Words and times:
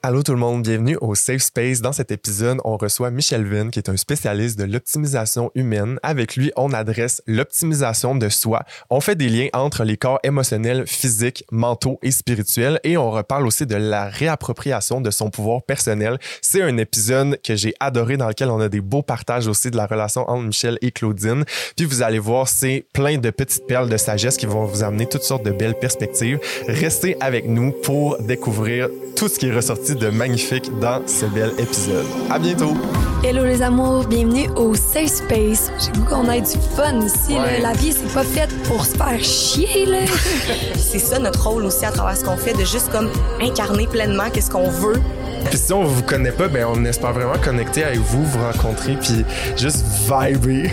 Allô 0.00 0.22
tout 0.22 0.30
le 0.30 0.38
monde, 0.38 0.62
bienvenue 0.62 0.96
au 1.00 1.16
Safe 1.16 1.42
Space. 1.42 1.80
Dans 1.80 1.90
cet 1.90 2.12
épisode, 2.12 2.58
on 2.64 2.76
reçoit 2.76 3.10
Michel 3.10 3.44
Vin, 3.44 3.68
qui 3.70 3.80
est 3.80 3.88
un 3.88 3.96
spécialiste 3.96 4.56
de 4.56 4.62
l'optimisation 4.62 5.50
humaine. 5.56 5.98
Avec 6.04 6.36
lui, 6.36 6.52
on 6.54 6.72
adresse 6.72 7.20
l'optimisation 7.26 8.14
de 8.14 8.28
soi. 8.28 8.62
On 8.90 9.00
fait 9.00 9.16
des 9.16 9.28
liens 9.28 9.48
entre 9.54 9.82
les 9.82 9.96
corps 9.96 10.20
émotionnels, 10.22 10.86
physiques, 10.86 11.44
mentaux 11.50 11.98
et 12.02 12.12
spirituels 12.12 12.78
et 12.84 12.96
on 12.96 13.10
reparle 13.10 13.44
aussi 13.44 13.66
de 13.66 13.74
la 13.74 14.08
réappropriation 14.08 15.00
de 15.00 15.10
son 15.10 15.30
pouvoir 15.30 15.64
personnel. 15.64 16.18
C'est 16.42 16.62
un 16.62 16.76
épisode 16.76 17.40
que 17.42 17.56
j'ai 17.56 17.74
adoré 17.80 18.16
dans 18.16 18.28
lequel 18.28 18.50
on 18.50 18.60
a 18.60 18.68
des 18.68 18.80
beaux 18.80 19.02
partages 19.02 19.48
aussi 19.48 19.68
de 19.72 19.76
la 19.76 19.86
relation 19.86 20.30
entre 20.30 20.44
Michel 20.44 20.78
et 20.80 20.92
Claudine. 20.92 21.44
Puis 21.76 21.86
vous 21.86 22.02
allez 22.02 22.20
voir, 22.20 22.46
c'est 22.46 22.86
plein 22.92 23.18
de 23.18 23.30
petites 23.30 23.66
perles 23.66 23.88
de 23.88 23.96
sagesse 23.96 24.36
qui 24.36 24.46
vont 24.46 24.64
vous 24.64 24.84
amener 24.84 25.06
toutes 25.06 25.24
sortes 25.24 25.44
de 25.44 25.50
belles 25.50 25.78
perspectives. 25.80 26.38
Restez 26.68 27.16
avec 27.18 27.48
nous 27.48 27.72
pour 27.72 28.16
découvrir 28.22 28.88
tout 29.16 29.26
ce 29.26 29.36
qui 29.36 29.48
est 29.48 29.52
ressorti 29.52 29.87
de 29.94 30.10
magnifique 30.10 30.70
dans 30.80 31.00
ce 31.06 31.26
bel 31.26 31.52
épisode. 31.58 32.06
À 32.30 32.38
bientôt! 32.38 32.74
Hello 33.24 33.44
les 33.44 33.62
amours, 33.62 34.04
bienvenue 34.04 34.48
au 34.56 34.74
Safe 34.74 35.08
Space. 35.08 35.70
J'ai 35.78 35.92
goût 35.92 36.04
qu'on 36.04 36.30
ait 36.30 36.40
du 36.40 36.58
fun 36.76 37.00
ici. 37.00 37.34
Ouais. 37.34 37.60
La 37.60 37.72
vie, 37.72 37.92
c'est 37.92 38.12
pas 38.12 38.22
faite 38.22 38.50
pour 38.64 38.84
se 38.84 38.96
faire 38.96 39.18
chier. 39.22 39.86
Là. 39.86 39.98
c'est 40.76 40.98
ça 40.98 41.18
notre 41.18 41.48
rôle 41.48 41.64
aussi 41.64 41.84
à 41.84 41.90
travers 41.90 42.16
ce 42.16 42.24
qu'on 42.24 42.36
fait, 42.36 42.52
de 42.52 42.64
juste 42.64 42.90
comme 42.90 43.10
incarner 43.40 43.86
pleinement 43.86 44.30
qu'est-ce 44.32 44.50
qu'on 44.50 44.68
veut. 44.68 45.00
Puis 45.46 45.58
si 45.58 45.72
on 45.72 45.84
vous 45.84 46.02
connaît 46.02 46.32
pas, 46.32 46.48
ben 46.48 46.66
on 46.68 46.84
espère 46.84 47.12
vraiment 47.12 47.38
connecter 47.42 47.84
avec 47.84 47.98
vous, 47.98 48.24
vous 48.24 48.38
rencontrer, 48.38 48.96
puis 48.96 49.24
juste 49.56 49.84
vibrer. 50.06 50.70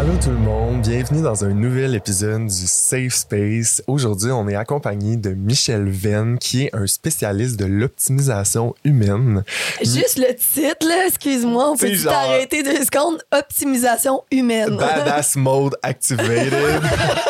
Allô 0.00 0.14
tout 0.16 0.30
le 0.30 0.38
monde, 0.38 0.80
bienvenue 0.80 1.20
dans 1.20 1.44
un 1.44 1.50
nouvel 1.50 1.94
épisode 1.94 2.46
du 2.46 2.66
Safe 2.66 3.12
Space. 3.12 3.82
Aujourd'hui, 3.86 4.30
on 4.30 4.48
est 4.48 4.54
accompagné 4.54 5.18
de 5.18 5.34
Michel 5.34 5.90
Venn, 5.90 6.38
qui 6.38 6.64
est 6.64 6.74
un 6.74 6.86
spécialiste 6.86 7.58
de 7.58 7.66
l'optimisation 7.66 8.74
humaine. 8.82 9.44
Juste 9.82 10.16
le 10.16 10.34
titre, 10.34 10.88
là, 10.88 11.06
excuse-moi, 11.06 11.72
on 11.72 11.76
peut 11.76 11.92
genre- 11.92 12.14
t'arrêter 12.14 12.62
deux 12.62 12.82
secondes? 12.82 13.22
Optimisation 13.30 14.22
humaine. 14.32 14.78
Badass 14.78 15.36
mode 15.36 15.76
activated. 15.82 16.80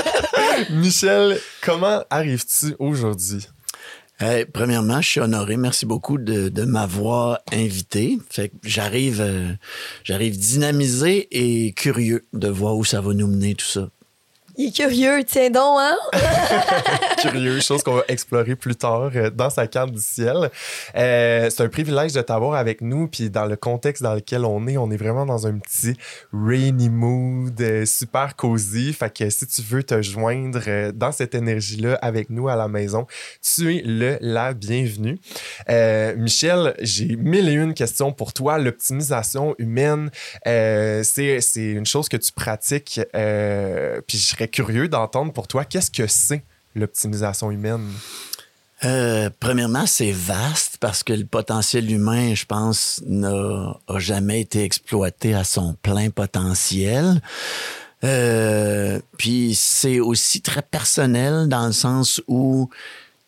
Michel, 0.70 1.40
comment 1.62 2.04
arrives-tu 2.08 2.76
aujourd'hui? 2.78 3.48
Premièrement, 4.52 5.00
je 5.00 5.08
suis 5.08 5.20
honoré. 5.20 5.56
Merci 5.56 5.86
beaucoup 5.86 6.18
de, 6.18 6.50
de 6.50 6.64
m'avoir 6.64 7.38
invité. 7.52 8.18
Fait 8.28 8.50
que 8.50 8.56
j'arrive, 8.62 9.20
euh, 9.20 9.52
j'arrive 10.04 10.38
dynamisé 10.38 11.28
et 11.30 11.72
curieux 11.72 12.26
de 12.34 12.48
voir 12.48 12.76
où 12.76 12.84
ça 12.84 13.00
va 13.00 13.14
nous 13.14 13.26
mener 13.26 13.54
tout 13.54 13.66
ça. 13.66 13.88
Il 14.60 14.66
est 14.66 14.72
curieux, 14.72 15.24
tiens 15.24 15.48
donc, 15.48 15.78
hein? 15.80 15.96
curieux, 17.18 17.60
chose 17.60 17.82
qu'on 17.82 17.94
va 17.94 18.04
explorer 18.08 18.56
plus 18.56 18.76
tard 18.76 19.10
euh, 19.14 19.30
dans 19.30 19.48
sa 19.48 19.66
carte 19.66 19.90
du 19.90 20.02
ciel. 20.02 20.50
Euh, 20.94 21.48
c'est 21.48 21.62
un 21.62 21.68
privilège 21.70 22.12
de 22.12 22.20
t'avoir 22.20 22.56
avec 22.56 22.82
nous, 22.82 23.08
puis 23.08 23.30
dans 23.30 23.46
le 23.46 23.56
contexte 23.56 24.02
dans 24.02 24.12
lequel 24.12 24.44
on 24.44 24.66
est, 24.66 24.76
on 24.76 24.90
est 24.90 24.98
vraiment 24.98 25.24
dans 25.24 25.46
un 25.46 25.58
petit 25.58 25.94
rainy 26.34 26.90
mood, 26.90 27.58
euh, 27.58 27.86
super 27.86 28.36
cosy. 28.36 28.92
Fait 28.92 29.10
que 29.10 29.30
si 29.30 29.46
tu 29.46 29.62
veux 29.62 29.82
te 29.82 30.02
joindre 30.02 30.92
dans 30.92 31.10
cette 31.10 31.34
énergie-là 31.34 31.98
avec 32.02 32.28
nous 32.28 32.50
à 32.50 32.56
la 32.56 32.68
maison, 32.68 33.06
tu 33.40 33.78
es 33.78 33.82
le 33.82 34.18
la 34.20 34.52
bienvenue. 34.52 35.18
Michel, 36.18 36.74
j'ai 36.80 37.16
mille 37.16 37.48
et 37.48 37.54
une 37.54 37.72
questions 37.72 38.12
pour 38.12 38.34
toi. 38.34 38.58
L'optimisation 38.58 39.54
humaine, 39.56 40.10
euh, 40.46 41.02
c'est 41.02 41.40
une 41.56 41.86
chose 41.86 42.10
que 42.10 42.18
tu 42.18 42.30
pratiques, 42.32 43.00
puis 43.14 44.18
je 44.18 44.26
serais 44.26 44.49
curieux 44.50 44.88
d'entendre 44.88 45.32
pour 45.32 45.48
toi, 45.48 45.64
qu'est-ce 45.64 45.90
que 45.90 46.06
c'est 46.06 46.44
l'optimisation 46.74 47.50
humaine? 47.50 47.88
Euh, 48.84 49.28
premièrement, 49.40 49.86
c'est 49.86 50.12
vaste 50.12 50.78
parce 50.80 51.02
que 51.02 51.12
le 51.12 51.26
potentiel 51.26 51.90
humain, 51.90 52.34
je 52.34 52.46
pense, 52.46 53.02
n'a 53.06 53.78
jamais 53.96 54.40
été 54.40 54.64
exploité 54.64 55.34
à 55.34 55.44
son 55.44 55.74
plein 55.82 56.08
potentiel. 56.10 57.20
Euh, 58.04 58.98
puis 59.18 59.54
c'est 59.54 60.00
aussi 60.00 60.40
très 60.40 60.62
personnel 60.62 61.48
dans 61.48 61.66
le 61.66 61.72
sens 61.72 62.22
où 62.26 62.70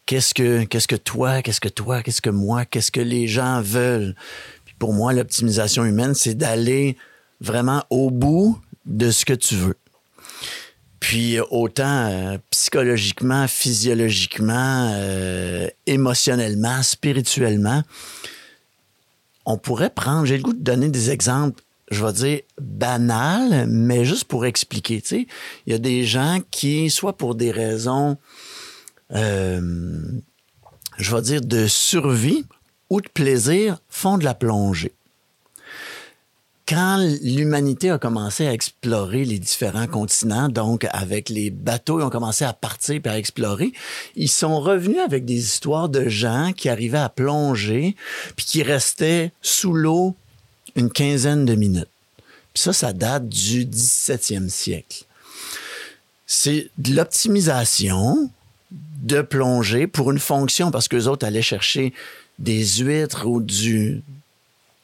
qu'est-ce 0.06 0.32
que 0.32 0.64
qu'est-ce 0.64 0.88
que 0.88 0.96
toi, 0.96 1.42
qu'est-ce 1.42 1.60
que 1.60 1.68
toi, 1.68 2.02
qu'est-ce 2.02 2.22
que 2.22 2.30
moi, 2.30 2.64
qu'est-ce 2.64 2.90
que 2.90 3.00
les 3.00 3.26
gens 3.26 3.60
veulent? 3.60 4.14
Puis 4.64 4.74
pour 4.78 4.94
moi, 4.94 5.12
l'optimisation 5.12 5.84
humaine, 5.84 6.14
c'est 6.14 6.34
d'aller 6.34 6.96
vraiment 7.40 7.84
au 7.90 8.10
bout 8.10 8.58
de 8.86 9.10
ce 9.10 9.26
que 9.26 9.34
tu 9.34 9.56
veux. 9.56 9.76
Puis 11.02 11.40
autant 11.50 12.06
euh, 12.06 12.38
psychologiquement, 12.50 13.48
physiologiquement, 13.48 14.92
euh, 14.94 15.66
émotionnellement, 15.84 16.80
spirituellement, 16.84 17.82
on 19.44 19.58
pourrait 19.58 19.90
prendre, 19.90 20.26
j'ai 20.26 20.36
le 20.36 20.44
goût 20.44 20.52
de 20.52 20.62
donner 20.62 20.90
des 20.90 21.10
exemples, 21.10 21.60
je 21.90 22.04
vais 22.04 22.12
dire 22.12 22.40
banals, 22.60 23.66
mais 23.66 24.04
juste 24.04 24.26
pour 24.26 24.46
expliquer. 24.46 25.02
Tu 25.02 25.26
il 25.66 25.72
y 25.72 25.74
a 25.74 25.78
des 25.78 26.04
gens 26.04 26.38
qui, 26.52 26.88
soit 26.88 27.16
pour 27.16 27.34
des 27.34 27.50
raisons, 27.50 28.16
euh, 29.10 30.00
je 30.98 31.16
vais 31.16 31.22
dire 31.22 31.40
de 31.40 31.66
survie 31.66 32.44
ou 32.90 33.00
de 33.00 33.08
plaisir, 33.08 33.78
font 33.88 34.18
de 34.18 34.24
la 34.24 34.34
plongée 34.34 34.92
quand 36.72 37.06
l'humanité 37.20 37.90
a 37.90 37.98
commencé 37.98 38.46
à 38.46 38.54
explorer 38.54 39.26
les 39.26 39.38
différents 39.38 39.86
continents, 39.86 40.48
donc 40.48 40.86
avec 40.90 41.28
les 41.28 41.50
bateaux, 41.50 42.00
ils 42.00 42.02
ont 42.02 42.08
commencé 42.08 42.46
à 42.46 42.54
partir 42.54 42.98
et 43.04 43.08
à 43.10 43.18
explorer, 43.18 43.74
ils 44.16 44.30
sont 44.30 44.58
revenus 44.58 45.00
avec 45.04 45.26
des 45.26 45.36
histoires 45.36 45.90
de 45.90 46.08
gens 46.08 46.52
qui 46.56 46.70
arrivaient 46.70 46.96
à 46.96 47.10
plonger 47.10 47.94
puis 48.36 48.46
qui 48.46 48.62
restaient 48.62 49.32
sous 49.42 49.74
l'eau 49.74 50.16
une 50.74 50.90
quinzaine 50.90 51.44
de 51.44 51.54
minutes. 51.54 51.90
Puis 52.54 52.62
ça, 52.62 52.72
ça 52.72 52.94
date 52.94 53.28
du 53.28 53.66
17e 53.66 54.48
siècle. 54.48 55.04
C'est 56.26 56.70
de 56.78 56.96
l'optimisation 56.96 58.30
de 59.02 59.20
plongée 59.20 59.86
pour 59.86 60.10
une 60.10 60.18
fonction 60.18 60.70
parce 60.70 60.88
que 60.88 60.96
les 60.96 61.06
autres 61.06 61.26
allaient 61.26 61.42
chercher 61.42 61.92
des 62.38 62.64
huîtres 62.64 63.26
ou 63.26 63.42
du, 63.42 64.02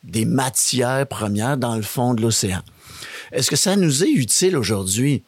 des 0.08 0.24
matières 0.24 1.06
premières 1.06 1.56
dans 1.56 1.76
le 1.76 1.82
fond 1.82 2.14
de 2.14 2.22
l'océan. 2.22 2.60
Est-ce 3.32 3.50
que 3.50 3.56
ça 3.56 3.76
nous 3.76 4.04
est 4.04 4.10
utile 4.10 4.56
aujourd'hui? 4.56 5.22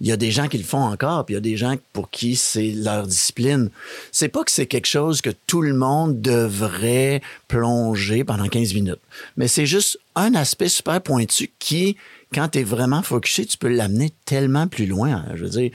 Il 0.00 0.06
y 0.06 0.12
a 0.12 0.16
des 0.16 0.30
gens 0.30 0.48
qui 0.48 0.56
le 0.56 0.64
font 0.64 0.82
encore, 0.82 1.26
puis 1.26 1.34
il 1.34 1.36
y 1.36 1.38
a 1.38 1.42
des 1.42 1.58
gens 1.58 1.76
pour 1.92 2.08
qui 2.08 2.34
c'est 2.34 2.70
leur 2.70 3.06
discipline. 3.06 3.68
C'est 4.12 4.28
pas 4.28 4.42
que 4.44 4.50
c'est 4.50 4.64
quelque 4.64 4.86
chose 4.86 5.20
que 5.20 5.28
tout 5.46 5.60
le 5.60 5.74
monde 5.74 6.22
devrait 6.22 7.20
plonger 7.48 8.24
pendant 8.24 8.48
15 8.48 8.72
minutes, 8.72 9.00
mais 9.36 9.46
c'est 9.46 9.66
juste 9.66 9.98
un 10.14 10.34
aspect 10.34 10.70
super 10.70 11.02
pointu 11.02 11.50
qui, 11.58 11.98
quand 12.32 12.48
tu 12.48 12.60
es 12.60 12.62
vraiment 12.62 13.02
focusé, 13.02 13.44
tu 13.44 13.58
peux 13.58 13.68
l'amener 13.68 14.10
tellement 14.24 14.68
plus 14.68 14.86
loin. 14.86 15.22
Je 15.34 15.44
veux 15.44 15.50
dire, 15.50 15.70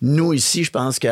nous 0.00 0.32
ici, 0.32 0.62
je 0.62 0.70
pense 0.70 1.00
que 1.00 1.08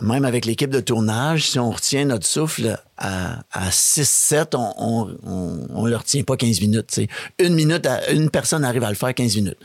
même 0.00 0.24
avec 0.24 0.46
l'équipe 0.46 0.70
de 0.70 0.80
tournage, 0.80 1.50
si 1.50 1.58
on 1.58 1.70
retient 1.70 2.06
notre 2.06 2.26
souffle 2.26 2.78
à, 2.96 3.40
à 3.52 3.68
6-7, 3.70 4.54
on, 4.54 4.72
on, 4.78 5.16
on, 5.26 5.66
on 5.74 5.86
le 5.86 5.96
retient 5.96 6.22
pas 6.22 6.36
15 6.36 6.60
minutes. 6.60 6.86
tu 6.88 6.94
sais. 7.02 7.08
Une 7.38 7.54
minute, 7.54 7.84
à- 7.86 8.10
une 8.10 8.30
personne 8.30 8.64
arrive 8.64 8.84
à 8.84 8.88
le 8.88 8.94
faire 8.94 9.12
15 9.14 9.36
minutes. 9.36 9.58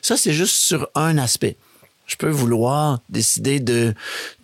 Ça, 0.00 0.16
c'est 0.16 0.32
juste 0.32 0.54
sur 0.56 0.88
un 0.94 1.18
aspect. 1.18 1.56
Je 2.06 2.16
peux 2.16 2.30
vouloir 2.30 3.00
décider 3.08 3.58
de 3.58 3.92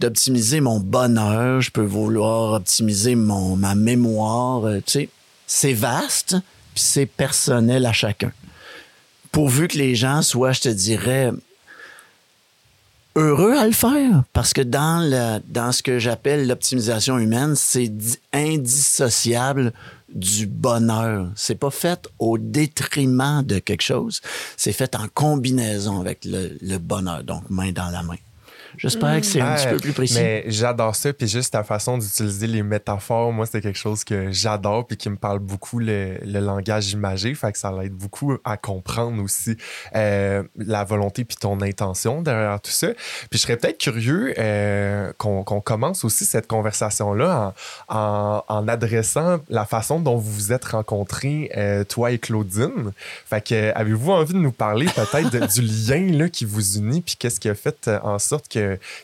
d'optimiser 0.01 0.61
mon 0.61 0.81
bonheur, 0.81 1.61
je 1.61 1.71
peux 1.71 1.85
vouloir 1.85 2.55
optimiser 2.55 3.15
mon 3.15 3.55
ma 3.57 3.77
mémoire, 3.77 4.67
euh, 4.67 4.79
tu 4.85 4.93
sais, 4.93 5.09
c'est 5.47 5.73
vaste, 5.73 6.37
puis 6.75 6.83
c'est 6.83 7.07
personnel 7.07 7.87
à 7.87 7.93
chacun. 7.93 8.33
Pourvu 9.31 9.69
que 9.69 9.79
les 9.79 9.95
gens 9.95 10.23
soient, 10.23 10.53
je 10.53 10.61
te 10.63 10.69
dirais, 10.69 11.31
heureux 13.17 13.55
à 13.57 13.67
le 13.67 13.73
faire 13.73 14.23
parce 14.33 14.53
que 14.53 14.61
dans 14.63 15.01
le, 15.09 15.41
dans 15.49 15.73
ce 15.73 15.83
que 15.83 15.99
j'appelle 15.99 16.47
l'optimisation 16.47 17.19
humaine, 17.19 17.55
c'est 17.57 17.89
di- 17.89 18.19
indissociable 18.33 19.73
du 20.15 20.47
bonheur. 20.47 21.31
C'est 21.37 21.55
pas 21.55 21.71
fait 21.71 22.09
au 22.19 22.39
détriment 22.39 23.43
de 23.43 23.59
quelque 23.59 23.83
chose, 23.83 24.21
c'est 24.57 24.73
fait 24.73 24.95
en 24.95 25.07
combinaison 25.13 26.01
avec 26.01 26.25
le, 26.25 26.57
le 26.61 26.79
bonheur, 26.79 27.25
donc 27.25 27.49
main 27.49 27.73
dans 27.73 27.89
la 27.91 28.03
main. 28.03 28.17
J'espère 28.77 29.21
que 29.21 29.27
c'est 29.27 29.41
un 29.41 29.55
petit 29.55 29.69
peu 29.69 29.77
plus 29.77 29.93
précis. 29.93 30.15
Mais 30.15 30.45
j'adore 30.47 30.95
ça, 30.97 31.13
puis 31.13 31.29
juste 31.29 31.53
ta 31.53 31.65
façon 31.65 31.99
d'utiliser 31.99 32.47
les 32.47 32.63
métaphores, 32.63 33.33
moi, 33.33 33.47
c'est 33.47 33.61
quelque 33.61 33.79
chose 33.79 34.05
que 34.05 34.31
j'adore, 34.31 34.87
puis 34.87 34.97
qui 34.97 35.11
me 35.11 35.17
parle 35.17 35.39
beaucoup 35.39 35.79
le, 35.79 36.19
le 36.25 36.41
langage 36.41 36.93
imagé, 36.93 37.35
fait 37.35 37.53
que 37.53 37.59
ça 37.59 37.73
l'aide 37.73 37.93
beaucoup 37.93 38.37
à 38.45 38.57
comprendre 38.57 39.23
aussi 39.23 39.57
euh, 39.95 40.43
la 40.57 40.85
volonté 40.85 41.25
puis 41.25 41.37
ton 41.37 41.61
intention 41.61 42.23
derrière 42.23 42.61
tout 42.61 42.71
ça. 42.71 42.89
Puis 43.31 43.39
je 43.39 43.39
serais 43.39 43.57
peut-être 43.57 43.79
curieux 43.79 44.35
euh, 44.39 45.13
qu'on 45.19 45.43
commence 45.43 46.05
aussi 46.05 46.25
cette 46.25 46.47
conversation-là 46.47 47.53
en, 47.89 47.97
en, 47.97 48.45
en 48.49 48.69
adressant 48.69 49.39
la 49.49 49.65
façon 49.65 50.01
dont 50.01 50.17
vous 50.17 50.33
vous 50.33 50.53
êtes 50.53 50.65
rencontrés, 50.65 51.51
euh, 51.57 51.85
toi 51.85 52.11
et 52.11 52.19
Claudine. 52.19 52.93
Fait 53.27 53.47
que 53.47 53.55
euh, 53.55 53.73
avez-vous 53.75 54.13
envie 54.13 54.35
de 54.35 54.39
nous 54.39 54.53
parler 54.53 54.87
peut-être 54.87 55.53
du 55.53 55.63
lien 55.63 56.11
là, 56.17 56.29
qui 56.29 56.45
vous 56.45 56.79
unit, 56.79 57.01
puis 57.01 57.17
qu'est-ce 57.19 57.41
qui 57.41 57.49
a 57.49 57.55
fait 57.55 57.91
en 58.03 58.19
sorte 58.19 58.49
que, 58.49 58.59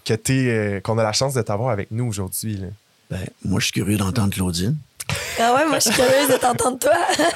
que 0.05 0.15
t'es, 0.15 0.49
euh, 0.49 0.81
qu'on 0.81 0.99
a 0.99 1.03
la 1.03 1.13
chance 1.13 1.35
de 1.35 1.43
t'avoir 1.43 1.71
avec 1.71 1.91
nous 1.91 2.07
aujourd'hui? 2.07 2.63
Ben, 3.11 3.25
moi, 3.45 3.61
je 3.61 3.67
suis 3.67 3.73
curieux 3.73 3.97
d'entendre 3.97 4.33
Claudine. 4.35 4.77
Ah 5.39 5.55
ouais, 5.55 5.67
moi, 5.67 5.79
je 5.79 5.91
suis 5.91 5.95
curieuse 5.95 6.29
de 6.29 6.37
t'entendre, 6.37 6.79
toi. 6.79 6.93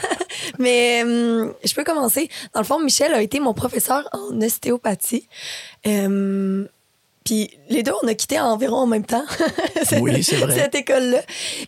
Mais 0.58 1.02
hum, 1.02 1.52
je 1.64 1.74
peux 1.74 1.84
commencer. 1.84 2.28
Dans 2.52 2.60
le 2.60 2.66
fond, 2.66 2.80
Michel 2.80 3.14
a 3.14 3.22
été 3.22 3.40
mon 3.40 3.54
professeur 3.54 4.08
en 4.12 4.40
ostéopathie. 4.40 5.28
Hum, 5.86 6.68
puis 7.24 7.50
les 7.68 7.82
deux, 7.82 7.92
on 8.02 8.08
a 8.08 8.14
quitté 8.14 8.38
environ 8.40 8.76
en 8.76 8.86
même 8.86 9.04
temps. 9.04 9.24
Oui, 10.00 10.22
c'est 10.22 10.36
vrai. 10.36 10.54
Cette 10.54 10.74
école-là. 10.74 11.20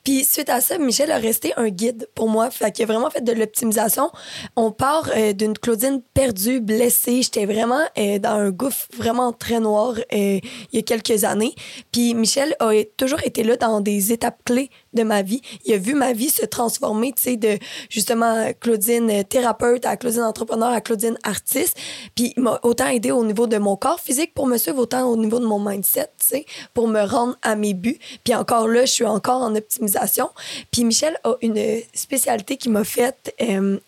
Puis 0.03 0.25
suite 0.25 0.49
à 0.49 0.61
ça, 0.61 0.79
Michel 0.79 1.11
a 1.11 1.19
resté 1.19 1.53
un 1.57 1.69
guide 1.69 2.09
pour 2.15 2.29
moi. 2.29 2.51
Fait 2.51 2.73
qu'il 2.73 2.85
a 2.85 2.87
vraiment 2.87 3.11
fait 3.11 3.23
de 3.23 3.33
l'optimisation. 3.33 4.11
On 4.57 4.71
part 4.71 5.11
euh, 5.15 5.33
d'une 5.33 5.57
Claudine 5.59 6.01
perdue, 6.15 6.61
blessée. 6.61 7.23
J'étais 7.23 7.45
vraiment 7.45 7.83
euh, 7.99 8.19
dans 8.19 8.31
un 8.31 8.51
gouffre 8.51 8.87
vraiment 8.97 9.33
très 9.33 9.61
noir 9.61 9.95
euh, 9.97 10.05
il 10.13 10.41
y 10.73 10.79
a 10.79 10.83
quelques 10.83 11.25
années. 11.25 11.55
Puis 11.93 12.15
Michel 12.15 12.57
a 12.61 12.73
toujours 12.97 13.23
été 13.25 13.43
là 13.43 13.57
dans 13.57 13.81
des 13.81 14.13
étapes 14.13 14.39
clés 14.45 14.71
de 14.95 15.03
ma 15.03 15.23
vie. 15.23 15.43
Il 15.65 15.75
a 15.75 15.79
vu 15.79 15.95
ma 15.95 16.13
vie 16.13 16.31
se 16.31 16.45
transformer, 16.45 17.13
tu 17.13 17.23
sais, 17.23 17.37
de 17.37 17.59
justement 17.89 18.53
Claudine 18.61 19.11
euh, 19.11 19.23
thérapeute 19.23 19.85
à 19.85 19.97
Claudine 19.97 20.23
entrepreneur 20.23 20.71
à 20.71 20.81
Claudine 20.81 21.19
artiste. 21.23 21.77
Puis 22.15 22.33
il 22.37 22.43
m'a 22.43 22.59
autant 22.63 22.89
aidé 22.89 23.11
au 23.11 23.25
niveau 23.25 23.47
de 23.47 23.59
mon 23.59 23.77
corps 23.77 24.01
physique 24.01 24.35
pour 24.35 24.47
me 24.47 24.57
suivre, 24.57 24.79
autant 24.79 25.07
au 25.09 25.17
niveau 25.17 25.41
de 25.41 25.47
mon 25.47 25.59
mindset, 25.59 26.11
tu 26.19 26.27
sais, 26.27 26.47
pour 26.73 26.89
me 26.89 27.03
rendre 27.03 27.37
à 27.43 27.57
mes 27.57 27.75
buts. 27.75 27.99
Puis 28.25 28.35
encore 28.35 28.69
là, 28.69 28.85
je 28.85 28.93
suis 28.93 29.05
encore 29.05 29.43
en 29.43 29.55
optimisation. 29.55 30.31
Puis 30.71 30.85
Michel 30.85 31.19
a 31.25 31.35
une 31.43 31.81
spécialité 31.93 32.57
qui 32.57 32.69
m'a 32.69 32.85
fait 32.85 33.35
euh, 33.41 33.79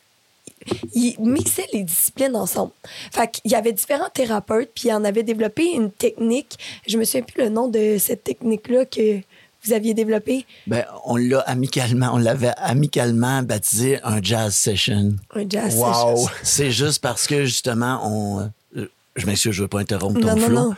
il 0.95 1.17
mixait 1.21 1.67
les 1.73 1.83
disciplines 1.83 2.37
ensemble. 2.37 2.73
Fait 3.13 3.31
qu'il 3.31 3.51
y 3.51 3.55
avait 3.55 3.73
différents 3.73 4.09
thérapeutes, 4.13 4.71
puis 4.75 4.89
il 4.89 4.93
en 4.93 5.05
avait 5.05 5.23
développé 5.23 5.73
une 5.73 5.91
technique. 5.91 6.59
Je 6.87 6.99
me 6.99 7.05
souviens 7.05 7.23
plus 7.23 7.43
le 7.43 7.49
nom 7.51 7.69
de 7.69 7.97
cette 7.99 8.25
technique-là 8.25 8.85
que 8.87 9.21
vous 9.67 9.73
aviez 9.73 9.95
développée. 9.95 10.47
Ben, 10.67 10.85
on 11.05 11.17
l'a 11.17 11.41
amicalement, 11.41 12.11
on 12.15 12.19
l'avait 12.19 12.53
amicalement 12.59 13.43
baptisé 13.43 14.01
un 14.03 14.23
jazz 14.23 14.55
session. 14.55 15.17
Un 15.35 15.49
jazz 15.49 15.75
Wow! 15.77 16.17
session. 16.17 16.31
C'est 16.43 16.71
juste 16.71 17.03
parce 17.03 17.27
que 17.27 17.45
justement, 17.45 18.01
on. 18.05 18.51
euh, 18.77 18.87
Je 19.17 19.27
m'excuse, 19.27 19.53
je 19.53 19.63
veux 19.63 19.69
pas 19.69 19.81
interrompre 19.81 20.21
ton 20.21 20.27
Non, 20.29 20.37
non, 20.37 20.47
flow. 20.47 20.55
non. 20.55 20.75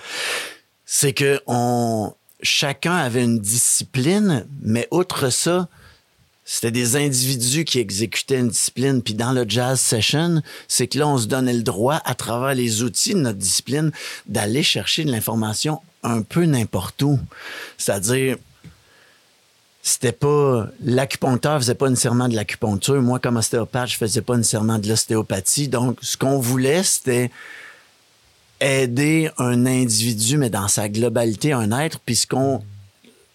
C'est 0.87 1.13
que 1.13 1.41
on, 1.47 2.13
chacun 2.43 2.95
avait 2.97 3.25
une 3.25 3.39
discipline, 3.41 4.47
mais 4.63 4.89
outre 4.91 5.29
ça, 5.31 5.69
c'était 6.51 6.71
des 6.71 6.97
individus 6.97 7.65
qui 7.67 7.79
exécutaient 7.79 8.39
une 8.39 8.49
discipline. 8.49 9.03
Puis 9.03 9.13
dans 9.13 9.33
le 9.33 9.45
jazz 9.47 9.79
session, 9.79 10.41
c'est 10.67 10.87
que 10.87 10.99
là, 10.99 11.07
on 11.07 11.19
se 11.19 11.27
donnait 11.27 11.53
le 11.53 11.63
droit, 11.63 12.01
à 12.07 12.15
travers 12.15 12.55
les 12.55 12.83
outils 12.83 13.13
de 13.13 13.19
notre 13.19 13.37
discipline, 13.39 13.91
d'aller 14.27 14.63
chercher 14.63 15.05
de 15.05 15.11
l'information 15.11 15.83
un 16.03 16.23
peu 16.23 16.45
n'importe 16.45 17.03
où. 17.03 17.19
C'est-à-dire, 17.77 18.37
c'était 19.83 20.13
pas 20.13 20.67
l'acupuncteur 20.83 21.59
faisait 21.59 21.75
pas 21.75 21.89
nécessairement 21.89 22.29
de 22.29 22.35
l'acupuncture. 22.35 23.01
Moi 23.01 23.19
comme 23.19 23.37
ostéopathe 23.37 23.91
je 23.91 23.97
faisais 23.97 24.23
pas 24.23 24.37
nécessairement 24.37 24.79
de 24.79 24.89
l'ostéopathie. 24.89 25.69
Donc 25.69 25.99
ce 26.03 26.17
qu'on 26.17 26.39
voulait 26.39 26.83
c'était 26.83 27.31
aider 28.61 29.31
un 29.39 29.67
individu 29.67 30.37
mais 30.37 30.51
dans 30.51 30.69
sa 30.69 30.89
globalité 30.89 31.53
un 31.53 31.73
être. 31.79 32.01
Puis 32.01 32.17
ce 32.17 32.27
qu'on 32.27 32.63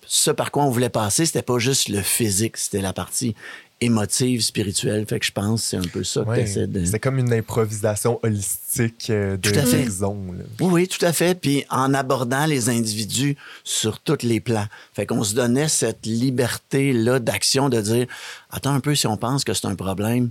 ce 0.06 0.31
par 0.31 0.51
quoi 0.51 0.63
on 0.63 0.69
voulait 0.69 0.90
passer 0.90 1.25
c'était 1.25 1.42
pas 1.42 1.60
juste 1.60 1.90
le 1.90 2.01
physique 2.01 2.57
c'était 2.57 2.81
la 2.81 2.94
partie 2.94 3.36
émotive 3.83 4.41
spirituelle 4.41 5.06
fait 5.07 5.19
que 5.19 5.25
je 5.25 5.31
pense 5.31 5.62
que 5.62 5.68
c'est 5.68 5.77
un 5.77 5.81
peu 5.81 6.03
ça 6.03 6.24
que 6.24 6.35
t'essaies 6.35 6.68
de 6.68 6.85
C'est 6.85 7.00
comme 7.00 7.19
une 7.19 7.33
improvisation 7.33 8.19
holistique 8.24 9.09
euh, 9.09 9.38
de 9.38 9.50
Tout 9.50 9.59
à 9.59 9.63
fait. 9.63 9.88
Oui, 10.01 10.69
oui, 10.71 10.88
tout 10.88 11.03
à 11.06 11.13
fait. 11.13 11.39
Puis 11.39 11.65
en 11.69 11.94
abordant 11.94 12.45
les 12.45 12.69
individus 12.69 13.35
sur 13.63 14.00
tous 14.00 14.24
les 14.24 14.39
plans. 14.39 14.65
Fait 14.94 15.06
qu'on 15.06 15.24
se 15.24 15.35
donnait 15.35 15.68
cette 15.68 16.06
liberté-là 16.06 17.19
d'action 17.19 17.69
de 17.69 17.81
dire 17.81 18.07
Attends 18.51 18.74
un 18.74 18.80
peu, 18.80 18.95
si 18.95 19.07
on 19.07 19.18
pense 19.18 19.44
que 19.44 19.53
c'est 19.53 19.68
un 19.68 19.75
problème 19.75 20.30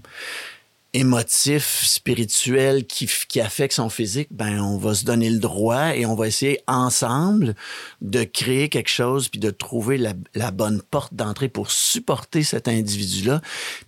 émotif, 0.95 1.85
spirituel 1.85 2.87
qui, 2.87 3.09
qui 3.29 3.41
affecte 3.41 3.75
son 3.75 3.89
physique, 3.89 4.29
ben 4.31 4.61
on 4.61 4.77
va 4.77 4.95
se 4.95 5.05
donner 5.05 5.31
le 5.31 5.39
droit 5.39 5.97
et 5.97 6.05
on 6.05 6.15
va 6.15 6.27
essayer 6.27 6.61
ensemble 6.67 7.55
de 8.01 8.25
créer 8.25 8.69
quelque 8.69 8.91
chose 8.91 9.29
puis 9.29 9.41
de 9.41 9.51
trouver 9.51 9.97
la, 9.97 10.13
la 10.35 10.51
bonne 10.51 10.83
porte 10.83 11.15
d'entrée 11.15 11.49
pour 11.49 11.71
supporter 11.71 12.43
cet 12.43 12.69
individu-là 12.69 13.41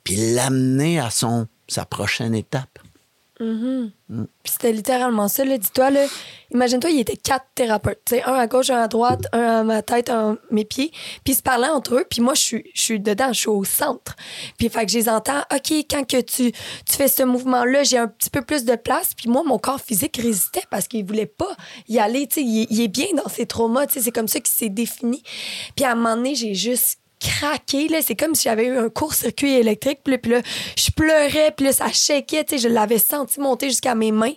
puis 0.03 0.17
l'amener 0.17 0.99
à 0.99 1.11
son 1.11 1.47
sa 1.69 1.85
prochaine 1.85 2.35
étape. 2.35 2.79
Puis 3.37 3.91
c'était 4.45 4.73
littéralement 4.73 5.27
ça, 5.27 5.45
là. 5.45 5.59
Dis-toi, 5.59 5.91
là, 5.91 6.07
imagine-toi, 6.53 6.91
il 6.91 6.97
y 6.99 7.01
était 7.01 7.17
quatre 7.17 7.47
thérapeutes. 7.55 8.01
Tu 8.05 8.17
sais, 8.17 8.23
un 8.23 8.35
à 8.35 8.47
gauche, 8.47 8.71
un 8.71 8.81
à 8.81 8.89
droite, 8.89 9.27
un 9.33 9.41
à 9.41 9.63
ma 9.65 9.83
tête, 9.83 10.09
un 10.09 10.33
à 10.33 10.37
mes 10.51 10.65
pieds. 10.65 10.91
Puis 11.25 11.33
ils 11.33 11.35
se 11.35 11.43
parlaient 11.43 11.69
entre 11.69 11.97
eux. 11.97 12.05
Puis 12.09 12.21
moi, 12.21 12.35
je 12.35 12.59
suis, 12.75 13.01
dedans, 13.01 13.33
je 13.33 13.41
suis 13.41 13.49
au 13.49 13.65
centre. 13.65 14.15
Puis 14.59 14.69
fait 14.69 14.87
que 14.87 14.93
je 14.93 14.99
les 14.99 15.09
entends. 15.09 15.41
OK, 15.53 15.73
quand 15.91 16.07
que 16.07 16.21
tu, 16.21 16.53
tu 16.53 16.97
fais 16.97 17.09
ce 17.09 17.25
mouvement-là, 17.25 17.83
j'ai 17.83 17.99
un 17.99 18.09
petit 18.09 18.31
peu 18.31 18.43
plus 18.43 18.65
de 18.65 18.77
place. 18.77 19.15
Puis 19.15 19.29
moi, 19.29 19.43
mon 19.45 19.59
corps 19.59 19.81
physique 19.81 20.17
résistait 20.17 20.65
parce 20.71 20.87
qu'il 20.87 21.05
voulait 21.05 21.27
pas 21.27 21.57
y 21.89 21.99
aller. 21.99 22.29
Tu 22.29 22.35
sais, 22.37 22.43
il, 22.43 22.67
il 22.71 22.81
est 22.83 22.89
bien 22.89 23.09
dans 23.17 23.29
ses 23.29 23.47
traumas. 23.47 23.87
C'est 23.89 24.13
comme 24.13 24.29
ça 24.29 24.39
qu'il 24.39 24.55
s'est 24.55 24.69
défini. 24.69 25.23
Puis 25.75 25.85
à 25.85 25.93
un 25.93 25.95
moment 25.97 26.17
donné, 26.17 26.35
j'ai 26.35 26.55
juste 26.55 27.01
craqué 27.21 27.89
c'est 28.03 28.17
comme 28.17 28.35
si 28.35 28.45
j'avais 28.45 28.67
eu 28.67 28.77
un 28.77 28.89
court-circuit 28.89 29.53
électrique 29.53 30.01
puis 30.05 30.13
là, 30.13 30.19
puis 30.19 30.33
là, 30.33 30.43
je 30.77 30.91
pleurais 30.91 31.53
puis 31.57 31.67
là 31.67 31.73
ça 31.73 31.91
shakeait 31.93 32.47
je 32.59 32.69
l'avais 32.69 32.99
senti 32.99 33.41
monter 33.41 33.69
jusqu'à 33.69 33.95
mes 33.95 34.13
mains 34.13 34.35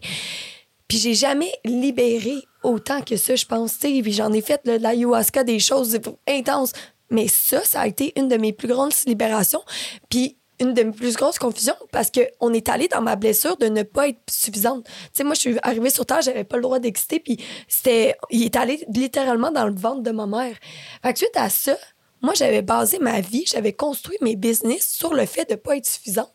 puis 0.88 0.98
j'ai 0.98 1.14
jamais 1.14 1.52
libéré 1.66 2.44
autant 2.64 3.02
que 3.02 3.18
ça, 3.18 3.36
je 3.36 3.46
pense. 3.46 3.74
Puis 3.76 4.12
j'en 4.14 4.32
ai 4.34 4.42
fait 4.42 4.62
là, 4.66 4.78
de 4.78 4.84
l'ayahuasca, 4.84 5.44
des 5.44 5.60
choses 5.60 6.00
intenses. 6.28 6.72
Mais 7.10 7.28
ça, 7.28 7.64
ça 7.64 7.82
a 7.82 7.88
été 7.88 8.14
une 8.18 8.28
de 8.28 8.38
mes 8.38 8.54
plus 8.54 8.68
grandes 8.68 8.94
libérations. 9.06 9.62
Puis 10.10 10.38
une 10.60 10.74
de 10.74 10.84
mes 10.84 10.92
plus 10.92 11.16
grosses 11.16 11.38
confusions 11.38 11.76
parce 11.92 12.10
qu'on 12.12 12.52
est 12.52 12.68
allé 12.68 12.88
dans 12.88 13.02
ma 13.02 13.16
blessure 13.16 13.58
de 13.58 13.68
ne 13.68 13.84
pas 13.84 14.08
être 14.08 14.20
suffisante. 14.30 14.86
Tu 14.86 14.92
sais, 15.14 15.24
moi, 15.24 15.36
je 15.36 15.42
suis 15.42 15.58
arrivée 15.62 15.92
sur 15.92 16.06
Terre, 16.06 16.22
j'avais 16.22 16.44
pas 16.44 16.58
le 16.58 16.64
droit 16.64 16.80
d'exister. 16.80 17.20
Puis 17.20 17.38
c'était. 17.68 18.16
Il 18.30 18.44
est 18.44 18.56
allé 18.56 18.84
littéralement 18.94 19.52
dans 19.52 19.68
le 19.68 19.76
ventre 19.76 20.02
de 20.02 20.12
ma 20.12 20.26
mère. 20.26 20.56
Fait 21.04 21.14
que 21.14 21.20
suite 21.20 21.36
à 21.36 21.50
ça, 21.50 21.78
moi, 22.22 22.34
j'avais 22.34 22.62
basé 22.62 23.00
ma 23.00 23.22
vie, 23.22 23.46
j'avais 23.46 23.74
construit 23.74 24.18
mes 24.22 24.36
business 24.36 24.90
sur 24.90 25.14
le 25.14 25.26
fait 25.26 25.50
de 25.50 25.56
pas 25.56 25.78
être 25.78 25.86
suffisante. 25.86 26.34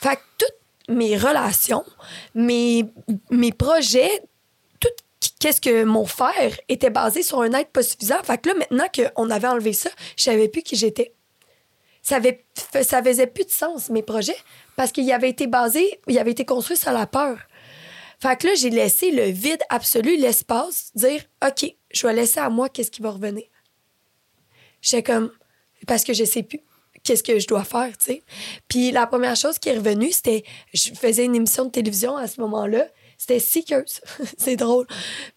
Fait 0.00 0.16
que 0.16 0.22
toutes 0.38 0.96
mes 0.96 1.16
relations, 1.16 1.84
mes, 2.34 2.84
mes 3.30 3.52
projets, 3.52 4.22
tout 4.80 4.88
qu'est-ce 5.38 5.60
que 5.60 5.84
mon 5.84 6.06
faire 6.06 6.58
était 6.68 6.90
basé 6.90 7.22
sur 7.22 7.40
un 7.40 7.52
être 7.52 7.70
pas 7.70 7.82
suffisant. 7.82 8.22
Fait 8.22 8.38
que 8.38 8.48
là, 8.48 8.54
maintenant 8.54 8.86
qu'on 8.94 9.30
avait 9.30 9.48
enlevé 9.48 9.72
ça, 9.72 9.90
je 10.16 10.24
savais 10.24 10.48
plus 10.48 10.62
qui 10.62 10.76
j'étais. 10.76 11.14
Ça, 12.02 12.16
avait, 12.16 12.44
ça 12.82 13.02
faisait 13.02 13.26
plus 13.26 13.46
de 13.46 13.50
sens, 13.50 13.88
mes 13.88 14.02
projets, 14.02 14.36
parce 14.76 14.92
qu'il 14.92 15.10
avait 15.10 15.30
été 15.30 15.46
basé, 15.46 16.00
il 16.06 16.18
avait 16.18 16.32
été 16.32 16.44
construit 16.44 16.76
sur 16.76 16.92
la 16.92 17.06
peur. 17.06 17.38
Fait 18.20 18.38
que 18.38 18.46
là, 18.46 18.54
j'ai 18.54 18.70
laissé 18.70 19.10
le 19.10 19.24
vide 19.24 19.62
absolu, 19.70 20.16
l'espace, 20.16 20.90
dire 20.94 21.22
OK, 21.46 21.74
je 21.90 22.06
vais 22.06 22.12
laisser 22.12 22.40
à 22.40 22.50
moi 22.50 22.68
qu'est-ce 22.68 22.90
qui 22.90 23.02
va 23.02 23.10
revenir. 23.10 23.44
J'étais 24.84 25.02
comme, 25.02 25.30
parce 25.86 26.04
que 26.04 26.12
je 26.12 26.24
sais 26.24 26.42
plus 26.42 26.60
qu'est-ce 27.02 27.22
que 27.22 27.38
je 27.38 27.46
dois 27.46 27.64
faire, 27.64 27.96
tu 27.98 28.12
sais. 28.12 28.22
Puis 28.68 28.90
la 28.90 29.06
première 29.06 29.36
chose 29.36 29.58
qui 29.58 29.70
est 29.70 29.76
revenue, 29.76 30.12
c'était, 30.12 30.44
je 30.72 30.90
faisais 30.94 31.24
une 31.24 31.34
émission 31.34 31.64
de 31.64 31.70
télévision 31.70 32.16
à 32.16 32.26
ce 32.26 32.40
moment-là, 32.42 32.86
c'était 33.16 33.38
Seekers. 33.38 33.84
c'est 34.38 34.56
drôle. 34.56 34.86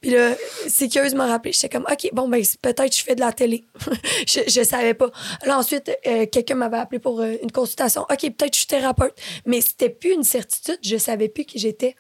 Puis 0.02 0.12
là, 0.12 0.36
Seekers 0.68 1.16
m'a 1.16 1.28
rappelé, 1.28 1.54
j'étais 1.54 1.70
comme, 1.70 1.86
OK, 1.90 2.10
bon, 2.14 2.28
ben, 2.28 2.44
peut-être 2.62 2.96
je 2.96 3.04
fais 3.04 3.16
de 3.16 3.22
la 3.22 3.32
télé. 3.32 3.66
je, 4.28 4.42
je 4.48 4.64
savais 4.64 4.94
pas. 4.94 5.10
Là, 5.46 5.58
ensuite, 5.58 5.92
euh, 6.06 6.26
quelqu'un 6.26 6.56
m'avait 6.56 6.78
appelé 6.78 7.00
pour 7.00 7.22
euh, 7.22 7.36
une 7.42 7.52
consultation. 7.52 8.02
OK, 8.04 8.20
peut-être 8.20 8.54
je 8.54 8.60
suis 8.60 8.68
thérapeute. 8.68 9.14
Mais 9.46 9.62
c'était 9.62 9.90
plus 9.90 10.14
une 10.14 10.24
certitude, 10.24 10.80
je 10.82 10.98
savais 10.98 11.30
plus 11.30 11.46
qui 11.46 11.60
j'étais. 11.60 11.96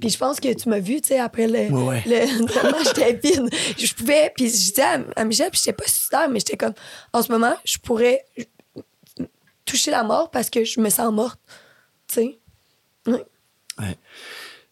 Puis 0.00 0.10
je 0.10 0.18
pense 0.18 0.40
que 0.40 0.52
tu 0.54 0.68
m'as 0.68 0.78
vu, 0.80 1.00
tu 1.00 1.08
sais, 1.08 1.18
après 1.18 1.46
le, 1.46 1.70
Ouais, 1.74 2.02
le 2.06 2.42
entraînement, 2.42 2.78
j'étais 2.84 3.12
vide. 3.14 3.48
Je 3.78 3.94
pouvais, 3.94 4.32
puis 4.34 4.46
je 4.48 4.52
disais 4.52 4.82
à, 4.82 5.00
à 5.16 5.24
Michel, 5.24 5.50
puis 5.50 5.58
j'étais 5.62 5.72
pas 5.72 5.86
suicidaire, 5.86 6.28
mais 6.28 6.40
j'étais 6.40 6.56
comme, 6.56 6.74
en 7.12 7.22
ce 7.22 7.30
moment, 7.32 7.54
je 7.64 7.78
pourrais 7.78 8.24
toucher 9.64 9.90
la 9.90 10.02
mort 10.02 10.30
parce 10.30 10.50
que 10.50 10.64
je 10.64 10.80
me 10.80 10.90
sens 10.90 11.12
morte, 11.12 11.40
tu 12.08 12.14
sais. 12.16 12.38
Oui. 13.06 13.18
Ouais. 13.78 13.96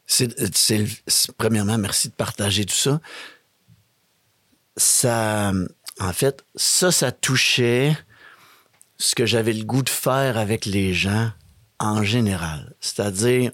C'est- 0.06 0.34
premièrement, 1.36 1.78
merci 1.78 2.08
de 2.08 2.14
partager 2.14 2.64
tout 2.64 2.74
ça. 2.74 3.00
Ça, 4.76 5.52
en 6.00 6.12
fait, 6.12 6.44
ça, 6.54 6.92
ça 6.92 7.12
touchait 7.12 7.96
ce 8.96 9.14
que 9.14 9.26
j'avais 9.26 9.52
le 9.52 9.64
goût 9.64 9.82
de 9.82 9.88
faire 9.88 10.38
avec 10.38 10.66
les 10.66 10.92
gens 10.94 11.30
en 11.78 12.02
général. 12.02 12.74
C'est-à-dire 12.80 13.52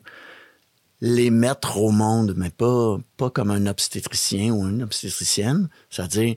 les 1.06 1.28
mettre 1.28 1.76
au 1.76 1.90
monde, 1.90 2.32
mais 2.34 2.48
pas, 2.48 2.96
pas 3.18 3.28
comme 3.28 3.50
un 3.50 3.66
obstétricien 3.66 4.52
ou 4.52 4.66
une 4.66 4.82
obstétricienne. 4.82 5.68
C'est-à-dire 5.90 6.36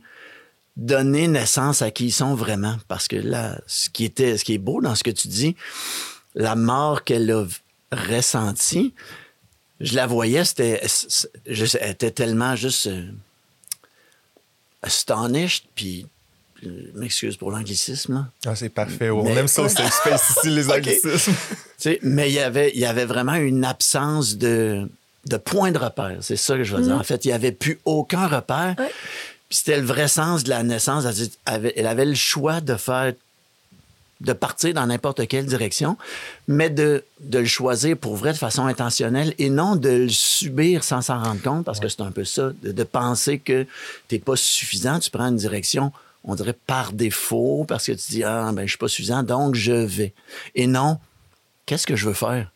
donner 0.75 1.29
naissance 1.29 1.81
à 1.81 1.89
qui 1.89 2.07
ils 2.07 2.11
sont 2.11 2.35
vraiment. 2.35 2.75
Parce 2.89 3.07
que 3.07 3.15
là, 3.15 3.61
ce 3.65 3.89
qui, 3.89 4.03
était, 4.03 4.37
ce 4.37 4.43
qui 4.43 4.55
est 4.55 4.57
beau 4.57 4.81
dans 4.81 4.93
ce 4.93 5.05
que 5.05 5.11
tu 5.11 5.29
dis, 5.29 5.55
la 6.35 6.57
mort 6.57 7.05
qu'elle 7.05 7.31
a 7.31 7.45
ressentie, 7.93 8.93
je 9.79 9.95
la 9.95 10.05
voyais, 10.05 10.43
c'était, 10.43 10.81
elle 11.45 11.95
tellement 12.13 12.57
juste 12.57 12.87
euh, 12.87 13.09
astonished, 14.81 15.63
m'excuse 16.95 17.37
pour 17.37 17.51
l'anglicisme, 17.51 18.13
là. 18.13 18.25
Ah, 18.45 18.55
c'est 18.55 18.69
parfait. 18.69 19.09
On 19.09 19.23
Mais- 19.23 19.33
aime 19.35 19.47
ça 19.47 19.61
au 19.63 19.69
space 19.69 20.01
ici, 20.37 20.49
les 20.49 20.69
anglicismes. 20.71 21.31
Tu 21.33 21.33
sais, 21.77 21.99
mais 22.01 22.29
il 22.29 22.33
y 22.33 22.39
avait, 22.39 22.71
il 22.73 22.79
y 22.79 22.85
avait 22.85 23.05
vraiment 23.05 23.35
une 23.35 23.63
absence 23.65 24.35
de, 24.37 24.89
de 25.27 25.37
point 25.37 25.71
de 25.71 25.77
repère. 25.77 26.17
C'est 26.21 26.35
ça 26.37 26.55
que 26.57 26.63
je 26.63 26.75
veux 26.75 26.83
dire. 26.83 26.95
En 26.95 27.03
fait, 27.03 27.25
il 27.25 27.29
n'y 27.29 27.33
avait 27.33 27.51
plus 27.51 27.79
aucun 27.85 28.27
repère. 28.27 28.75
Ouais. 28.79 28.91
Puis 29.49 29.59
c'était 29.59 29.79
le 29.79 29.85
vrai 29.85 30.07
sens 30.07 30.43
de 30.43 30.49
la 30.49 30.63
naissance. 30.63 31.05
Elle, 31.05 31.29
avait- 31.53 31.73
elle 31.75 31.87
avait 31.87 32.05
le 32.05 32.15
choix 32.15 32.59
de 32.61 32.75
faire 32.75 33.13
de 34.19 34.33
partir 34.33 34.73
dans 34.73 34.87
n'importe 34.87 35.27
quelle 35.27 35.45
direction, 35.45 35.95
mais 36.47 36.71
de, 36.71 37.03
de 37.19 37.37
le 37.37 37.45
choisir 37.45 37.95
pour 37.95 38.15
vrai 38.15 38.33
de 38.33 38.37
façon 38.39 38.65
intentionnelle 38.65 39.35
et 39.37 39.51
non 39.51 39.75
de 39.75 39.89
le 39.89 40.09
subir 40.09 40.83
sans 40.83 41.03
s'en 41.03 41.21
rendre 41.23 41.39
compte, 41.43 41.63
parce 41.63 41.79
que 41.79 41.87
c'est 41.87 42.01
un 42.01 42.09
peu 42.09 42.25
ça, 42.25 42.49
de, 42.63 42.71
de 42.71 42.83
penser 42.83 43.37
que 43.37 43.61
tu 44.09 44.15
n'es 44.15 44.19
pas 44.19 44.35
suffisant, 44.35 44.97
tu 44.97 45.11
prends 45.11 45.27
une 45.27 45.35
direction, 45.35 45.91
on 46.27 46.35
dirait 46.35 46.53
par 46.53 46.91
défaut, 46.93 47.65
parce 47.67 47.85
que 47.87 47.93
tu 47.93 48.11
dis, 48.11 48.23
ah, 48.23 48.51
ben, 48.53 48.63
je 48.65 48.69
suis 48.69 48.77
pas 48.77 48.87
suffisant, 48.87 49.23
donc 49.23 49.55
je 49.55 49.71
vais. 49.71 50.13
Et 50.53 50.67
non, 50.67 50.99
qu'est-ce 51.65 51.87
que 51.87 51.95
je 51.95 52.05
veux 52.07 52.13
faire? 52.13 52.51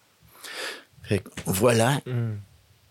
Fait 1.04 1.20
que 1.20 1.30
voilà. 1.46 2.00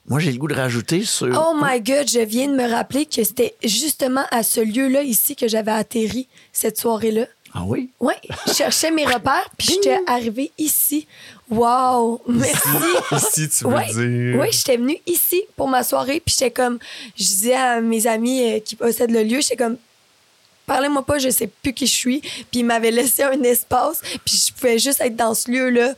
Moi, 0.06 0.18
j'ai 0.18 0.32
le 0.32 0.38
goût 0.38 0.48
de 0.48 0.54
rajouter 0.54 1.04
sur. 1.04 1.28
Oh 1.28 1.54
my 1.62 1.80
God, 1.80 2.08
je 2.10 2.20
viens 2.24 2.48
de 2.48 2.54
me 2.54 2.68
rappeler 2.68 3.06
que 3.06 3.22
c'était 3.22 3.54
justement 3.62 4.24
à 4.32 4.42
ce 4.42 4.60
lieu-là 4.60 5.02
ici 5.02 5.36
que 5.36 5.46
j'avais 5.46 5.70
atterri 5.70 6.26
cette 6.52 6.78
soirée-là. 6.78 7.26
Ah 7.52 7.64
oui? 7.66 7.90
Oui, 8.00 8.14
je 8.46 8.52
cherchais 8.52 8.90
mes 8.92 9.04
repères, 9.04 9.50
puis 9.58 9.68
j'étais 9.72 9.98
arrivée 10.06 10.52
ici. 10.56 11.06
Wow, 11.50 12.22
merci. 12.28 12.68
Ici, 13.12 13.48
tu 13.48 13.64
veux 13.64 13.74
Oui, 13.74 13.84
dire? 13.92 14.40
oui, 14.40 14.48
j'étais 14.52 14.76
venue 14.76 14.98
ici 15.06 15.42
pour 15.56 15.66
ma 15.68 15.82
soirée, 15.82 16.22
puis 16.24 16.32
j'étais 16.38 16.52
comme, 16.52 16.78
je 17.16 17.24
disais 17.24 17.54
à 17.54 17.80
mes 17.80 18.06
amis 18.06 18.40
euh, 18.52 18.60
qui 18.60 18.76
possèdent 18.76 19.10
le 19.10 19.24
lieu, 19.24 19.40
j'étais 19.40 19.56
comme, 19.56 19.76
parlez-moi 20.70 21.04
pas, 21.04 21.18
je 21.18 21.30
sais 21.30 21.48
plus 21.48 21.72
qui 21.72 21.88
je 21.88 21.92
suis. 21.92 22.20
Puis 22.20 22.60
ils 22.60 22.64
m'avaient 22.64 22.92
laissé 22.92 23.24
un 23.24 23.42
espace, 23.42 24.00
puis 24.24 24.40
je 24.46 24.52
pouvais 24.52 24.78
juste 24.78 25.00
être 25.00 25.16
dans 25.16 25.34
ce 25.34 25.50
lieu-là, 25.50 25.94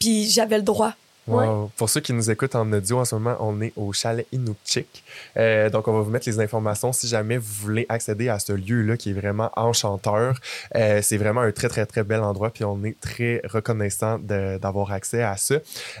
puis 0.00 0.28
j'avais 0.28 0.56
le 0.56 0.64
droit. 0.64 0.94
Ouais. 1.26 1.46
Wow. 1.46 1.70
Pour 1.76 1.88
ceux 1.88 2.00
qui 2.00 2.12
nous 2.12 2.30
écoutent 2.30 2.54
en 2.54 2.70
audio 2.72 2.98
en 2.98 3.04
ce 3.04 3.14
moment, 3.14 3.36
on 3.40 3.60
est 3.60 3.72
au 3.76 3.92
chalet 3.92 4.26
Inukchik. 4.32 5.02
Euh, 5.36 5.70
donc, 5.70 5.88
on 5.88 5.92
va 5.92 6.00
vous 6.00 6.10
mettre 6.10 6.28
les 6.28 6.40
informations 6.40 6.92
si 6.92 7.08
jamais 7.08 7.36
vous 7.36 7.52
voulez 7.62 7.86
accéder 7.88 8.28
à 8.28 8.38
ce 8.38 8.52
lieu-là 8.52 8.96
qui 8.96 9.10
est 9.10 9.12
vraiment 9.12 9.50
enchanteur. 9.56 10.38
Euh, 10.76 11.00
c'est 11.02 11.16
vraiment 11.16 11.40
un 11.40 11.52
très, 11.52 11.68
très, 11.68 11.86
très 11.86 12.04
bel 12.04 12.20
endroit. 12.20 12.50
Puis, 12.50 12.64
on 12.64 12.82
est 12.84 12.98
très 13.00 13.42
reconnaissant 13.44 14.18
d'avoir 14.18 14.92
accès 14.92 15.22
à 15.22 15.36
ça. 15.36 15.56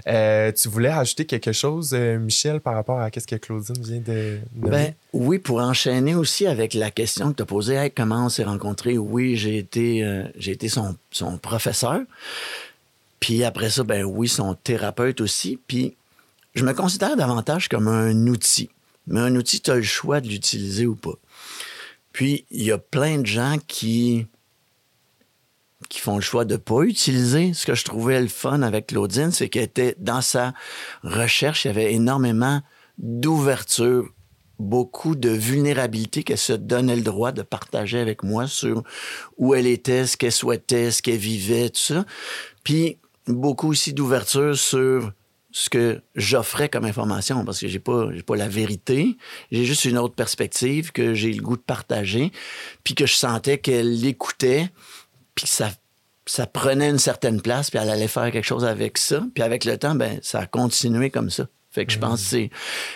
Euh, 0.06 0.52
tu 0.52 0.68
voulais 0.68 0.90
ajouter 0.90 1.26
quelque 1.26 1.52
chose, 1.52 1.90
euh, 1.92 2.18
Michel, 2.18 2.60
par 2.60 2.74
rapport 2.74 3.00
à 3.00 3.10
ce 3.16 3.26
que 3.26 3.36
Claudine 3.36 3.82
vient 3.82 4.00
de? 4.00 4.38
Ben, 4.52 4.92
oui, 5.12 5.38
pour 5.38 5.58
enchaîner 5.60 6.14
aussi 6.14 6.46
avec 6.46 6.74
la 6.74 6.90
question 6.90 7.30
que 7.30 7.36
tu 7.36 7.42
as 7.42 7.46
posée, 7.46 7.74
Hey, 7.74 7.90
comment 7.90 8.26
on 8.26 8.28
s'est 8.28 8.44
rencontrés? 8.44 8.98
Oui, 8.98 9.36
j'ai 9.36 9.58
été, 9.58 10.04
euh, 10.04 10.24
j'ai 10.36 10.52
été 10.52 10.68
son, 10.68 10.96
son 11.10 11.38
professeur. 11.38 12.00
Puis 13.20 13.44
après 13.44 13.70
ça, 13.70 13.84
ben 13.84 14.04
oui, 14.04 14.28
son 14.28 14.54
thérapeute 14.54 15.20
aussi. 15.20 15.58
Puis 15.66 15.96
je 16.54 16.64
me 16.64 16.72
considère 16.72 17.16
davantage 17.16 17.68
comme 17.68 17.88
un 17.88 18.26
outil. 18.26 18.70
Mais 19.06 19.20
un 19.20 19.34
outil, 19.36 19.60
tu 19.60 19.70
as 19.70 19.76
le 19.76 19.82
choix 19.82 20.20
de 20.20 20.28
l'utiliser 20.28 20.86
ou 20.86 20.96
pas. 20.96 21.14
Puis 22.12 22.46
il 22.50 22.62
y 22.62 22.72
a 22.72 22.78
plein 22.78 23.18
de 23.18 23.26
gens 23.26 23.56
qui 23.66 24.26
qui 25.88 26.00
font 26.00 26.16
le 26.16 26.22
choix 26.22 26.44
de 26.44 26.56
pas 26.56 26.82
utiliser. 26.82 27.52
Ce 27.52 27.66
que 27.66 27.74
je 27.74 27.84
trouvais 27.84 28.20
le 28.20 28.28
fun 28.28 28.62
avec 28.62 28.88
Claudine, 28.88 29.30
c'est 29.30 29.48
qu'elle 29.48 29.64
était 29.64 29.94
dans 29.98 30.20
sa 30.20 30.52
recherche, 31.02 31.64
il 31.64 31.68
y 31.68 31.70
avait 31.70 31.92
énormément 31.92 32.62
d'ouverture, 32.98 34.08
beaucoup 34.58 35.14
de 35.14 35.28
vulnérabilité 35.28 36.22
qu'elle 36.22 36.38
se 36.38 36.54
donnait 36.54 36.96
le 36.96 37.02
droit 37.02 37.30
de 37.30 37.42
partager 37.42 37.98
avec 37.98 38.22
moi 38.22 38.46
sur 38.46 38.82
où 39.36 39.54
elle 39.54 39.66
était, 39.66 40.06
ce 40.06 40.16
qu'elle 40.16 40.32
souhaitait, 40.32 40.90
ce 40.90 41.02
qu'elle 41.02 41.18
vivait, 41.18 41.68
tout 41.68 41.80
ça. 41.80 42.06
Puis 42.64 42.98
beaucoup 43.26 43.70
aussi 43.70 43.92
d'ouverture 43.92 44.56
sur 44.56 45.12
ce 45.52 45.70
que 45.70 46.02
j'offrais 46.14 46.68
comme 46.68 46.84
information 46.84 47.42
parce 47.44 47.60
que 47.60 47.66
j'ai 47.66 47.78
pas 47.78 48.08
pas 48.26 48.36
la 48.36 48.48
vérité, 48.48 49.16
j'ai 49.50 49.64
juste 49.64 49.86
une 49.86 49.96
autre 49.96 50.14
perspective 50.14 50.92
que 50.92 51.14
j'ai 51.14 51.32
le 51.32 51.42
goût 51.42 51.56
de 51.56 51.62
partager, 51.62 52.30
puis 52.84 52.94
que 52.94 53.06
je 53.06 53.14
sentais 53.14 53.56
qu'elle 53.56 54.00
l'écoutait, 54.00 54.68
puis 55.34 55.46
que 55.46 55.50
ça 55.50 55.70
ça 56.26 56.46
prenait 56.46 56.90
une 56.90 56.98
certaine 56.98 57.40
place, 57.40 57.70
puis 57.70 57.78
elle 57.80 57.88
allait 57.88 58.08
faire 58.08 58.30
quelque 58.32 58.44
chose 58.44 58.64
avec 58.64 58.98
ça, 58.98 59.24
puis 59.34 59.42
avec 59.42 59.64
le 59.64 59.78
temps 59.78 59.94
ben 59.94 60.18
ça 60.22 60.40
a 60.40 60.46
continué 60.46 61.08
comme 61.08 61.30
ça. 61.30 61.46
Fait 61.70 61.86
que 61.86 61.92
je 61.92 61.98
pense 61.98 62.20
c'est 62.20 62.50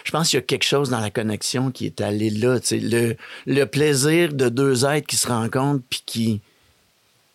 je 0.05 0.11
pense 0.11 0.29
qu'il 0.29 0.37
y 0.37 0.43
a 0.43 0.45
quelque 0.45 0.65
chose 0.65 0.91
dans 0.91 1.01
la 1.01 1.11
connexion 1.11 1.71
qui 1.71 1.87
est 1.87 2.03
allé 2.03 2.29
là, 2.29 2.59
le 2.73 3.17
le 3.47 3.65
plaisir 3.65 4.35
de 4.35 4.51
deux 4.51 4.85
êtres 4.85 5.07
qui 5.07 5.17
se 5.17 5.29
rencontrent 5.29 5.85
puis 5.89 6.03
qui 6.05 6.41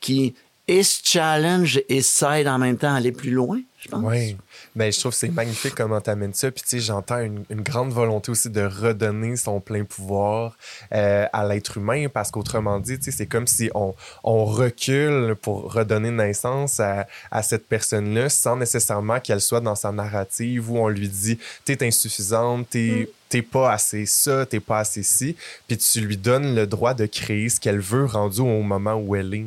qui 0.01 0.35
et 0.67 0.83
se 0.83 1.01
challenge 1.03 1.81
et 1.89 2.01
s'aide 2.01 2.47
en 2.47 2.57
même 2.57 2.77
temps 2.77 2.93
à 2.93 2.97
aller 2.97 3.11
plus 3.11 3.31
loin, 3.31 3.59
je 3.79 3.87
pense. 3.87 4.03
Oui, 4.03 4.35
mais 4.75 4.91
je 4.91 4.99
trouve 4.99 5.11
que 5.11 5.17
c'est 5.17 5.29
magnifique 5.29 5.75
comment 5.75 6.01
tu 6.01 6.09
amènes 6.09 6.33
ça. 6.33 6.49
Puis, 6.49 6.63
tu 6.63 6.69
sais, 6.69 6.79
j'entends 6.79 7.19
une, 7.19 7.45
une 7.51 7.61
grande 7.61 7.91
volonté 7.91 8.31
aussi 8.31 8.49
de 8.49 8.63
redonner 8.63 9.35
son 9.35 9.59
plein 9.59 9.83
pouvoir 9.83 10.57
euh, 10.91 11.27
à 11.31 11.47
l'être 11.47 11.77
humain 11.77 12.07
parce 12.11 12.31
qu'autrement 12.31 12.79
dit, 12.79 12.97
tu 12.97 13.05
sais, 13.05 13.11
c'est 13.11 13.27
comme 13.27 13.45
si 13.45 13.69
on, 13.75 13.93
on 14.23 14.45
recule 14.45 15.35
pour 15.39 15.71
redonner 15.71 16.09
naissance 16.09 16.79
à, 16.79 17.07
à 17.29 17.43
cette 17.43 17.67
personne-là 17.67 18.29
sans 18.29 18.55
nécessairement 18.55 19.19
qu'elle 19.19 19.41
soit 19.41 19.61
dans 19.61 19.75
sa 19.75 19.91
narrative 19.91 20.71
où 20.71 20.79
on 20.79 20.87
lui 20.87 21.09
dit 21.09 21.37
T'es 21.63 21.85
insuffisante, 21.85 22.69
t'es. 22.69 23.09
T'es 23.27 23.41
pas 23.41 23.71
assez 23.71 24.05
ça, 24.05 24.45
t'es 24.45 24.59
pas 24.59 24.79
assez 24.79 25.01
ci, 25.01 25.35
puis 25.67 25.77
tu 25.77 25.99
lui 25.99 26.15
donnes 26.15 26.53
le 26.53 26.67
droit 26.67 26.93
de 26.93 27.07
créer 27.07 27.49
ce 27.49 27.59
qu'elle 27.59 27.79
veut 27.79 28.05
rendu 28.05 28.39
au 28.39 28.61
moment 28.61 28.93
où 28.93 29.15
elle 29.15 29.33
est 29.33 29.45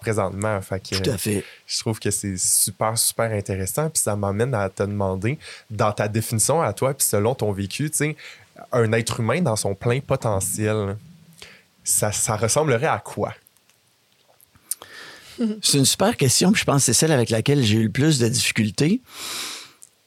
présentement. 0.00 0.60
Fait 0.60 0.80
que, 0.80 0.96
Tout 0.96 1.10
à 1.10 1.18
fait. 1.18 1.44
je 1.66 1.78
trouve 1.78 1.98
que 1.98 2.10
c'est 2.10 2.36
super, 2.36 2.96
super 2.98 3.30
intéressant. 3.32 3.90
Puis 3.90 4.02
ça 4.02 4.16
m'amène 4.16 4.54
à 4.54 4.68
te 4.68 4.82
demander, 4.82 5.38
dans 5.70 5.92
ta 5.92 6.08
définition 6.08 6.60
à 6.60 6.72
toi, 6.72 6.94
puis 6.94 7.06
selon 7.06 7.34
ton 7.34 7.52
vécu, 7.52 7.90
tu 7.90 7.96
sais, 7.96 8.16
un 8.72 8.92
être 8.92 9.20
humain 9.20 9.40
dans 9.40 9.56
son 9.56 9.74
plein 9.74 10.00
potentiel, 10.00 10.96
ça, 11.84 12.12
ça 12.12 12.36
ressemblerait 12.36 12.86
à 12.86 12.98
quoi? 12.98 13.34
C'est 15.62 15.78
une 15.78 15.84
super 15.84 16.16
question, 16.16 16.52
puis 16.52 16.60
je 16.60 16.64
pense 16.66 16.82
que 16.82 16.92
c'est 16.92 16.92
celle 16.92 17.12
avec 17.12 17.30
laquelle 17.30 17.62
j'ai 17.62 17.78
eu 17.78 17.84
le 17.84 17.90
plus 17.90 18.18
de 18.18 18.28
difficultés. 18.28 19.00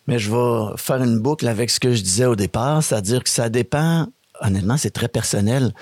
Mais 0.06 0.20
je 0.20 0.30
vais 0.30 0.78
faire 0.78 1.02
une 1.02 1.18
boucle 1.20 1.48
avec 1.48 1.70
ce 1.70 1.80
que 1.80 1.94
je 1.94 2.02
disais 2.02 2.26
au 2.26 2.36
départ, 2.36 2.84
c'est-à-dire 2.84 3.24
que 3.24 3.30
ça 3.30 3.50
dépend, 3.50 4.08
honnêtement, 4.42 4.78
c'est 4.78 4.92
très 4.92 5.08
personnel. 5.08 5.74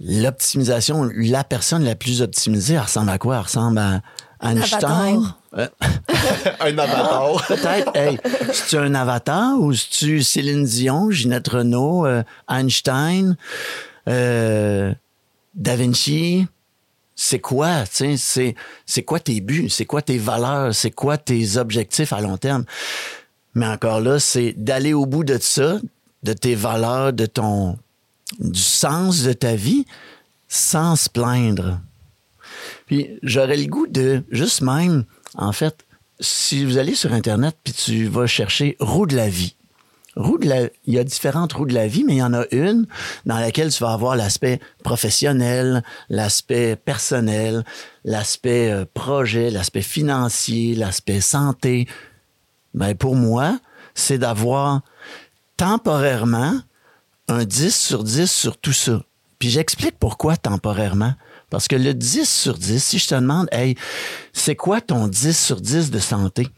L'optimisation, 0.00 1.10
la 1.14 1.44
personne 1.44 1.84
la 1.84 1.94
plus 1.94 2.22
optimisée, 2.22 2.74
elle 2.74 2.80
ressemble 2.80 3.10
à 3.10 3.18
quoi? 3.18 3.36
Elle 3.36 3.42
ressemble 3.42 3.78
à 3.78 4.00
Einstein? 4.40 5.34
Euh, 5.56 5.68
un 6.60 6.78
avatar. 6.78 7.44
Peut-être. 7.48 7.94
Hey, 7.94 8.18
c'est-tu 8.52 8.78
un 8.78 8.94
avatar 8.94 9.60
ou 9.60 9.74
c'est-tu 9.74 10.22
Céline 10.22 10.64
Dion, 10.64 11.10
Ginette 11.10 11.48
Renault, 11.48 12.06
euh, 12.06 12.22
Einstein, 12.48 13.36
euh, 14.08 14.94
Da 15.54 15.76
Vinci? 15.76 16.46
C'est 17.14 17.40
quoi, 17.40 17.82
tu 17.82 17.96
sais, 17.96 18.16
c'est, 18.16 18.54
c'est 18.86 19.02
quoi 19.02 19.20
tes 19.20 19.42
buts? 19.42 19.68
C'est 19.68 19.84
quoi 19.84 20.00
tes 20.00 20.16
valeurs? 20.16 20.74
C'est 20.74 20.90
quoi 20.90 21.18
tes 21.18 21.58
objectifs 21.58 22.14
à 22.14 22.22
long 22.22 22.38
terme? 22.38 22.64
Mais 23.54 23.66
encore 23.66 24.00
là, 24.00 24.18
c'est 24.18 24.54
d'aller 24.56 24.94
au 24.94 25.04
bout 25.04 25.24
de 25.24 25.36
ça, 25.38 25.78
de 26.22 26.32
tes 26.32 26.54
valeurs, 26.54 27.12
de 27.12 27.26
ton, 27.26 27.76
du 28.38 28.60
sens 28.60 29.22
de 29.22 29.32
ta 29.32 29.54
vie, 29.54 29.84
sans 30.48 30.96
se 30.96 31.08
plaindre. 31.08 31.80
Puis 32.86 33.18
j'aurais 33.22 33.56
le 33.56 33.66
goût 33.66 33.86
de 33.86 34.22
juste 34.30 34.62
même, 34.62 35.04
en 35.34 35.52
fait, 35.52 35.84
si 36.20 36.64
vous 36.64 36.78
allez 36.78 36.94
sur 36.94 37.12
Internet 37.12 37.56
puis 37.64 37.72
tu 37.72 38.06
vas 38.06 38.26
chercher 38.26 38.76
roue 38.80 39.06
de 39.06 39.16
la 39.16 39.28
vie. 39.28 39.54
Il 40.16 40.74
y 40.86 40.98
a 40.98 41.04
différentes 41.04 41.52
roues 41.52 41.66
de 41.66 41.72
la 41.72 41.86
vie, 41.86 42.04
mais 42.04 42.14
il 42.14 42.18
y 42.18 42.22
en 42.22 42.34
a 42.34 42.44
une 42.50 42.86
dans 43.26 43.38
laquelle 43.38 43.72
tu 43.72 43.82
vas 43.82 43.92
avoir 43.92 44.16
l'aspect 44.16 44.60
professionnel, 44.82 45.84
l'aspect 46.08 46.76
personnel, 46.76 47.64
l'aspect 48.04 48.70
euh, 48.70 48.84
projet, 48.92 49.50
l'aspect 49.50 49.82
financier, 49.82 50.74
l'aspect 50.74 51.20
santé. 51.20 51.86
Ben 52.74 52.94
pour 52.94 53.14
moi, 53.14 53.58
c'est 53.94 54.18
d'avoir 54.18 54.82
temporairement 55.56 56.60
un 57.30 57.44
10 57.44 57.74
sur 57.74 58.02
10 58.02 58.30
sur 58.30 58.56
tout 58.58 58.72
ça. 58.72 59.02
Puis 59.38 59.50
j'explique 59.50 59.94
pourquoi 59.98 60.36
temporairement. 60.36 61.14
Parce 61.48 61.68
que 61.68 61.76
le 61.76 61.94
10 61.94 62.28
sur 62.28 62.58
10, 62.58 62.82
si 62.82 62.98
je 62.98 63.06
te 63.06 63.14
demande, 63.14 63.48
hey, 63.52 63.76
c'est 64.32 64.56
quoi 64.56 64.80
ton 64.80 65.06
10 65.06 65.38
sur 65.38 65.60
10 65.60 65.90
de 65.90 65.98
santé? 65.98 66.48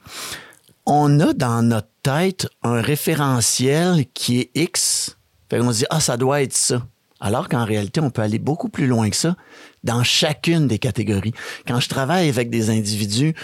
On 0.86 1.20
a 1.20 1.32
dans 1.34 1.62
notre 1.62 1.90
tête 2.02 2.48
un 2.62 2.80
référentiel 2.80 4.06
qui 4.14 4.40
est 4.40 4.50
X. 4.54 5.16
Fait 5.48 5.58
qu'on 5.58 5.72
se 5.72 5.78
dit, 5.78 5.86
ah, 5.90 6.00
ça 6.00 6.16
doit 6.16 6.42
être 6.42 6.54
ça. 6.54 6.82
Alors 7.20 7.48
qu'en 7.48 7.64
réalité, 7.64 8.00
on 8.00 8.10
peut 8.10 8.22
aller 8.22 8.40
beaucoup 8.40 8.68
plus 8.68 8.88
loin 8.88 9.08
que 9.08 9.14
ça 9.14 9.36
dans 9.84 10.02
chacune 10.02 10.66
des 10.66 10.78
catégories. 10.78 11.34
Quand 11.68 11.78
je 11.78 11.88
travaille 11.88 12.28
avec 12.28 12.50
des 12.50 12.70
individus, 12.70 13.34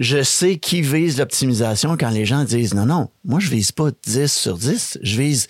je 0.00 0.22
sais 0.22 0.58
qui 0.58 0.82
vise 0.82 1.18
l'optimisation 1.18 1.96
quand 1.96 2.10
les 2.10 2.24
gens 2.24 2.42
disent, 2.42 2.74
non, 2.74 2.86
non, 2.86 3.10
moi, 3.24 3.38
je 3.38 3.50
vise 3.50 3.70
pas 3.70 3.90
10 4.04 4.32
sur 4.32 4.56
10, 4.56 4.98
je 5.02 5.20
vise 5.20 5.48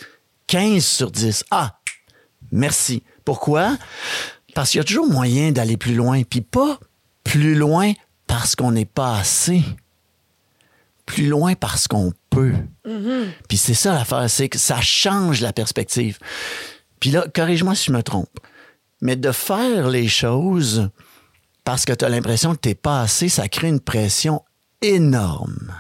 15 0.50 0.85
sur 0.85 1.12
10. 1.12 1.45
Ah, 1.52 1.78
merci. 2.50 3.04
Pourquoi? 3.25 3.78
Parce 4.52 4.71
qu'il 4.71 4.78
y 4.78 4.80
a 4.80 4.85
toujours 4.85 5.09
moyen 5.09 5.52
d'aller 5.52 5.76
plus 5.76 5.95
loin, 5.95 6.25
puis 6.25 6.40
pas 6.40 6.80
plus 7.23 7.54
loin 7.54 7.92
parce 8.26 8.57
qu'on 8.57 8.73
n'est 8.73 8.85
pas 8.85 9.16
assez. 9.16 9.62
Plus 11.07 11.28
loin 11.28 11.54
parce 11.54 11.87
qu'on 11.87 12.12
peut. 12.30 12.54
Puis 13.49 13.59
c'est 13.59 13.75
ça 13.75 13.95
l'affaire, 13.95 14.28
c'est 14.28 14.49
que 14.49 14.59
ça 14.59 14.80
change 14.80 15.40
la 15.40 15.52
perspective. 15.52 16.19
Puis 16.99 17.12
là, 17.12 17.26
corrige-moi 17.33 17.76
si 17.76 17.87
je 17.87 17.92
me 17.92 18.02
trompe, 18.02 18.40
mais 19.00 19.14
de 19.14 19.30
faire 19.30 19.88
les 19.88 20.09
choses 20.09 20.90
parce 21.62 21.85
que 21.85 21.92
tu 21.92 22.04
as 22.04 22.09
l'impression 22.09 22.57
que 22.57 22.69
tu 22.69 22.75
pas 22.75 23.02
assez, 23.02 23.28
ça 23.28 23.49
crée 23.49 23.69
une 23.69 23.78
pression 23.78 24.42
énorme. 24.83 25.73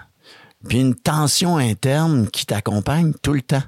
Puis 0.68 0.78
une 0.78 0.94
tension 0.94 1.56
interne 1.56 2.28
qui 2.30 2.46
t'accompagne 2.46 3.14
tout 3.20 3.32
le 3.32 3.42
temps. 3.42 3.64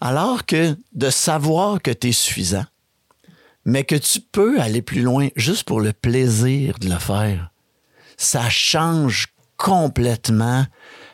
Alors 0.00 0.46
que 0.46 0.76
de 0.92 1.10
savoir 1.10 1.82
que 1.82 1.90
tu 1.90 2.08
es 2.08 2.12
suffisant, 2.12 2.64
mais 3.64 3.84
que 3.84 3.96
tu 3.96 4.20
peux 4.20 4.60
aller 4.60 4.82
plus 4.82 5.02
loin 5.02 5.28
juste 5.36 5.64
pour 5.64 5.80
le 5.80 5.92
plaisir 5.92 6.78
de 6.78 6.88
le 6.88 6.98
faire, 6.98 7.50
ça 8.16 8.48
change 8.48 9.28
complètement 9.56 10.66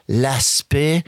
l'aspect 0.09 1.03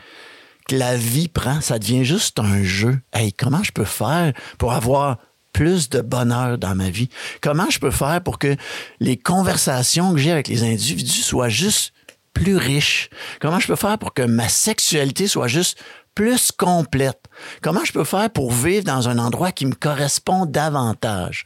que 0.69 0.77
la 0.77 0.97
vie 0.97 1.29
prend. 1.29 1.61
Ça 1.61 1.79
devient 1.79 2.05
juste 2.05 2.39
un 2.41 2.63
jeu. 2.63 3.01
Hey, 3.13 3.33
comment 3.33 3.63
je 3.63 3.73
peux 3.73 3.85
faire 3.85 4.33
pour 4.59 4.73
avoir 4.73 5.19
plus 5.53 5.89
de 5.89 6.01
bonheur 6.01 6.59
dans 6.59 6.75
ma 6.75 6.91
vie? 6.91 7.09
Comment 7.41 7.71
je 7.71 7.79
peux 7.79 7.91
faire 7.91 8.23
pour 8.23 8.39
que 8.39 8.57
les 9.01 9.17
conversations 9.17 10.13
que 10.13 10.19
j'ai 10.19 10.33
avec 10.33 10.49
les 10.49 10.63
individus 10.63 11.23
soient 11.23 11.49
juste 11.49 11.93
plus 12.33 12.57
riches? 12.57 13.09
Comment 13.41 13.61
je 13.61 13.69
peux 13.69 13.77
faire 13.77 13.99
pour 13.99 14.15
que 14.15 14.23
ma 14.23 14.49
sexualité 14.49 15.27
soit 15.27 15.49
juste 15.49 15.79
plus 16.19 16.51
complète? 16.51 17.21
Comment 17.63 17.85
je 17.85 17.93
peux 17.93 18.03
faire 18.03 18.29
pour 18.29 18.51
vivre 18.51 18.83
dans 18.83 19.09
un 19.09 19.21
endroit 19.21 19.53
qui 19.53 19.67
me 19.67 19.75
correspond 19.75 20.47
davantage? 20.47 21.45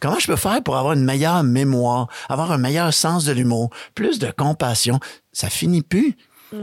Comment 0.00 0.18
je 0.18 0.26
peux 0.26 0.36
faire 0.36 0.62
pour 0.62 0.78
avoir 0.78 0.94
une 0.94 1.04
meilleure 1.04 1.42
mémoire, 1.42 2.08
avoir 2.30 2.50
un 2.50 2.56
meilleur 2.56 2.94
sens 2.94 3.26
de 3.26 3.32
l'humour, 3.32 3.68
plus 3.94 4.18
de 4.18 4.30
compassion? 4.30 5.00
Ça 5.32 5.50
finit 5.50 5.82
plus. 5.82 6.16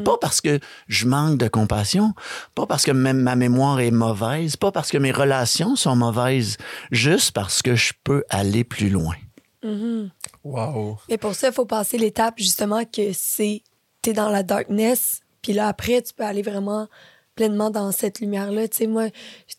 Pas 0.03 0.17
parce 0.19 0.41
que 0.41 0.59
je 0.87 1.05
manque 1.05 1.37
de 1.37 1.47
compassion, 1.47 2.13
pas 2.55 2.65
parce 2.65 2.85
que 2.85 2.91
même 2.91 3.19
ma 3.19 3.35
mémoire 3.35 3.79
est 3.81 3.91
mauvaise, 3.91 4.55
pas 4.55 4.71
parce 4.71 4.89
que 4.89 4.97
mes 4.97 5.11
relations 5.11 5.75
sont 5.75 5.95
mauvaises, 5.95 6.57
juste 6.89 7.33
parce 7.33 7.61
que 7.61 7.75
je 7.75 7.93
peux 8.03 8.23
aller 8.29 8.63
plus 8.63 8.89
loin. 8.89 9.15
Wow. 10.43 10.97
Mais 11.07 11.19
pour 11.19 11.35
ça, 11.35 11.49
il 11.49 11.53
faut 11.53 11.65
passer 11.65 11.99
l'étape 11.99 12.35
justement 12.37 12.83
que 12.83 13.11
c'est 13.13 13.61
t'es 14.01 14.13
dans 14.13 14.29
la 14.29 14.41
darkness, 14.41 15.19
puis 15.43 15.53
là 15.53 15.67
après 15.67 16.01
tu 16.01 16.13
peux 16.15 16.23
aller 16.23 16.41
vraiment 16.41 16.87
pleinement 17.35 17.69
dans 17.69 17.91
cette 17.91 18.19
lumière 18.19 18.51
là. 18.51 18.67
Tu 18.67 18.77
sais 18.77 18.87
moi, 18.87 19.07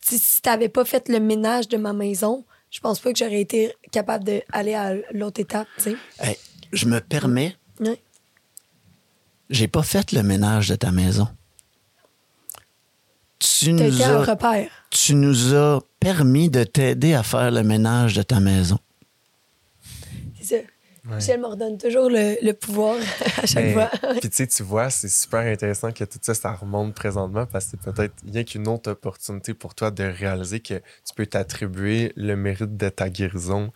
si 0.01 0.41
t'avais 0.43 0.69
pas 0.69 0.85
fait 0.85 1.09
le 1.09 1.21
ménage 1.21 1.69
de 1.69 1.77
ma 1.77 1.93
maison, 1.93 2.45
je 2.71 2.81
pense 2.81 3.01
pas 3.01 3.13
que 3.13 3.19
j'aurais 3.19 3.41
été 3.41 3.73
capable 3.93 4.25
d'aller 4.25 4.75
à 4.75 4.95
l'autre 5.13 5.41
étape. 5.41 5.69
Tu 5.79 5.83
sais. 5.83 5.97
Hey, 6.21 6.37
je 6.73 6.87
me 6.87 7.01
permets, 7.01 7.57
Ouais. 7.81 8.01
j'ai 9.51 9.69
pas 9.69 9.83
fait 9.83 10.13
le 10.13 10.23
ménage 10.23 10.69
de 10.69 10.75
ta 10.77 10.91
maison. 10.93 11.29
Tu 13.39 13.73
nous, 13.73 14.03
un 14.03 14.11
as, 14.11 14.25
repère. 14.25 14.71
tu 14.91 15.15
nous 15.15 15.55
as 15.55 15.81
permis 16.01 16.49
de 16.51 16.65
t'aider 16.65 17.15
à 17.15 17.23
faire 17.23 17.51
le 17.51 17.63
ménage 17.63 18.15
de 18.15 18.23
ta 18.23 18.41
maison. 18.41 18.79
Ça. 21.09 21.17
Michel 21.17 21.41
m'ordonne 21.41 21.77
toujours 21.79 22.09
le, 22.09 22.37
le 22.43 22.53
pouvoir 22.53 22.97
à 23.43 23.47
chaque 23.47 23.65
Mais- 23.65 23.73
fois. 23.75 23.91
Puis 24.21 24.31
tu 24.31 24.37
sais, 24.37 24.47
tu 24.47 24.63
vois, 24.63 24.89
c'est 24.91 25.09
super 25.09 25.41
intéressant 25.41 25.93
que 25.93 26.05
tout 26.05 26.19
ça, 26.23 26.35
ça 26.35 26.53
remonte 26.53 26.95
présentement 26.95 27.45
parce 27.47 27.67
que 27.67 27.73
c'est 27.83 27.93
peut-être 27.93 28.15
rien 28.31 28.45
qu'une 28.45 28.67
autre 28.69 28.91
opportunité 28.93 29.53
pour 29.55 29.75
toi 29.75 29.91
de 29.91 30.05
réaliser 30.05 30.61
que 30.61 30.75
tu 30.75 31.15
peux 31.15 31.27
t'attribuer 31.27 32.13
le 32.17 32.37
mérite 32.37 32.77
de 32.77 32.89
ta 32.89 33.11
guérison 33.11 33.71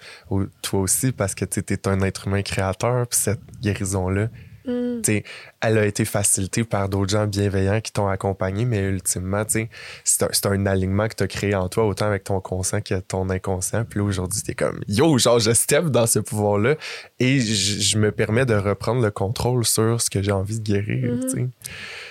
toi 0.62 0.80
aussi 0.80 1.12
parce 1.12 1.35
que 1.35 1.44
tu 1.44 1.61
es 1.61 1.88
un 1.88 2.00
être 2.00 2.26
humain 2.28 2.42
créateur. 2.42 3.06
Puis 3.06 3.18
cette 3.18 3.40
guérison-là, 3.61 4.28
Mm. 4.68 5.02
tu 5.02 5.22
elle 5.60 5.78
a 5.78 5.87
été 5.87 6.04
facilitée 6.04 6.62
par 6.64 6.88
d'autres 6.88 7.11
gens 7.11 7.26
bienveillants 7.26 7.81
qui 7.81 7.90
t'ont 7.90 8.07
accompagné, 8.09 8.64
mais 8.64 8.81
ultimement, 8.81 9.44
tu 9.44 9.68
c'est 10.04 10.22
un, 10.46 10.52
un 10.52 10.66
alignement 10.66 11.09
que 11.09 11.14
tu 11.16 11.22
as 11.24 11.26
créé 11.26 11.54
en 11.54 11.68
toi, 11.68 11.87
autant 11.87 12.07
avec 12.07 12.24
ton 12.24 12.40
conscient 12.40 12.81
que 12.81 13.00
ton 13.00 13.28
inconscient. 13.31 13.85
Puis 13.85 14.00
aujourd'hui, 14.00 14.42
t'es 14.42 14.54
comme, 14.54 14.81
yo, 14.87 15.16
genre, 15.18 15.38
je 15.38 15.52
step 15.52 15.87
dans 15.87 16.07
ce 16.07 16.18
pouvoir-là 16.18 16.76
et 17.18 17.40
je 17.40 17.98
me 17.98 18.12
permets 18.12 18.46
de 18.46 18.54
reprendre 18.54 19.02
le 19.02 19.11
contrôle 19.11 19.64
sur 19.64 20.00
ce 20.00 20.11
que 20.11 20.22
j'ai 20.22 20.33
envie 20.33 20.61
de 20.61 20.64
guérir, 20.64 21.14
Mhm. 21.14 21.20
tu 21.22 21.28
sais. 21.31 21.48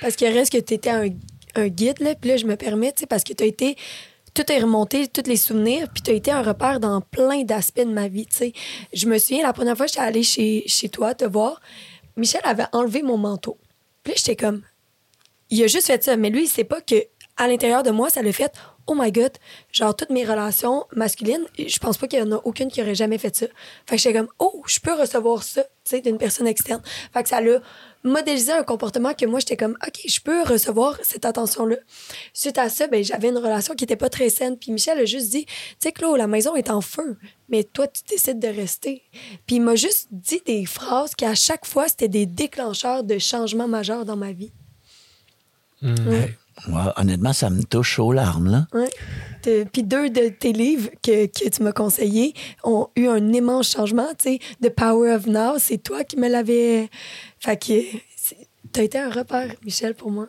Parce 0.01 0.15
qu'il 0.15 0.27
reste 0.33 0.51
que 0.51 0.57
tu 0.59 0.73
étais 0.73 0.89
un, 0.89 1.07
un 1.55 1.67
guide, 1.67 1.99
là, 1.99 2.15
puis 2.15 2.29
là, 2.31 2.37
je 2.37 2.45
me 2.45 2.55
permets, 2.55 2.91
tu 2.91 3.05
parce 3.07 3.23
que 3.23 3.33
tu 3.33 3.43
as 3.43 3.47
été. 3.47 3.75
Tout 4.33 4.51
est 4.51 4.59
remonté, 4.59 5.07
tous 5.07 5.27
les 5.27 5.35
souvenirs, 5.37 5.87
puis 5.91 6.03
tu 6.03 6.11
as 6.11 6.13
été 6.13 6.29
un 6.31 6.43
repère 6.43 6.79
dans 6.79 7.01
plein 7.01 7.43
d'aspects 7.43 7.79
de 7.79 7.91
ma 7.91 8.07
vie, 8.07 8.27
tu. 8.27 8.51
Je 8.93 9.07
me 9.07 9.17
souviens, 9.17 9.41
la 9.41 9.51
première 9.53 9.75
fois 9.75 9.87
que 9.87 9.91
j'étais 9.93 10.03
allée 10.05 10.21
chez, 10.21 10.63
chez 10.67 10.89
toi 10.89 11.15
te 11.15 11.25
voir, 11.25 11.59
Michel 12.17 12.41
avait 12.43 12.65
enlevé 12.73 13.03
mon 13.03 13.17
manteau. 13.17 13.57
Puis 14.03 14.13
j'étais 14.17 14.35
comme. 14.35 14.63
Il 15.49 15.63
a 15.63 15.67
juste 15.67 15.87
fait 15.87 16.03
ça, 16.03 16.17
mais 16.17 16.29
lui, 16.29 16.43
il 16.43 16.47
sait 16.47 16.65
pas 16.65 16.81
que 16.81 16.95
à 17.37 17.47
l'intérieur 17.47 17.83
de 17.83 17.91
moi, 17.91 18.09
ça 18.09 18.21
l'a 18.21 18.33
fait. 18.33 18.51
Oh 18.87 18.95
my 18.95 19.11
God, 19.11 19.31
genre 19.71 19.95
toutes 19.95 20.09
mes 20.09 20.25
relations 20.25 20.85
masculines, 20.95 21.45
je 21.57 21.79
pense 21.79 21.97
pas 21.97 22.07
qu'il 22.07 22.19
y 22.19 22.21
en 22.21 22.31
a 22.31 22.41
aucune 22.43 22.69
qui 22.69 22.81
aurait 22.81 22.95
jamais 22.95 23.17
fait 23.17 23.35
ça. 23.35 23.45
Fait 23.85 23.95
que 23.95 24.01
j'étais 24.01 24.17
comme, 24.17 24.29
oh, 24.39 24.63
je 24.65 24.79
peux 24.79 24.93
recevoir 24.93 25.43
ça, 25.43 25.63
tu 25.63 25.69
sais, 25.83 26.01
d'une 26.01 26.17
personne 26.17 26.47
externe. 26.47 26.81
Fait 27.13 27.23
que 27.23 27.29
ça 27.29 27.41
l'a 27.41 27.59
modélisé 28.07 28.51
un 28.51 28.63
comportement 28.63 29.13
que 29.13 29.25
moi, 29.25 29.39
j'étais 29.39 29.57
comme, 29.57 29.77
OK, 29.85 30.01
je 30.07 30.19
peux 30.19 30.43
recevoir 30.43 30.97
cette 31.03 31.25
attention-là. 31.25 31.77
Suite 32.33 32.57
à 32.57 32.69
ça, 32.69 32.87
ben, 32.87 33.03
j'avais 33.03 33.29
une 33.29 33.37
relation 33.37 33.75
qui 33.75 33.83
était 33.83 33.95
pas 33.95 34.09
très 34.09 34.29
saine. 34.29 34.57
Puis 34.57 34.71
Michel 34.71 34.97
a 34.99 35.05
juste 35.05 35.29
dit, 35.29 35.45
tu 35.45 35.53
sais, 35.79 35.91
Claude, 35.91 36.17
la 36.17 36.27
maison 36.27 36.55
est 36.55 36.69
en 36.69 36.81
feu, 36.81 37.17
mais 37.49 37.63
toi, 37.63 37.87
tu 37.87 38.03
décides 38.09 38.39
de 38.39 38.47
rester. 38.47 39.03
Puis 39.45 39.57
il 39.57 39.61
m'a 39.61 39.75
juste 39.75 40.07
dit 40.11 40.41
des 40.45 40.65
phrases 40.65 41.15
qui, 41.15 41.25
à 41.25 41.35
chaque 41.35 41.65
fois, 41.65 41.87
c'était 41.87 42.07
des 42.07 42.25
déclencheurs 42.25 43.03
de 43.03 43.17
changements 43.17 43.67
majeurs 43.67 44.05
dans 44.05 44.17
ma 44.17 44.31
vie. 44.31 44.51
Ouais. 45.81 46.35
Honnêtement, 46.97 47.33
ça 47.33 47.49
me 47.49 47.63
touche 47.63 47.99
aux 47.99 48.11
larmes, 48.11 48.49
là. 48.49 48.67
Ouais. 48.73 48.89
Puis 49.71 49.83
deux 49.83 50.09
de 50.09 50.29
tes 50.29 50.51
livres 50.51 50.89
que, 51.01 51.27
que 51.27 51.49
tu 51.49 51.63
m'as 51.63 51.71
conseillés 51.71 52.33
ont 52.63 52.89
eu 52.95 53.07
un 53.07 53.31
immense 53.31 53.71
changement. 53.71 54.07
Tu 54.17 54.37
sais, 54.37 54.39
The 54.61 54.69
Power 54.69 55.13
of 55.13 55.27
Now, 55.27 55.57
c'est 55.59 55.77
toi 55.77 56.03
qui 56.03 56.17
me 56.17 56.27
l'avais. 56.27 56.89
Fait 57.39 57.57
que 57.57 57.97
t'as 58.71 58.83
été 58.83 58.97
un 58.97 59.09
repère, 59.09 59.53
Michel, 59.63 59.95
pour 59.95 60.11
moi. 60.11 60.27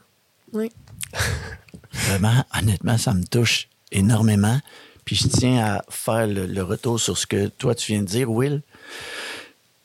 Oui. 0.53 0.71
Vraiment, 1.93 2.45
honnêtement, 2.57 2.99
ça 2.99 3.15
me 3.15 3.25
touche 3.25 3.69
énormément. 3.91 4.61
Puis 5.05 5.17
je 5.17 5.29
tiens 5.29 5.65
à 5.65 5.83
faire 5.89 6.27
le, 6.27 6.47
le 6.47 6.63
retour 6.63 7.01
sur 7.01 7.17
ce 7.17 7.27
que 7.27 7.47
toi, 7.47 7.75
tu 7.75 7.93
viens 7.93 8.03
de 8.03 8.07
dire, 8.07 8.31
Will. 8.31 8.63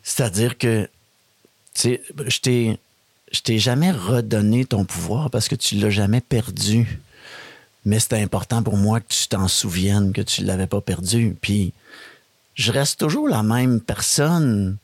C'est-à-dire 0.04 0.58
que, 0.58 0.84
tu 1.74 1.82
sais, 1.82 2.02
je 2.28 2.40
t'ai, 2.40 2.80
je 3.34 3.42
t'ai 3.42 3.60
jamais 3.60 3.92
redonné 3.92 4.64
ton 4.64 4.86
pouvoir 4.86 5.30
parce 5.30 5.48
que 5.48 5.56
tu 5.56 5.76
l'as 5.76 5.90
jamais 5.90 6.22
perdu. 6.22 7.00
Mais 7.86 8.00
c'était 8.00 8.22
important 8.22 8.64
pour 8.64 8.78
moi 8.78 9.02
que 9.02 9.08
tu 9.10 9.28
t'en 9.28 9.48
souviennes 9.48 10.14
que 10.14 10.22
tu 10.22 10.44
l'avais 10.44 10.68
pas 10.68 10.80
perdu. 10.80 11.36
Puis 11.42 11.74
je 12.56 12.72
reste 12.72 13.00
toujours 13.00 13.28
la 13.28 13.44
même 13.44 13.82
personne. 13.82 14.78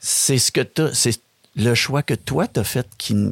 C'est 0.00 0.38
ce 0.38 0.52
que 0.52 0.60
c'est 0.92 1.18
le 1.56 1.74
choix 1.74 2.02
que 2.02 2.14
toi 2.14 2.46
t'as 2.48 2.64
fait 2.64 2.86
qui, 2.98 3.30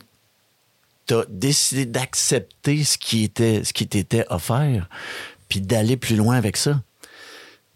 t'as 1.06 1.24
décidé 1.28 1.84
d'accepter 1.84 2.84
ce 2.84 2.96
qui 2.96 3.24
était 3.24 3.64
ce 3.64 3.72
qui 3.72 3.86
t'était 3.86 4.24
offert 4.30 4.88
puis 5.48 5.60
d'aller 5.60 5.98
plus 5.98 6.16
loin 6.16 6.36
avec 6.36 6.56
ça. 6.56 6.80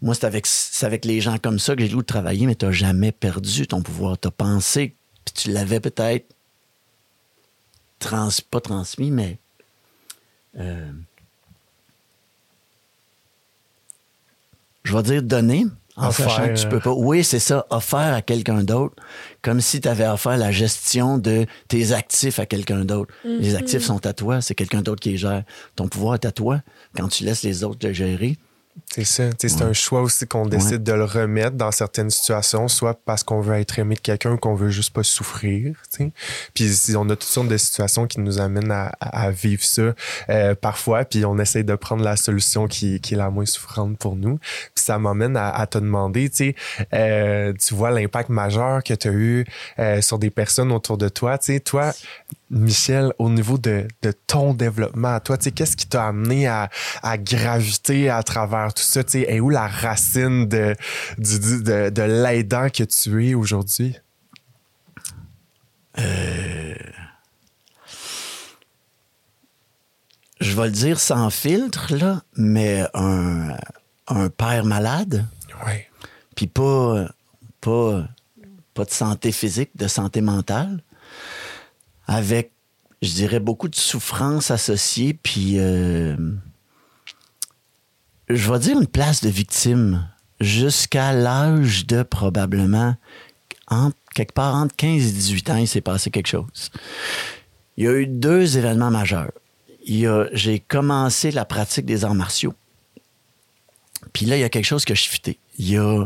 Moi, 0.01 0.15
c'est 0.15 0.25
avec, 0.25 0.47
avec 0.81 1.05
les 1.05 1.21
gens 1.21 1.37
comme 1.37 1.59
ça 1.59 1.75
que 1.75 1.81
j'ai 1.81 1.89
le 1.89 1.95
goût 1.95 2.01
de 2.01 2.07
travailler, 2.07 2.45
mais 2.45 2.55
t'as 2.55 2.71
jamais 2.71 3.11
perdu 3.11 3.67
ton 3.67 3.81
pouvoir. 3.81 4.17
T'as 4.17 4.31
pensé, 4.31 4.93
puis 5.25 5.33
tu 5.33 5.51
l'avais 5.51 5.79
peut-être 5.79 6.25
trans, 7.99 8.29
pas 8.49 8.61
transmis, 8.61 9.11
mais 9.11 9.39
euh, 10.59 10.91
je 14.83 14.95
vais 14.95 15.03
dire 15.03 15.23
donné, 15.23 15.65
en 15.97 16.09
Offert. 16.09 16.29
sachant 16.29 16.47
que 16.47 16.59
tu 16.59 16.67
peux 16.69 16.79
pas. 16.79 16.91
Oui, 16.91 17.23
c'est 17.23 17.39
ça, 17.39 17.65
offert 17.69 18.13
à 18.13 18.21
quelqu'un 18.21 18.63
d'autre, 18.63 18.95
comme 19.41 19.61
si 19.61 19.81
tu 19.81 19.87
avais 19.87 20.07
offert 20.07 20.37
la 20.37 20.51
gestion 20.51 21.17
de 21.17 21.45
tes 21.67 21.91
actifs 21.91 22.39
à 22.39 22.45
quelqu'un 22.45 22.85
d'autre. 22.85 23.13
Les 23.23 23.55
actifs 23.55 23.83
sont 23.83 24.05
à 24.05 24.13
toi, 24.13 24.41
c'est 24.41 24.55
quelqu'un 24.55 24.81
d'autre 24.81 25.01
qui 25.01 25.11
les 25.11 25.17
gère. 25.17 25.43
Ton 25.75 25.87
pouvoir 25.87 26.15
est 26.15 26.25
à 26.25 26.31
toi 26.31 26.61
quand 26.95 27.07
tu 27.07 27.23
laisses 27.23 27.43
les 27.43 27.63
autres 27.63 27.85
le 27.87 27.93
gérer. 27.93 28.37
C'est 28.89 29.03
ça. 29.03 29.23
C'est 29.37 29.61
un 29.61 29.73
choix 29.73 30.01
aussi 30.01 30.25
qu'on 30.27 30.45
décide 30.45 30.83
de 30.83 30.93
le 30.93 31.03
remettre 31.03 31.55
dans 31.57 31.71
certaines 31.71 32.09
situations, 32.09 32.67
soit 32.67 32.93
parce 33.05 33.23
qu'on 33.23 33.41
veut 33.41 33.55
être 33.55 33.77
aimé 33.79 33.95
de 33.95 33.99
quelqu'un 33.99 34.31
ou 34.33 34.37
qu'on 34.37 34.55
veut 34.55 34.69
juste 34.69 34.91
pas 34.93 35.03
souffrir. 35.03 35.73
tu 35.91 35.97
sais. 36.05 36.11
Puis 36.53 36.69
si 36.73 36.95
on 36.95 37.03
a 37.09 37.15
toutes 37.15 37.23
sortes 37.23 37.47
de 37.47 37.57
situations 37.57 38.07
qui 38.07 38.19
nous 38.19 38.39
amènent 38.39 38.71
à, 38.71 38.91
à- 38.99 39.31
vivre 39.31 39.63
ça 39.63 39.93
euh, 40.29 40.55
parfois, 40.55 41.05
puis 41.05 41.25
on 41.25 41.37
essaye 41.37 41.63
de 41.63 41.75
prendre 41.75 42.03
la 42.03 42.15
solution 42.15 42.67
qui, 42.67 42.99
qui 43.01 43.13
est 43.13 43.17
la 43.17 43.29
moins 43.29 43.45
souffrante 43.45 43.97
pour 43.97 44.15
nous. 44.15 44.37
Puis 44.37 44.83
ça 44.85 44.97
m'amène 44.99 45.35
à, 45.37 45.49
à 45.49 45.67
te 45.67 45.77
demander, 45.77 46.29
tu 46.29 46.55
euh, 46.93 47.53
tu 47.53 47.73
vois 47.75 47.91
l'impact 47.91 48.29
majeur 48.29 48.83
que 48.83 48.93
tu 48.93 49.07
as 49.07 49.11
eu 49.11 49.45
euh, 49.79 50.01
sur 50.01 50.17
des 50.19 50.29
personnes 50.29 50.71
autour 50.71 50.97
de 50.97 51.09
toi. 51.09 51.37
Sais, 51.41 51.59
toi, 51.59 51.93
Michel, 52.49 53.11
au 53.19 53.29
niveau 53.29 53.57
de, 53.57 53.87
de 54.01 54.11
ton 54.25 54.53
développement 54.53 55.15
à 55.15 55.19
toi, 55.19 55.37
qu'est-ce 55.37 55.75
qui 55.75 55.87
t'a 55.87 56.07
amené 56.07 56.47
à, 56.47 56.69
à 57.03 57.17
graviter 57.17 58.09
à 58.09 58.23
travers 58.23 58.73
tout 58.73 58.83
ça? 58.83 59.01
Est 59.13 59.39
où 59.39 59.49
la 59.49 59.67
racine 59.67 60.47
de, 60.47 60.73
du- 61.17 61.39
du- 61.39 61.63
de, 61.63 61.89
de 61.89 62.01
l'aidant 62.03 62.69
que 62.69 62.83
tu 62.83 63.27
es 63.29 63.33
aujourd'hui? 63.33 63.97
Je 70.39 70.55
vais 70.55 70.65
le 70.65 70.71
dire 70.71 70.99
sans 70.99 71.29
filtre, 71.29 71.95
là, 71.95 72.21
mais 72.35 72.83
un, 72.93 73.55
un 74.07 74.29
père 74.29 74.65
malade, 74.65 75.25
Oui. 75.65 75.73
puis 76.35 76.47
pas, 76.47 77.07
pas, 77.59 78.07
pas 78.75 78.85
de 78.85 78.91
santé 78.91 79.31
physique, 79.31 79.71
de 79.75 79.87
santé 79.87 80.21
mentale, 80.21 80.83
avec, 82.07 82.51
je 83.01 83.13
dirais, 83.13 83.39
beaucoup 83.39 83.67
de 83.67 83.75
souffrance 83.75 84.49
associée, 84.49 85.13
puis 85.13 85.59
euh, 85.59 86.15
je 88.29 88.51
vais 88.51 88.59
dire 88.59 88.79
une 88.79 88.87
place 88.87 89.21
de 89.21 89.29
victime 89.29 90.09
jusqu'à 90.39 91.13
l'âge 91.13 91.85
de 91.85 92.03
probablement, 92.03 92.95
entre, 93.67 93.97
quelque 94.15 94.33
part 94.33 94.55
entre 94.55 94.75
15 94.75 95.07
et 95.07 95.11
18 95.11 95.49
ans, 95.49 95.57
il 95.57 95.67
s'est 95.67 95.81
passé 95.81 96.09
quelque 96.09 96.27
chose. 96.27 96.71
Il 97.75 97.83
y 97.83 97.87
a 97.87 97.93
eu 97.93 98.07
deux 98.07 98.57
événements 98.57 98.91
majeurs. 98.91 99.31
J'ai 99.85 100.59
commencé 100.59 101.31
la 101.31 101.45
pratique 101.45 101.85
des 101.85 102.03
arts 102.03 102.15
martiaux. 102.15 102.53
Puis 104.13 104.25
là, 104.25 104.35
il 104.35 104.39
y 104.39 104.43
a 104.43 104.49
quelque 104.49 104.65
chose 104.65 104.83
que 104.83 104.95
je 104.95 105.07
fité. 105.07 105.39
Il 105.57 105.69
y 105.69 105.77
a. 105.77 106.05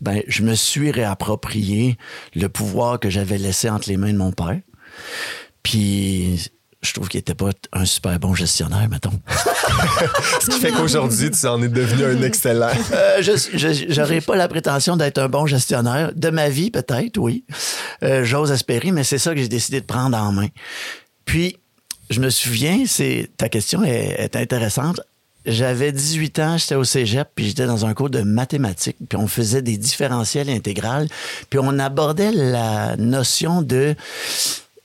Ben, 0.00 0.22
je 0.26 0.42
me 0.42 0.54
suis 0.54 0.90
réapproprié 0.90 1.96
le 2.34 2.48
pouvoir 2.48 3.00
que 3.00 3.08
j'avais 3.08 3.38
laissé 3.38 3.70
entre 3.70 3.88
les 3.88 3.96
mains 3.96 4.12
de 4.12 4.18
mon 4.18 4.32
père. 4.32 4.60
Puis 5.62 6.50
je 6.82 6.92
trouve 6.92 7.08
qu'il 7.08 7.20
était 7.20 7.34
pas 7.34 7.50
un 7.72 7.86
super 7.86 8.18
bon 8.18 8.34
gestionnaire, 8.34 8.86
mettons. 8.90 9.18
Ce 10.40 10.50
qui 10.50 10.60
fait 10.60 10.70
qu'aujourd'hui, 10.70 11.30
tu 11.30 11.46
en 11.46 11.62
es 11.62 11.68
devenu 11.68 12.04
un 12.04 12.22
excellent. 12.22 12.68
Euh, 12.92 13.22
je 13.22 13.86
j'aurais 13.88 14.20
pas 14.20 14.36
la 14.36 14.48
prétention 14.48 14.96
d'être 14.96 15.18
un 15.18 15.28
bon 15.28 15.46
gestionnaire 15.46 16.12
de 16.14 16.30
ma 16.30 16.48
vie 16.50 16.70
peut-être 16.70 17.16
oui 17.18 17.44
Euh, 18.02 18.24
j'ose 18.24 18.50
espérer 18.52 18.90
mais 18.90 19.04
c'est 19.04 19.18
ça 19.18 19.32
que 19.34 19.40
j'ai 19.40 19.48
décidé 19.48 19.80
de 19.80 19.86
prendre 19.86 20.16
en 20.16 20.32
main 20.32 20.48
puis 21.24 21.56
je 22.10 22.20
me 22.20 22.28
souviens 22.28 22.84
c'est 22.86 23.30
ta 23.36 23.48
question 23.48 23.82
est, 23.84 24.14
est 24.18 24.36
intéressante 24.36 25.00
j'avais 25.46 25.92
18 25.92 26.38
ans 26.40 26.58
j'étais 26.58 26.74
au 26.74 26.84
cégep 26.84 27.28
puis 27.34 27.46
j'étais 27.46 27.66
dans 27.66 27.86
un 27.86 27.94
cours 27.94 28.10
de 28.10 28.20
mathématiques 28.20 28.96
puis 29.08 29.16
on 29.16 29.26
faisait 29.28 29.62
des 29.62 29.76
différentiels 29.78 30.50
intégrales 30.50 31.08
puis 31.48 31.58
on 31.62 31.78
abordait 31.78 32.32
la 32.32 32.96
notion 32.96 33.62
de 33.62 33.94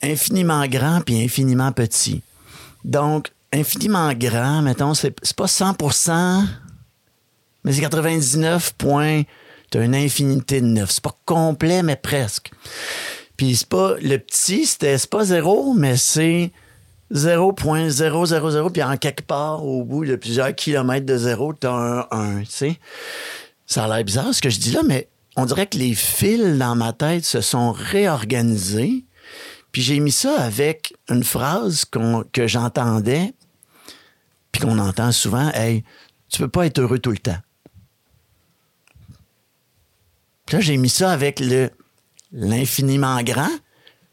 infiniment 0.01 0.65
grand 0.67 1.01
puis 1.01 1.23
infiniment 1.23 1.71
petit 1.71 2.21
donc 2.83 3.31
infiniment 3.51 4.13
grand 4.13 4.62
mettons 4.62 4.93
c'est 4.93 5.12
pas 5.35 5.45
100% 5.45 6.45
mais 7.63 7.73
c'est 7.73 7.81
99 7.81 8.73
points. 8.77 9.23
T'as 9.69 9.83
une 9.83 9.95
infinité 9.95 10.62
de 10.62 10.65
9. 10.65 10.89
C'est 10.89 11.03
pas 11.03 11.15
complet, 11.25 11.83
mais 11.83 11.95
presque. 11.95 12.51
Puis 13.38 13.55
c'est 13.55 13.69
pas. 13.69 13.95
Le 14.01 14.17
petit, 14.17 14.65
c'était 14.65 14.97
c'est 14.97 15.09
pas 15.09 15.25
zéro, 15.25 15.73
mais 15.73 15.95
c'est 15.95 16.51
0.000. 17.13 18.71
Puis 18.71 18.83
en 18.83 18.97
quelque 18.97 19.21
part, 19.21 19.65
au 19.65 19.83
bout 19.83 20.05
de 20.05 20.15
plusieurs 20.15 20.55
kilomètres 20.55 21.05
de 21.05 21.17
zéro, 21.17 21.53
t'as 21.53 21.71
un 21.71 22.07
1. 22.12 22.43
Tu? 22.43 22.75
Ça 23.65 23.85
a 23.85 23.88
l'air 23.88 24.03
bizarre 24.03 24.33
ce 24.33 24.41
que 24.41 24.49
je 24.49 24.59
dis 24.59 24.71
là, 24.71 24.81
mais 24.83 25.07
on 25.35 25.45
dirait 25.45 25.67
que 25.67 25.77
les 25.77 25.93
fils 25.93 26.57
dans 26.57 26.75
ma 26.75 26.91
tête 26.91 27.23
se 27.23 27.41
sont 27.41 27.71
réorganisés. 27.71 29.05
Puis 29.71 29.82
j'ai 29.82 29.99
mis 29.99 30.12
ça 30.12 30.41
avec 30.41 30.95
une 31.10 31.23
phrase 31.23 31.86
que 31.86 32.47
j'entendais, 32.47 33.34
puis 34.51 34.62
qu'on 34.62 34.79
entend 34.79 35.12
souvent 35.12 35.51
Hey, 35.53 35.84
tu 36.29 36.39
peux 36.39 36.47
pas 36.47 36.65
être 36.65 36.79
heureux 36.79 36.99
tout 36.99 37.12
le 37.12 37.17
temps. 37.17 37.38
Puis 40.45 40.58
là, 40.58 40.62
j'ai 40.62 40.77
mis 40.77 40.89
ça 40.89 41.12
avec 41.12 41.39
le 41.39 41.69
l'infiniment 42.32 43.21
grand. 43.23 43.49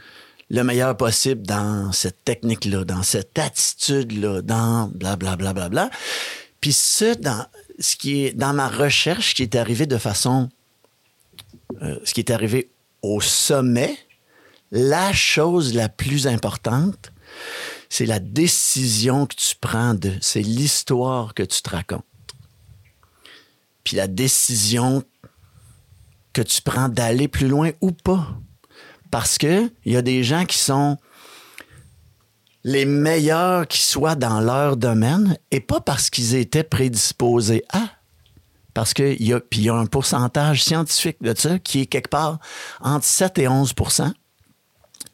le 0.48 0.62
meilleur 0.62 0.96
possible 0.96 1.42
dans 1.42 1.92
cette 1.92 2.24
technique-là, 2.24 2.84
dans 2.84 3.02
cette 3.02 3.38
attitude-là, 3.38 4.42
dans 4.42 4.88
blablabla. 4.88 5.36
Bla, 5.36 5.52
bla, 5.52 5.68
bla, 5.68 5.88
bla. 5.88 5.90
Puis 6.60 6.72
ça, 6.72 7.14
dans 7.14 7.46
ce 7.78 7.96
qui 7.96 8.24
est 8.24 8.32
dans 8.32 8.54
ma 8.54 8.68
recherche, 8.68 9.34
qui 9.34 9.42
est 9.42 9.54
arrivé 9.54 9.86
de 9.86 9.98
façon. 9.98 10.48
euh, 11.82 11.98
ce 12.04 12.14
qui 12.14 12.20
est 12.20 12.30
arrivé 12.30 12.70
au 13.02 13.20
sommet, 13.20 13.98
la 14.70 15.12
chose 15.12 15.74
la 15.74 15.88
plus 15.88 16.26
importante, 16.26 17.12
c'est 17.88 18.06
la 18.06 18.18
décision 18.18 19.26
que 19.26 19.34
tu 19.34 19.54
prends 19.60 19.94
de. 19.94 20.12
C'est 20.20 20.42
l'histoire 20.42 21.34
que 21.34 21.42
tu 21.42 21.60
te 21.62 21.70
racontes. 21.70 22.04
Puis 23.84 23.96
la 23.96 24.08
décision 24.08 25.04
que 26.32 26.42
tu 26.42 26.60
prends 26.62 26.88
d'aller 26.88 27.28
plus 27.28 27.48
loin 27.48 27.70
ou 27.80 27.92
pas. 27.92 28.38
Parce 29.10 29.38
que 29.38 29.70
il 29.84 29.92
y 29.92 29.96
a 29.96 30.02
des 30.02 30.24
gens 30.24 30.44
qui 30.44 30.58
sont 30.58 30.96
les 32.64 32.84
meilleurs 32.84 33.66
qui 33.68 33.80
soient 33.82 34.16
dans 34.16 34.40
leur 34.40 34.76
domaine 34.76 35.36
et 35.50 35.60
pas 35.60 35.80
parce 35.80 36.10
qu'ils 36.10 36.34
étaient 36.34 36.64
prédisposés 36.64 37.62
à. 37.72 37.82
Parce 38.74 38.92
qu'il 38.92 39.22
y, 39.22 39.32
a- 39.32 39.40
puis 39.40 39.60
y 39.62 39.68
a 39.70 39.74
un 39.74 39.86
pourcentage 39.86 40.62
scientifique 40.64 41.16
de 41.22 41.34
ça 41.36 41.58
qui 41.58 41.82
est 41.82 41.86
quelque 41.86 42.10
part 42.10 42.38
entre 42.80 43.06
7 43.06 43.38
et 43.38 43.46
11% 43.46 44.12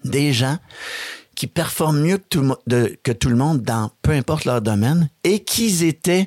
des 0.05 0.33
gens 0.33 0.59
qui 1.37 1.47
performent 1.47 2.01
mieux 2.01 2.19
que 2.19 2.25
tout, 2.29 2.55
que 3.03 3.13
tout 3.13 3.29
le 3.29 3.37
monde 3.37 3.63
dans 3.63 3.91
peu 4.03 4.13
importe 4.13 4.47
leur 4.47 4.63
domaine 4.63 5.09
et 5.23 5.45
qu'ils 5.45 5.85
étaient 5.85 6.27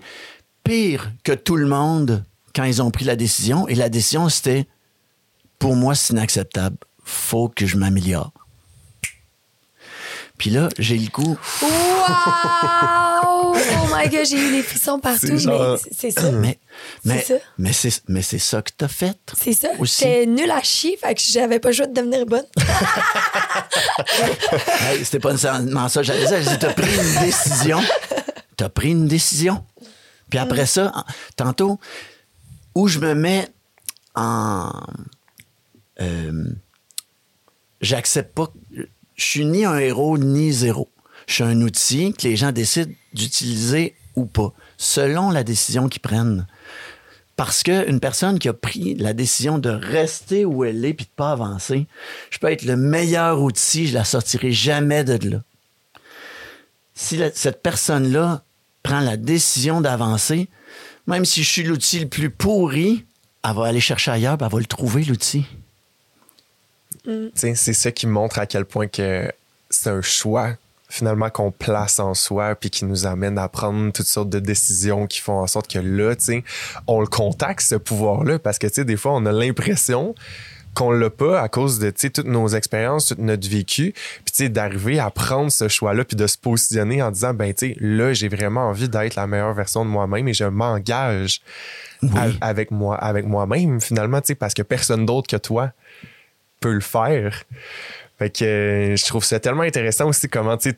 pires 0.63 1.12
que 1.23 1.34
tout 1.34 1.58
le 1.58 1.67
monde 1.67 2.23
quand 2.56 2.63
ils 2.63 2.82
ont 2.82 2.89
pris 2.91 3.04
la 3.06 3.15
décision. 3.17 3.67
Et 3.67 3.75
la 3.75 3.89
décision, 3.89 4.30
c'était 4.30 4.65
pour 5.60 5.75
moi, 5.75 5.93
c'est 5.93 6.13
inacceptable. 6.13 6.78
Faut 7.05 7.47
que 7.47 7.65
je 7.65 7.77
m'améliore. 7.77 8.31
Puis 10.37 10.49
là, 10.49 10.67
j'ai 10.77 10.97
le 10.97 11.07
goût. 11.09 11.37
Wow! 11.61 11.69
Oh 13.55 13.55
my 13.95 14.09
god, 14.09 14.25
j'ai 14.25 14.37
eu 14.37 14.51
les 14.51 14.63
frissons 14.63 14.99
partout, 14.99 15.37
genre- 15.37 15.77
mais 15.81 15.91
c'est 15.97 16.11
ça. 16.11 16.29
Mais, 16.31 16.59
mais, 17.05 17.21
ça. 17.21 17.35
mais 17.57 17.71
c'est, 17.71 18.01
mais 18.09 18.21
c'est 18.21 18.39
ça 18.39 18.61
que 18.61 18.71
t'as 18.75 18.89
fait. 18.89 19.17
C'est 19.39 19.53
ça. 19.53 19.69
J'étais 19.81 20.25
nulle 20.25 20.51
à 20.51 20.61
chier, 20.61 20.97
fait 20.97 21.15
que 21.15 21.21
j'avais 21.21 21.59
pas 21.59 21.69
le 21.69 21.75
choix 21.75 21.87
de 21.87 21.93
devenir 21.93 22.25
bonne. 22.25 22.43
Hey, 24.81 25.03
c'était 25.05 25.19
pas 25.19 25.31
nécessairement 25.31 25.87
ça. 25.89 26.03
J'allais 26.03 26.27
dire, 26.41 26.59
t'as 26.59 26.73
pris 26.73 26.93
une 26.93 27.19
décision. 27.25 27.81
tu 28.57 28.63
as 28.63 28.69
pris 28.69 28.91
une 28.91 29.07
décision. 29.07 29.63
Puis 30.29 30.37
après 30.39 30.65
ça, 30.65 30.91
tantôt, 31.35 31.79
où 32.75 32.87
je 32.87 32.99
me 32.99 33.13
mets 33.13 33.47
en. 34.15 34.71
euh, 36.01 36.43
J'accepte 37.86 38.34
pas. 38.34 38.52
Je 38.74 39.24
suis 39.24 39.45
ni 39.45 39.63
un 39.63 39.78
héros 39.78 40.17
ni 40.17 40.52
zéro. 40.52 40.89
Je 41.28 41.36
suis 41.36 41.43
un 41.43 41.62
outil 41.62 42.13
que 42.13 42.28
les 42.28 42.36
gens 42.36 42.52
décident 42.52 42.91
d'utiliser 43.13 43.95
ou 44.15 44.26
pas, 44.26 44.54
selon 44.78 45.30
la 45.30 45.43
décision 45.43 45.88
qu'ils 45.88 46.02
prennent. 46.02 46.48
Parce 47.36 47.62
qu'une 47.62 48.00
personne 48.00 48.39
qui 48.39 48.50
a 48.50 48.54
pris 48.54 48.95
la 48.95 49.13
décision 49.13 49.60
de 49.60 49.69
rester 49.69 50.45
où 50.45 50.63
elle 50.63 50.84
est 50.84 50.95
puis 50.95 51.06
de 51.06 51.12
pas 51.15 51.32
avancer, 51.32 51.86
je 52.32 52.39
peux 52.39 52.52
être 52.52 52.63
le 52.63 52.76
meilleur 52.76 53.39
outil, 53.39 53.86
je 53.86 53.93
la 53.93 54.04
sortirai 54.04 54.52
jamais 54.52 55.04
de 55.04 55.30
là. 55.30 55.43
Si 56.95 57.21
cette 57.36 57.62
personne-là 57.62 58.43
prend 58.82 59.02
la 59.02 59.15
décision 59.15 59.80
d'avancer, 59.80 60.50
même 61.06 61.26
si 61.26 61.43
je 61.43 61.52
suis 61.52 61.63
l'outil 61.63 62.00
le 62.00 62.10
plus 62.10 62.32
pourri, 62.32 63.06
elle 63.43 63.54
va 63.54 63.67
aller 63.67 63.80
chercher 63.80 64.10
ailleurs, 64.10 64.38
puis 64.38 64.48
elle 64.48 64.54
va 64.54 64.60
le 64.60 64.65
trouver, 64.65 65.04
l'outil. 65.04 65.45
Sais, 67.35 67.55
C'est 67.55 67.73
ça 67.73 67.91
qui 67.91 68.07
montre 68.07 68.39
à 68.39 68.45
quel 68.45 68.65
point 68.65 68.87
que 68.87 69.31
c'est 69.69 69.89
un 69.89 70.01
choix 70.01 70.55
finalement 70.87 71.29
qu'on 71.29 71.51
place 71.51 71.99
en 71.99 72.13
soi 72.13 72.55
puis 72.55 72.69
qui 72.69 72.85
nous 72.85 73.05
amène 73.05 73.37
à 73.37 73.49
prendre 73.49 73.91
toutes 73.91 74.05
sortes 74.05 74.29
de 74.29 74.39
décisions 74.39 75.07
qui 75.07 75.19
font 75.19 75.39
en 75.39 75.47
sorte 75.47 75.69
que 75.71 75.79
là, 75.79 76.15
tu 76.15 76.25
sais, 76.25 76.43
on 76.87 77.01
le 77.01 77.07
contacte 77.07 77.61
ce 77.61 77.75
pouvoir-là 77.75 78.39
parce 78.39 78.59
que 78.59 78.67
tu 78.67 78.75
sais 78.75 78.85
des 78.85 78.95
fois 78.95 79.13
on 79.13 79.25
a 79.25 79.31
l'impression 79.31 80.15
qu'on 80.75 80.91
l'a 80.91 81.09
pas 81.09 81.41
à 81.41 81.47
cause 81.47 81.79
de 81.79 81.89
toutes 81.89 82.25
nos 82.25 82.49
expériences, 82.49 83.07
tout 83.07 83.15
notre 83.17 83.49
vécu, 83.49 83.93
puis 84.25 84.49
d'arriver 84.49 84.99
à 84.99 85.09
prendre 85.09 85.49
ce 85.49 85.69
choix-là 85.69 86.03
puis 86.03 86.17
de 86.17 86.27
se 86.27 86.37
positionner 86.37 87.01
en 87.01 87.11
disant 87.11 87.33
ben 87.33 87.53
tu 87.53 87.75
là 87.79 88.13
j'ai 88.13 88.27
vraiment 88.27 88.69
envie 88.69 88.89
d'être 88.89 89.15
la 89.15 89.25
meilleure 89.25 89.53
version 89.53 89.85
de 89.85 89.89
moi-même 89.89 90.27
et 90.27 90.33
je 90.33 90.43
m'engage 90.43 91.41
avec 92.41 92.71
moi 92.71 92.97
avec 92.97 93.25
moi-même 93.25 93.81
finalement 93.81 94.21
tu 94.21 94.35
parce 94.35 94.53
que 94.53 94.61
personne 94.61 95.05
d'autre 95.05 95.27
que 95.27 95.37
toi 95.37 95.71
le 96.69 96.82
faire. 96.82 97.43
Fait 98.17 98.30
que 98.30 98.45
euh, 98.45 98.95
je 98.95 99.06
trouve 99.06 99.23
ça 99.25 99.39
tellement 99.39 99.63
intéressant 99.63 100.08
aussi 100.08 100.30
comment 100.30 100.58
tu 100.58 100.73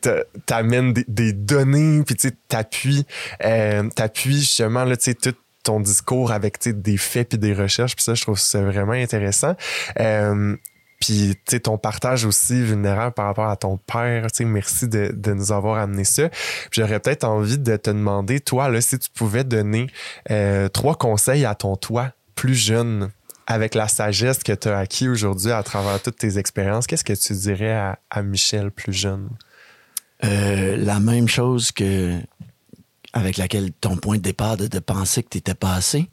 t'amènes 0.46 0.92
des, 0.92 1.32
données 1.32 2.02
puis 2.02 2.16
tu 2.16 2.30
euh, 3.44 3.88
t'appuies 3.94 4.40
justement 4.40 4.84
là 4.84 4.96
tout 4.96 5.34
ton 5.62 5.80
discours 5.80 6.32
avec 6.32 6.58
des 6.66 6.96
faits 6.96 7.28
puis 7.28 7.38
des 7.38 7.54
recherches 7.54 7.94
puis 7.94 8.02
ça 8.02 8.14
je 8.14 8.22
trouve 8.22 8.38
ça 8.38 8.60
vraiment 8.62 8.92
intéressant. 8.92 9.54
Euh, 10.00 10.56
puis, 11.00 11.36
tu 11.46 11.52
sais, 11.52 11.60
ton 11.60 11.78
partage 11.78 12.24
aussi 12.24 12.60
vulnérable 12.60 13.14
par 13.14 13.26
rapport 13.26 13.48
à 13.48 13.54
ton 13.54 13.76
père, 13.76 14.26
merci 14.40 14.88
de, 14.88 15.32
nous 15.32 15.52
avoir 15.52 15.78
amené 15.78 16.02
ça. 16.02 16.28
J'aurais 16.72 16.98
peut-être 16.98 17.22
envie 17.22 17.56
de 17.56 17.76
te 17.76 17.90
demander, 17.90 18.40
toi, 18.40 18.68
là, 18.68 18.80
si 18.80 18.98
tu 18.98 19.08
pouvais 19.08 19.44
donner 19.44 19.86
trois 20.72 20.96
conseils 20.96 21.44
à 21.44 21.54
ton 21.54 21.76
toi 21.76 22.10
plus 22.34 22.56
jeune, 22.56 23.12
avec 23.50 23.74
la 23.74 23.88
sagesse 23.88 24.42
que 24.42 24.52
tu 24.52 24.68
as 24.68 24.78
acquis 24.78 25.08
aujourd'hui 25.08 25.52
à 25.52 25.62
travers 25.62 26.02
toutes 26.02 26.18
tes 26.18 26.36
expériences, 26.36 26.86
qu'est-ce 26.86 27.02
que 27.02 27.14
tu 27.14 27.32
dirais 27.32 27.96
à, 28.10 28.22
Michel 28.22 28.70
plus 28.70 28.92
jeune? 28.92 29.30
Euh, 30.22 30.76
la 30.76 31.00
même 31.00 31.28
chose 31.28 31.72
que 31.72 32.20
avec 33.14 33.38
laquelle 33.38 33.72
ton 33.72 33.96
point 33.96 34.18
de 34.18 34.22
départ 34.22 34.58
de, 34.58 34.66
de 34.66 34.78
penser 34.78 35.22
que 35.22 35.30
tu 35.30 35.38
n'étais 35.38 35.54
pas 35.54 35.72
assez, 35.72 36.10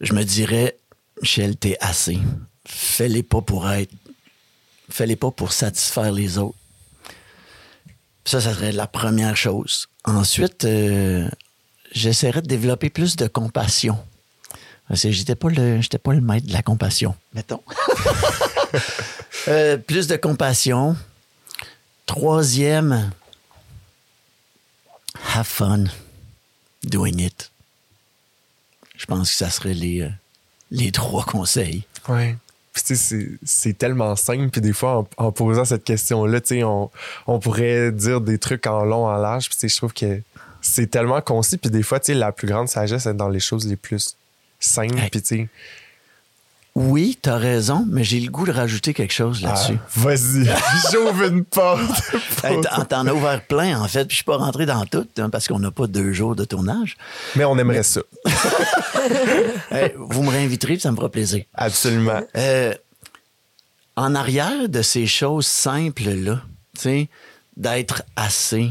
je 0.00 0.12
me 0.12 0.22
dirais, 0.22 0.76
Michel, 1.20 1.56
t'es 1.56 1.76
assez. 1.80 2.18
Fais-les 2.64 3.24
pas 3.24 3.42
pour 3.42 3.68
être. 3.68 3.92
Fais-les 4.90 5.16
pas 5.16 5.32
pour 5.32 5.52
satisfaire 5.52 6.12
les 6.12 6.38
autres. 6.38 6.56
Ça, 8.24 8.40
ça 8.40 8.54
serait 8.54 8.70
la 8.70 8.86
première 8.86 9.36
chose. 9.36 9.88
Ensuite, 10.04 10.64
euh, 10.64 11.28
j'essaierais 11.90 12.42
de 12.42 12.46
développer 12.46 12.90
plus 12.90 13.16
de 13.16 13.26
compassion. 13.26 13.98
J'étais 14.90 15.34
pas 15.36 15.48
le, 15.48 15.80
j'étais 15.80 15.98
pas 15.98 16.12
le 16.12 16.20
maître 16.20 16.46
de 16.48 16.52
la 16.52 16.62
compassion, 16.62 17.14
mettons. 17.34 17.62
Euh, 19.48 19.78
plus 19.78 20.06
de 20.06 20.16
compassion. 20.16 20.96
Troisième, 22.06 23.10
have 25.34 25.46
fun 25.46 25.84
doing 26.84 27.18
it. 27.20 27.50
Je 28.96 29.06
pense 29.06 29.30
que 29.30 29.36
ça 29.36 29.48
serait 29.50 29.74
les, 29.74 30.02
euh, 30.02 30.08
les 30.70 30.92
trois 30.92 31.24
conseils. 31.24 31.84
Ouais. 32.08 32.36
Puis 32.72 32.82
tu 32.84 32.94
sais, 32.94 32.96
c'est- 32.96 33.30
c'est 33.44 33.78
tellement 33.78 34.14
simple. 34.14 34.50
Puis 34.50 34.60
des 34.60 34.72
fois, 34.74 34.98
en, 34.98 35.08
en 35.26 35.32
posant 35.32 35.64
cette 35.64 35.84
question-là, 35.84 36.40
tu 36.40 36.48
sais, 36.48 36.62
on, 36.64 36.90
on 37.26 37.38
pourrait 37.40 37.90
dire 37.92 38.20
des 38.20 38.38
trucs 38.38 38.66
en 38.66 38.84
long, 38.84 39.06
en 39.06 39.16
large. 39.16 39.46
Puis 39.48 39.54
tu 39.54 39.60
sais, 39.60 39.68
je 39.68 39.76
trouve 39.78 39.94
que 39.94 40.20
c'est 40.60 40.88
tellement 40.88 41.20
concis. 41.22 41.56
Puis 41.56 41.70
des 41.70 41.82
fois, 41.82 41.98
tu 41.98 42.12
sais, 42.12 42.14
la 42.14 42.30
plus 42.30 42.46
grande 42.46 42.68
sagesse 42.68 43.06
est 43.06 43.14
dans 43.14 43.28
les 43.30 43.40
choses 43.40 43.66
les 43.66 43.76
plus 43.76 44.16
simples. 44.60 44.98
Hey. 44.98 45.10
Puis 45.10 45.22
tu 45.22 45.26
sais, 45.36 45.48
Oui, 46.76 47.18
t'as 47.20 47.36
raison, 47.36 47.84
mais 47.88 48.04
j'ai 48.04 48.20
le 48.20 48.30
goût 48.30 48.46
de 48.46 48.52
rajouter 48.52 48.94
quelque 48.94 49.12
chose 49.12 49.42
là-dessus. 49.42 49.76
ah, 49.78 49.86
vas-y, 49.96 50.48
j'ouvre 50.92 51.24
une 51.24 51.44
porte. 51.44 51.80
Hey, 52.44 52.56
t'en- 52.88 53.06
as 53.06 53.12
ouvert 53.12 53.44
plein, 53.46 53.78
en 53.82 53.86
fait, 53.86 54.06
puis 54.06 54.12
je 54.12 54.16
suis 54.16 54.24
pas 54.24 54.38
rentré 54.38 54.64
dans 54.64 54.86
tout, 54.86 55.06
hein, 55.18 55.28
parce 55.28 55.46
qu'on 55.46 55.58
n'a 55.58 55.70
pas 55.70 55.86
deux 55.86 56.12
jours 56.14 56.34
de 56.34 56.44
tournage. 56.46 56.96
Mais 57.36 57.44
on 57.44 57.58
aimerait 57.58 57.82
ça. 57.82 58.00
Hey, 59.70 59.92
vous 59.96 60.22
me 60.22 60.30
réinviterez, 60.30 60.74
puis 60.74 60.80
ça 60.82 60.90
me 60.90 60.96
fera 60.96 61.08
plaisir. 61.10 61.44
Absolument. 61.54 62.20
Euh, 62.36 62.74
en 63.96 64.14
arrière 64.14 64.68
de 64.68 64.80
ces 64.82 65.06
choses 65.06 65.46
simples-là, 65.46 66.40
tu 66.74 66.80
sais, 66.82 67.08
d'être 67.56 68.02
assez, 68.16 68.70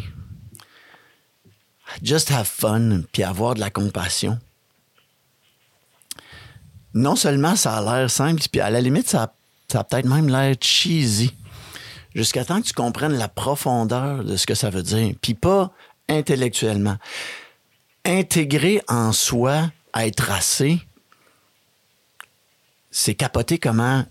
just 2.03 2.31
have 2.31 2.45
fun, 2.47 3.01
puis 3.11 3.23
avoir 3.23 3.53
de 3.55 3.59
la 3.59 3.69
compassion. 3.69 4.39
Non 6.93 7.15
seulement 7.15 7.55
ça 7.55 7.77
a 7.77 7.99
l'air 7.99 8.09
simple, 8.09 8.41
puis 8.51 8.61
à 8.61 8.69
la 8.69 8.81
limite, 8.81 9.09
ça 9.09 9.31
a, 9.73 9.83
peut-être 9.83 10.07
même 10.07 10.29
l'air 10.29 10.55
cheesy, 10.59 11.33
jusqu'à 12.15 12.43
temps 12.43 12.61
que 12.61 12.67
tu 12.67 12.73
comprennes 12.73 13.17
la 13.17 13.27
profondeur 13.27 14.23
de 14.23 14.35
ce 14.35 14.45
que 14.45 14.55
ça 14.55 14.69
veut 14.69 14.83
dire, 14.83 15.13
puis 15.21 15.33
pas 15.35 15.71
intellectuellement. 16.07 16.97
Intégrer 18.05 18.81
en 18.87 19.11
soi, 19.11 19.69
être 19.95 20.31
assez, 20.31 20.79
c'est 22.91 23.13
capoter 23.13 23.59
comment 23.59 24.03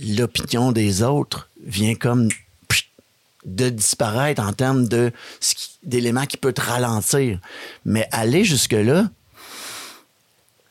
l'opinion 0.00 0.72
des 0.72 1.02
autres 1.02 1.48
vient 1.64 1.94
comme 1.94 2.28
de 3.46 3.68
disparaître 3.68 4.42
en 4.42 4.52
termes 4.52 4.88
d'éléments 5.82 6.26
qui 6.26 6.36
peut 6.36 6.52
te 6.52 6.60
ralentir. 6.60 7.38
Mais 7.84 8.08
aller 8.10 8.44
jusque-là, 8.44 9.08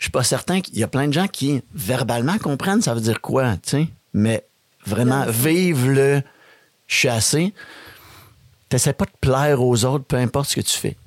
suis 0.06 0.12
pas 0.12 0.24
certain 0.24 0.62
qu'il 0.62 0.78
y 0.78 0.84
a 0.84 0.88
plein 0.88 1.08
de 1.08 1.13
gens 1.13 1.28
qui 1.28 1.62
verbalement 1.74 2.38
comprennent 2.38 2.82
ça 2.82 2.94
veut 2.94 3.02
dire 3.02 3.22
quoi, 3.22 3.58
tu 3.58 3.70
sais. 3.70 3.88
Mais 4.13 4.46
vraiment, 4.86 5.26
vive 5.28 5.89
le 5.89 6.22
je 6.88 6.96
suis 6.96 7.10
assez. 7.10 7.54
T'essaies 8.70 8.94
pas 8.94 9.06
de 9.06 9.18
plaire 9.20 9.62
aux 9.62 9.86
autres, 9.86 10.06
peu 10.06 10.18
importe 10.18 10.50
ce 10.50 10.56
que 10.56 10.62
tu 10.62 10.78
fais. 10.78 10.98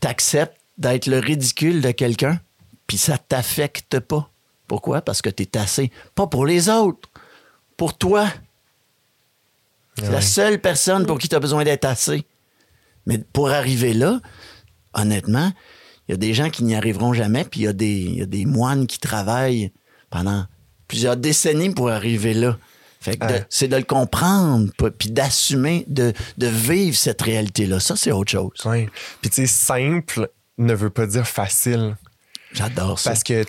T'acceptes 0.00 0.56
d'être 0.78 1.06
le 1.06 1.18
ridicule 1.18 1.80
de 1.80 1.90
quelqu'un, 1.90 2.40
puis 2.86 2.96
ça 2.96 3.18
t'affecte 3.18 4.00
pas. 4.00 4.28
Pourquoi? 4.66 5.02
Parce 5.02 5.22
que 5.22 5.30
t'es 5.30 5.58
assez. 5.58 5.90
Pas 6.14 6.26
pour 6.26 6.46
les 6.46 6.68
autres, 6.68 7.08
pour 7.76 7.96
toi. 7.96 8.26
C'est 9.98 10.10
la 10.10 10.22
seule 10.22 10.60
personne 10.60 11.04
pour 11.04 11.18
qui 11.18 11.28
tu 11.28 11.36
as 11.36 11.40
besoin 11.40 11.64
d'être 11.64 11.84
assez. 11.84 12.24
Mais 13.04 13.18
pour 13.18 13.50
arriver 13.50 13.92
là, 13.92 14.20
honnêtement, 14.94 15.52
il 16.08 16.12
y 16.12 16.14
a 16.14 16.16
des 16.16 16.34
gens 16.34 16.50
qui 16.50 16.64
n'y 16.64 16.74
arriveront 16.74 17.12
jamais, 17.12 17.44
puis 17.44 17.60
il 17.60 17.64
y, 17.64 17.68
a 17.68 17.72
des- 17.72 17.86
il 18.00 18.14
y 18.18 18.22
a 18.22 18.26
des 18.26 18.44
moines 18.46 18.86
qui 18.86 18.98
travaillent 18.98 19.72
pendant 20.10 20.44
plusieurs 20.88 21.16
décennies 21.16 21.70
pour 21.70 21.90
arriver 21.90 22.34
là. 22.34 22.58
Fait 23.00 23.16
que 23.16 23.24
c'est 23.48 23.66
de 23.66 23.74
le 23.76 23.82
comprendre, 23.82 24.70
puis 24.96 25.10
d'assumer, 25.10 25.84
de, 25.88 26.12
de 26.38 26.46
vivre 26.46 26.96
cette 26.96 27.20
réalité-là. 27.22 27.80
Ça, 27.80 27.96
c'est 27.96 28.12
autre 28.12 28.30
chose. 28.30 28.52
Ouais. 28.64 28.88
Puis 29.20 29.30
tu 29.30 29.44
sais, 29.44 29.46
simple 29.52 30.30
ne 30.58 30.72
veut 30.74 30.90
pas 30.90 31.06
dire 31.06 31.26
facile. 31.26 31.96
J'adore 32.52 32.98
ça. 32.98 33.10
Parce 33.10 33.24
que, 33.24 33.42
tu 33.44 33.48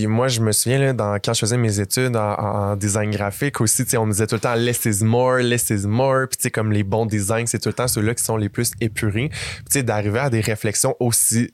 sais, 0.00 0.06
moi, 0.06 0.28
je 0.28 0.40
me 0.42 0.52
souviens, 0.52 0.78
là, 0.78 0.92
dans, 0.92 1.14
quand 1.14 1.32
je 1.32 1.40
faisais 1.40 1.56
mes 1.56 1.80
études 1.80 2.14
en, 2.14 2.34
en 2.34 2.76
design 2.76 3.10
graphique 3.10 3.60
aussi, 3.62 3.84
tu 3.84 3.90
sais, 3.92 3.96
on 3.96 4.04
me 4.06 4.12
disait 4.12 4.26
tout 4.26 4.34
le 4.34 4.40
temps 4.42 4.54
less 4.54 4.84
is 4.84 5.02
more, 5.02 5.38
less 5.38 5.70
is 5.70 5.86
more. 5.88 6.28
Puis, 6.28 6.36
tu 6.36 6.42
sais, 6.42 6.50
comme 6.50 6.70
les 6.70 6.84
bons 6.84 7.06
designs, 7.06 7.46
c'est 7.46 7.58
tout 7.58 7.70
le 7.70 7.74
temps 7.74 7.88
ceux-là 7.88 8.14
qui 8.14 8.22
sont 8.22 8.36
les 8.36 8.50
plus 8.50 8.70
épurés. 8.82 9.30
Puis, 9.30 9.38
tu 9.64 9.72
sais, 9.72 9.82
d'arriver 9.82 10.18
à 10.20 10.28
des 10.30 10.42
réflexions 10.42 10.94
aussi, 11.00 11.52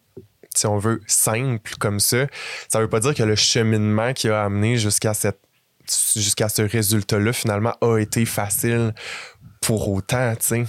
si 0.60 0.66
on 0.66 0.78
veut, 0.78 1.00
simples 1.06 1.74
comme 1.78 2.00
ça, 2.00 2.26
ça 2.68 2.80
veut 2.80 2.88
pas 2.88 3.00
dire 3.00 3.14
que 3.14 3.22
le 3.22 3.36
cheminement 3.36 4.12
qui 4.12 4.28
a 4.28 4.44
amené 4.44 4.76
jusqu'à 4.76 5.14
cette 5.14 5.40
jusqu'à 6.14 6.48
ce 6.48 6.62
résultat-là, 6.62 7.32
finalement, 7.32 7.74
a 7.80 7.98
été 7.98 8.24
facile 8.24 8.94
pour 9.60 9.88
autant, 9.88 10.34
tu 10.36 10.46
sais. 10.46 10.64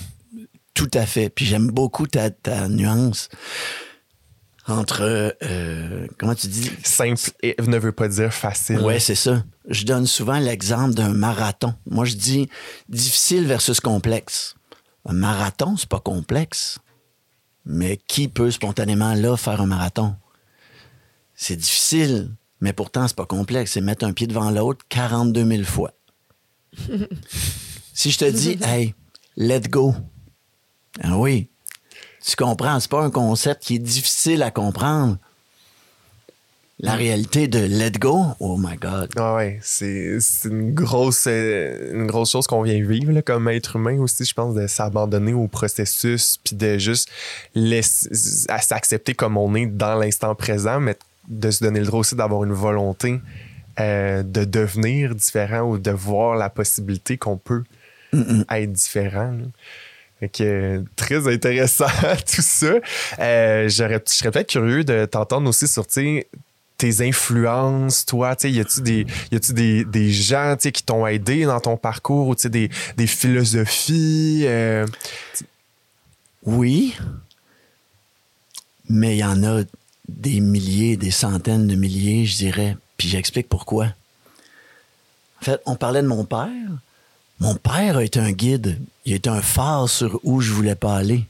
Tout 0.73 0.89
à 0.93 1.05
fait. 1.05 1.29
Puis 1.29 1.45
j'aime 1.45 1.69
beaucoup 1.69 2.07
ta, 2.07 2.31
ta 2.31 2.67
nuance 2.67 3.29
entre, 4.67 5.35
euh, 5.43 6.07
comment 6.17 6.35
tu 6.35 6.47
dis? 6.47 6.71
Simple 6.83 7.19
et 7.43 7.55
ne 7.59 7.77
veut 7.77 7.91
pas 7.91 8.07
dire 8.07 8.33
facile. 8.33 8.79
Ouais, 8.79 8.99
c'est 8.99 9.15
ça. 9.15 9.43
Je 9.67 9.85
donne 9.85 10.07
souvent 10.07 10.39
l'exemple 10.39 10.93
d'un 10.93 11.13
marathon. 11.13 11.73
Moi, 11.89 12.05
je 12.05 12.15
dis 12.15 12.49
difficile 12.89 13.45
versus 13.45 13.79
complexe. 13.79 14.55
Un 15.05 15.13
marathon, 15.13 15.75
c'est 15.77 15.89
pas 15.89 15.99
complexe. 15.99 16.79
Mais 17.65 17.97
qui 18.07 18.27
peut 18.27 18.51
spontanément 18.51 19.13
là 19.13 19.37
faire 19.37 19.61
un 19.61 19.67
marathon? 19.67 20.15
C'est 21.35 21.55
difficile, 21.55 22.31
mais 22.59 22.73
pourtant, 22.73 23.07
c'est 23.07 23.15
pas 23.15 23.25
complexe. 23.25 23.71
C'est 23.73 23.81
mettre 23.81 24.05
un 24.05 24.13
pied 24.13 24.27
devant 24.27 24.51
l'autre 24.51 24.85
42 24.89 25.45
000 25.45 25.63
fois. 25.63 25.91
si 27.93 28.11
je 28.11 28.17
te 28.17 28.25
dis, 28.25 28.57
hey, 28.63 28.95
let 29.37 29.61
go. 29.61 29.93
Ah 31.01 31.17
oui, 31.17 31.49
tu 32.25 32.35
comprends, 32.35 32.79
c'est 32.79 32.91
pas 32.91 33.03
un 33.03 33.09
concept 33.09 33.63
qui 33.63 33.75
est 33.75 33.79
difficile 33.79 34.43
à 34.43 34.51
comprendre. 34.51 35.17
La 36.83 36.95
réalité 36.95 37.47
de 37.47 37.59
let 37.59 37.91
go, 37.99 38.25
oh 38.39 38.57
my 38.57 38.75
God. 38.75 39.11
Ah 39.15 39.35
ouais, 39.35 39.59
c'est 39.61 40.17
une 40.45 40.73
grosse, 40.73 41.25
euh, 41.27 41.93
une 41.93 42.07
grosse 42.07 42.31
chose 42.31 42.47
qu'on 42.47 42.63
vient 42.63 42.83
vivre 42.83 43.11
là, 43.11 43.21
comme 43.21 43.47
être 43.49 43.75
humain 43.75 43.99
aussi, 43.99 44.25
je 44.25 44.33
pense, 44.33 44.55
de 44.55 44.65
s'abandonner 44.65 45.33
au 45.33 45.47
processus, 45.47 46.39
puis 46.43 46.55
de 46.55 46.79
juste 46.79 47.07
laisser, 47.53 48.09
à 48.49 48.57
s'accepter 48.59 49.13
comme 49.13 49.37
on 49.37 49.53
est 49.53 49.67
dans 49.67 49.93
l'instant 49.93 50.33
présent, 50.33 50.79
mais 50.79 50.97
de 51.27 51.51
se 51.51 51.63
donner 51.63 51.81
le 51.81 51.85
droit 51.85 51.99
aussi 51.99 52.15
d'avoir 52.15 52.43
une 52.45 52.53
volonté 52.53 53.19
euh, 53.79 54.23
de 54.23 54.43
devenir 54.43 55.13
différent 55.13 55.61
ou 55.61 55.77
de 55.77 55.91
voir 55.91 56.35
la 56.35 56.49
possibilité 56.49 57.15
qu'on 57.15 57.37
peut 57.37 57.63
être 58.11 58.71
différent. 58.73 59.31
là. 59.31 59.45
Fait 60.19 60.29
que, 60.29 60.83
très 60.95 61.27
intéressant 61.31 61.85
tout 62.31 62.41
ça. 62.41 62.73
Euh, 63.19 63.69
je 63.69 63.99
serais 64.05 64.31
peut-être 64.31 64.49
curieux 64.49 64.83
de 64.83 65.05
t'entendre 65.05 65.47
aussi 65.47 65.67
sur 65.67 65.85
tes 66.81 67.07
influences, 67.07 68.05
toi. 68.05 68.35
tu 68.35 68.41
sais, 68.47 68.51
Y 68.51 68.59
a-tu 68.59 68.81
des, 68.81 69.05
y 69.31 69.35
a-tu 69.35 69.53
des, 69.53 69.85
des 69.85 70.11
gens 70.11 70.55
tu 70.59 70.71
qui 70.71 70.83
t'ont 70.83 71.05
aidé 71.07 71.45
dans 71.45 71.59
ton 71.59 71.77
parcours 71.77 72.27
ou 72.27 72.35
tu 72.35 72.41
sais, 72.43 72.49
des, 72.49 72.69
des 72.97 73.07
philosophies? 73.07 74.43
euh, 74.45 74.85
Oui, 76.43 76.95
mais 78.89 79.15
il 79.15 79.19
y 79.19 79.23
en 79.23 79.43
a 79.43 79.61
des 80.09 80.39
milliers, 80.41 80.97
des 80.97 81.11
centaines 81.11 81.67
de 81.67 81.75
milliers, 81.75 82.25
je 82.25 82.35
dirais. 82.37 82.75
Puis 82.97 83.07
j'explique 83.07 83.47
pourquoi. 83.47 83.85
En 85.39 85.45
fait, 85.45 85.61
on 85.65 85.75
parlait 85.75 86.01
de 86.01 86.07
mon 86.07 86.25
père. 86.25 86.47
Mon 87.39 87.55
père 87.55 87.97
a 87.97 88.03
été 88.03 88.19
un 88.19 88.31
guide. 88.31 88.79
Il 89.05 89.13
a 89.13 89.15
été 89.15 89.29
un 89.29 89.41
phare 89.41 89.87
sur 89.89 90.19
où 90.23 90.41
je 90.41 90.51
voulais 90.51 90.75
pas 90.75 90.95
aller. 90.97 91.25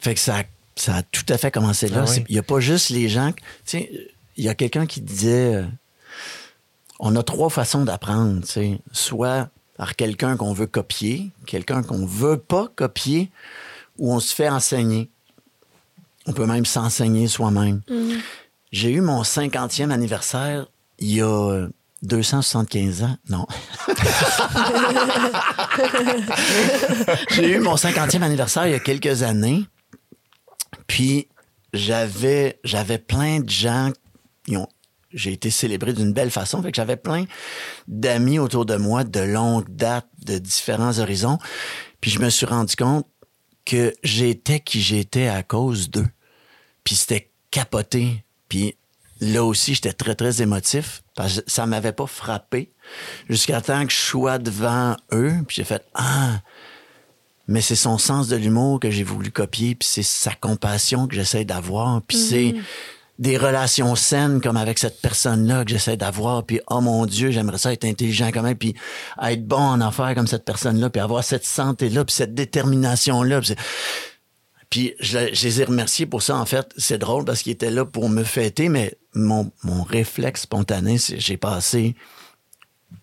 Fait 0.00 0.14
que 0.14 0.20
ça, 0.20 0.38
a- 0.40 0.44
ça 0.76 0.96
a 0.96 1.02
tout 1.02 1.24
à 1.30 1.38
fait 1.38 1.50
commencé 1.50 1.88
là. 1.88 2.04
Ah 2.06 2.10
oui. 2.10 2.24
Il 2.28 2.34
n'y 2.34 2.38
a 2.38 2.42
pas 2.42 2.60
juste 2.60 2.90
les 2.90 3.08
gens. 3.08 3.32
Tu 3.32 3.42
sais, 3.64 3.90
il 4.36 4.44
y 4.44 4.48
a 4.48 4.54
quelqu'un 4.54 4.86
qui 4.86 5.00
disait 5.00 5.54
euh, 5.54 5.64
on 7.00 7.16
a 7.16 7.22
trois 7.22 7.50
façons 7.50 7.84
d'apprendre. 7.84 8.40
tu 8.42 8.46
sais. 8.46 8.78
Soit 8.92 9.48
par 9.76 9.96
quelqu'un 9.96 10.36
qu'on 10.36 10.52
veut 10.52 10.66
copier, 10.66 11.30
quelqu'un 11.46 11.82
qu'on 11.82 12.06
veut 12.06 12.38
pas 12.38 12.68
copier, 12.76 13.30
ou 13.98 14.12
on 14.12 14.20
se 14.20 14.34
fait 14.34 14.48
enseigner. 14.48 15.10
On 16.26 16.32
peut 16.32 16.46
même 16.46 16.66
s'enseigner 16.66 17.28
soi-même. 17.28 17.82
J'ai 18.72 18.90
eu 18.90 19.00
mon 19.00 19.22
50e 19.22 19.90
anniversaire 19.90 20.66
il 20.98 21.12
y 21.12 21.20
a 21.20 21.26
euh, 21.26 21.68
275 22.02 23.02
ans. 23.02 23.16
Non. 23.28 23.46
J'ai 27.30 27.52
eu 27.52 27.60
mon 27.60 27.76
50e 27.76 28.22
anniversaire 28.22 28.66
il 28.66 28.72
y 28.72 28.74
a 28.74 28.80
quelques 28.80 29.22
années. 29.22 29.64
Puis 30.86 31.28
j'avais 31.72 32.58
j'avais 32.64 32.98
plein 32.98 33.40
de 33.40 33.50
gens 33.50 33.92
qui 34.44 34.56
ont 34.56 34.68
j'ai 35.12 35.32
été 35.32 35.50
célébré 35.50 35.92
d'une 35.92 36.12
belle 36.12 36.30
façon, 36.30 36.62
fait 36.62 36.70
que 36.70 36.76
j'avais 36.76 36.96
plein 36.96 37.24
d'amis 37.88 38.38
autour 38.38 38.66
de 38.66 38.76
moi 38.76 39.04
de 39.04 39.20
longue 39.20 39.68
date, 39.68 40.06
de 40.24 40.38
différents 40.38 40.98
horizons. 40.98 41.38
Puis 42.00 42.10
je 42.10 42.20
me 42.20 42.28
suis 42.28 42.46
rendu 42.46 42.76
compte 42.76 43.06
que 43.64 43.94
j'étais 44.02 44.60
qui 44.60 44.80
j'étais 44.80 45.28
à 45.28 45.42
cause 45.42 45.90
d'eux. 45.90 46.08
Puis 46.84 46.94
c'était 46.94 47.30
capoté. 47.50 48.24
Puis 48.48 48.76
là 49.20 49.42
aussi, 49.44 49.74
j'étais 49.74 49.92
très, 49.92 50.14
très 50.14 50.42
émotif. 50.42 51.02
Parce 51.14 51.40
que 51.40 51.50
ça 51.50 51.66
m'avait 51.66 51.92
pas 51.92 52.06
frappé 52.06 52.72
jusqu'à 53.28 53.60
temps 53.60 53.86
que 53.86 53.92
je 53.92 53.98
sois 53.98 54.38
devant 54.38 54.96
eux. 55.12 55.32
Puis 55.48 55.56
j'ai 55.56 55.64
fait 55.64 55.84
Ah! 55.94 56.42
Mais 57.48 57.60
c'est 57.60 57.76
son 57.76 57.98
sens 57.98 58.28
de 58.28 58.36
l'humour 58.36 58.80
que 58.80 58.90
j'ai 58.90 59.04
voulu 59.04 59.30
copier. 59.30 59.74
Puis 59.74 59.88
c'est 59.90 60.02
sa 60.02 60.32
compassion 60.34 61.06
que 61.06 61.14
j'essaie 61.14 61.44
d'avoir. 61.44 62.02
Puis 62.02 62.16
c'est 62.16 62.54
des 63.18 63.38
relations 63.38 63.94
saines 63.96 64.40
comme 64.40 64.56
avec 64.56 64.78
cette 64.78 65.00
personne-là 65.00 65.64
que 65.64 65.70
j'essaie 65.70 65.96
d'avoir. 65.96 66.44
Puis, 66.44 66.60
oh 66.68 66.80
mon 66.80 67.06
Dieu, 67.06 67.30
j'aimerais 67.30 67.58
ça 67.58 67.72
être 67.72 67.84
intelligent 67.84 68.30
quand 68.32 68.42
même, 68.42 68.56
puis 68.56 68.74
être 69.22 69.46
bon 69.46 69.56
en 69.56 69.80
affaires 69.80 70.14
comme 70.14 70.26
cette 70.26 70.44
personne-là, 70.44 70.90
puis 70.90 71.00
avoir 71.00 71.24
cette 71.24 71.44
santé-là, 71.44 72.04
puis 72.04 72.14
cette 72.14 72.34
détermination-là. 72.34 73.40
Puis, 73.40 73.54
puis 74.68 74.94
je, 75.00 75.32
je 75.32 75.46
les 75.46 75.60
ai 75.62 75.64
remerciés 75.64 76.06
pour 76.06 76.22
ça, 76.22 76.36
en 76.36 76.44
fait. 76.44 76.68
C'est 76.76 76.98
drôle 76.98 77.24
parce 77.24 77.42
qu'ils 77.42 77.52
étaient 77.52 77.70
là 77.70 77.84
pour 77.84 78.08
me 78.08 78.22
fêter, 78.22 78.68
mais 78.68 78.98
mon, 79.14 79.50
mon 79.62 79.82
réflexe 79.82 80.42
spontané, 80.42 80.98
c'est 80.98 81.18
j'ai 81.18 81.36
passé 81.36 81.94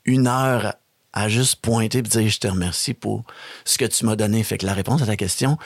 une 0.05 0.27
heure 0.27 0.75
à 1.13 1.29
juste 1.29 1.57
pointer 1.57 1.99
et 1.99 2.01
dire 2.01 2.27
je 2.27 2.39
te 2.39 2.47
remercie 2.47 2.93
pour 2.93 3.23
ce 3.65 3.77
que 3.77 3.85
tu 3.85 4.05
m'as 4.05 4.15
donné. 4.15 4.43
Fait 4.43 4.57
que 4.57 4.65
la 4.65 4.73
réponse 4.73 5.01
à 5.01 5.05
ta 5.05 5.15
question, 5.15 5.57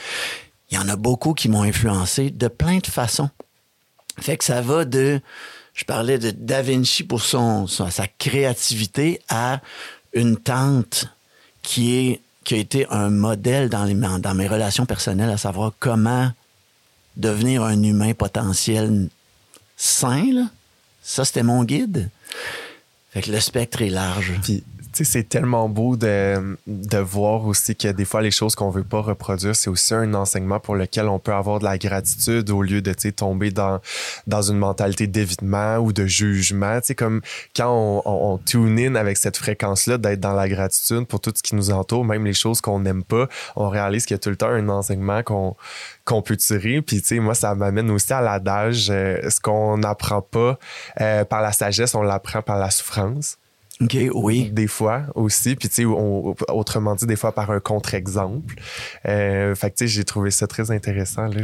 il 0.69 0.75
y 0.75 0.77
en 0.77 0.89
a 0.89 0.95
beaucoup 0.95 1.33
qui 1.33 1.49
m'ont 1.49 1.63
influencé 1.63 2.29
de 2.29 2.47
plein 2.47 2.77
de 2.77 2.87
façons. 2.87 3.29
Fait 4.19 4.37
que 4.37 4.43
ça 4.43 4.61
va 4.61 4.85
de, 4.85 5.21
je 5.73 5.85
parlais 5.85 6.19
de 6.19 6.31
Da 6.31 6.61
Vinci 6.61 7.03
pour 7.03 7.21
son, 7.21 7.67
sa 7.67 8.07
créativité 8.07 9.21
à 9.29 9.61
une 10.13 10.37
tante 10.37 11.07
qui 11.61 11.95
est 11.95 12.21
qui 12.47 12.53
a 12.53 12.57
été 12.59 12.87
un 12.89 13.09
modèle 13.09 13.67
dans, 13.67 13.83
les, 13.83 13.93
dans 13.93 14.33
mes 14.33 14.47
relations 14.47 14.85
personnelles, 14.85 15.29
à 15.29 15.35
savoir 15.35 15.73
comment 15.79 16.31
devenir 17.17 17.61
un 17.63 17.83
humain 17.83 18.13
potentiel 18.13 19.09
sain. 19.75 20.31
là. 20.31 20.47
Ça, 21.03 21.25
c'était 21.25 21.43
mon 21.43 21.65
guide. 21.65 22.09
Fait 23.11 23.21
que 23.21 23.31
le 23.31 23.41
spectre 23.41 23.81
est 23.81 23.89
large. 23.89 24.31
C'est 25.03 25.27
tellement 25.27 25.69
beau 25.69 25.95
de, 25.95 26.57
de 26.67 26.97
voir 26.97 27.45
aussi 27.45 27.75
que 27.75 27.87
des 27.89 28.05
fois, 28.05 28.21
les 28.21 28.31
choses 28.31 28.55
qu'on 28.55 28.69
veut 28.69 28.83
pas 28.83 29.01
reproduire, 29.01 29.55
c'est 29.55 29.69
aussi 29.69 29.93
un 29.93 30.13
enseignement 30.13 30.59
pour 30.59 30.75
lequel 30.75 31.07
on 31.07 31.19
peut 31.19 31.33
avoir 31.33 31.59
de 31.59 31.65
la 31.65 31.77
gratitude 31.77 32.49
au 32.49 32.61
lieu 32.61 32.81
de, 32.81 32.93
tomber 33.11 33.51
dans, 33.51 33.79
dans 34.25 34.41
une 34.41 34.57
mentalité 34.57 35.07
d'évitement 35.07 35.77
ou 35.77 35.93
de 35.93 36.05
jugement. 36.05 36.79
Tu 36.81 36.87
sais, 36.87 36.95
comme 36.95 37.21
quand 37.55 37.71
on, 37.71 38.01
on, 38.05 38.33
on 38.33 38.37
tune 38.37 38.79
in 38.79 38.95
avec 38.95 39.17
cette 39.17 39.37
fréquence-là, 39.37 39.97
d'être 39.97 40.19
dans 40.19 40.33
la 40.33 40.49
gratitude 40.49 41.05
pour 41.05 41.19
tout 41.19 41.33
ce 41.35 41.41
qui 41.41 41.55
nous 41.55 41.71
entoure, 41.71 42.03
même 42.03 42.25
les 42.25 42.33
choses 42.33 42.61
qu'on 42.61 42.79
n'aime 42.79 43.03
pas, 43.03 43.27
on 43.55 43.69
réalise 43.69 44.05
qu'il 44.05 44.15
y 44.15 44.19
a 44.19 44.19
tout 44.19 44.29
le 44.29 44.35
temps 44.35 44.49
un 44.49 44.69
enseignement 44.69 45.23
qu'on 45.23 45.55
qu'on 46.05 46.21
peut 46.21 46.37
tirer. 46.37 46.81
Puis, 46.81 47.01
tu 47.01 47.07
sais, 47.07 47.19
moi, 47.19 47.35
ça 47.35 47.53
m'amène 47.53 47.91
aussi 47.91 48.13
à 48.13 48.21
l'adage, 48.21 48.87
euh, 48.89 49.29
ce 49.29 49.39
qu'on 49.41 49.77
n'apprend 49.77 50.21
pas 50.21 50.57
euh, 51.01 51.25
par 51.25 51.41
la 51.41 51.51
sagesse, 51.51 51.93
on 51.95 52.01
l'apprend 52.01 52.41
par 52.41 52.57
la 52.57 52.71
souffrance 52.71 53.37
OK, 53.79 53.97
oui. 54.13 54.49
des 54.49 54.67
fois 54.67 55.03
aussi. 55.13 55.55
Puis, 55.55 55.69
tu 55.69 55.75
sais, 55.75 55.85
autrement 55.85 56.95
dit, 56.95 57.05
des 57.05 57.15
fois 57.15 57.31
par 57.33 57.51
un 57.51 57.59
contre-exemple. 57.59 58.55
Euh, 59.07 59.53
fait 59.55 59.71
que, 59.71 59.75
tu 59.75 59.83
sais, 59.85 59.87
j'ai 59.87 60.03
trouvé 60.03 60.31
ça 60.31 60.47
très 60.47 60.71
intéressant. 60.71 61.27
Là. 61.27 61.41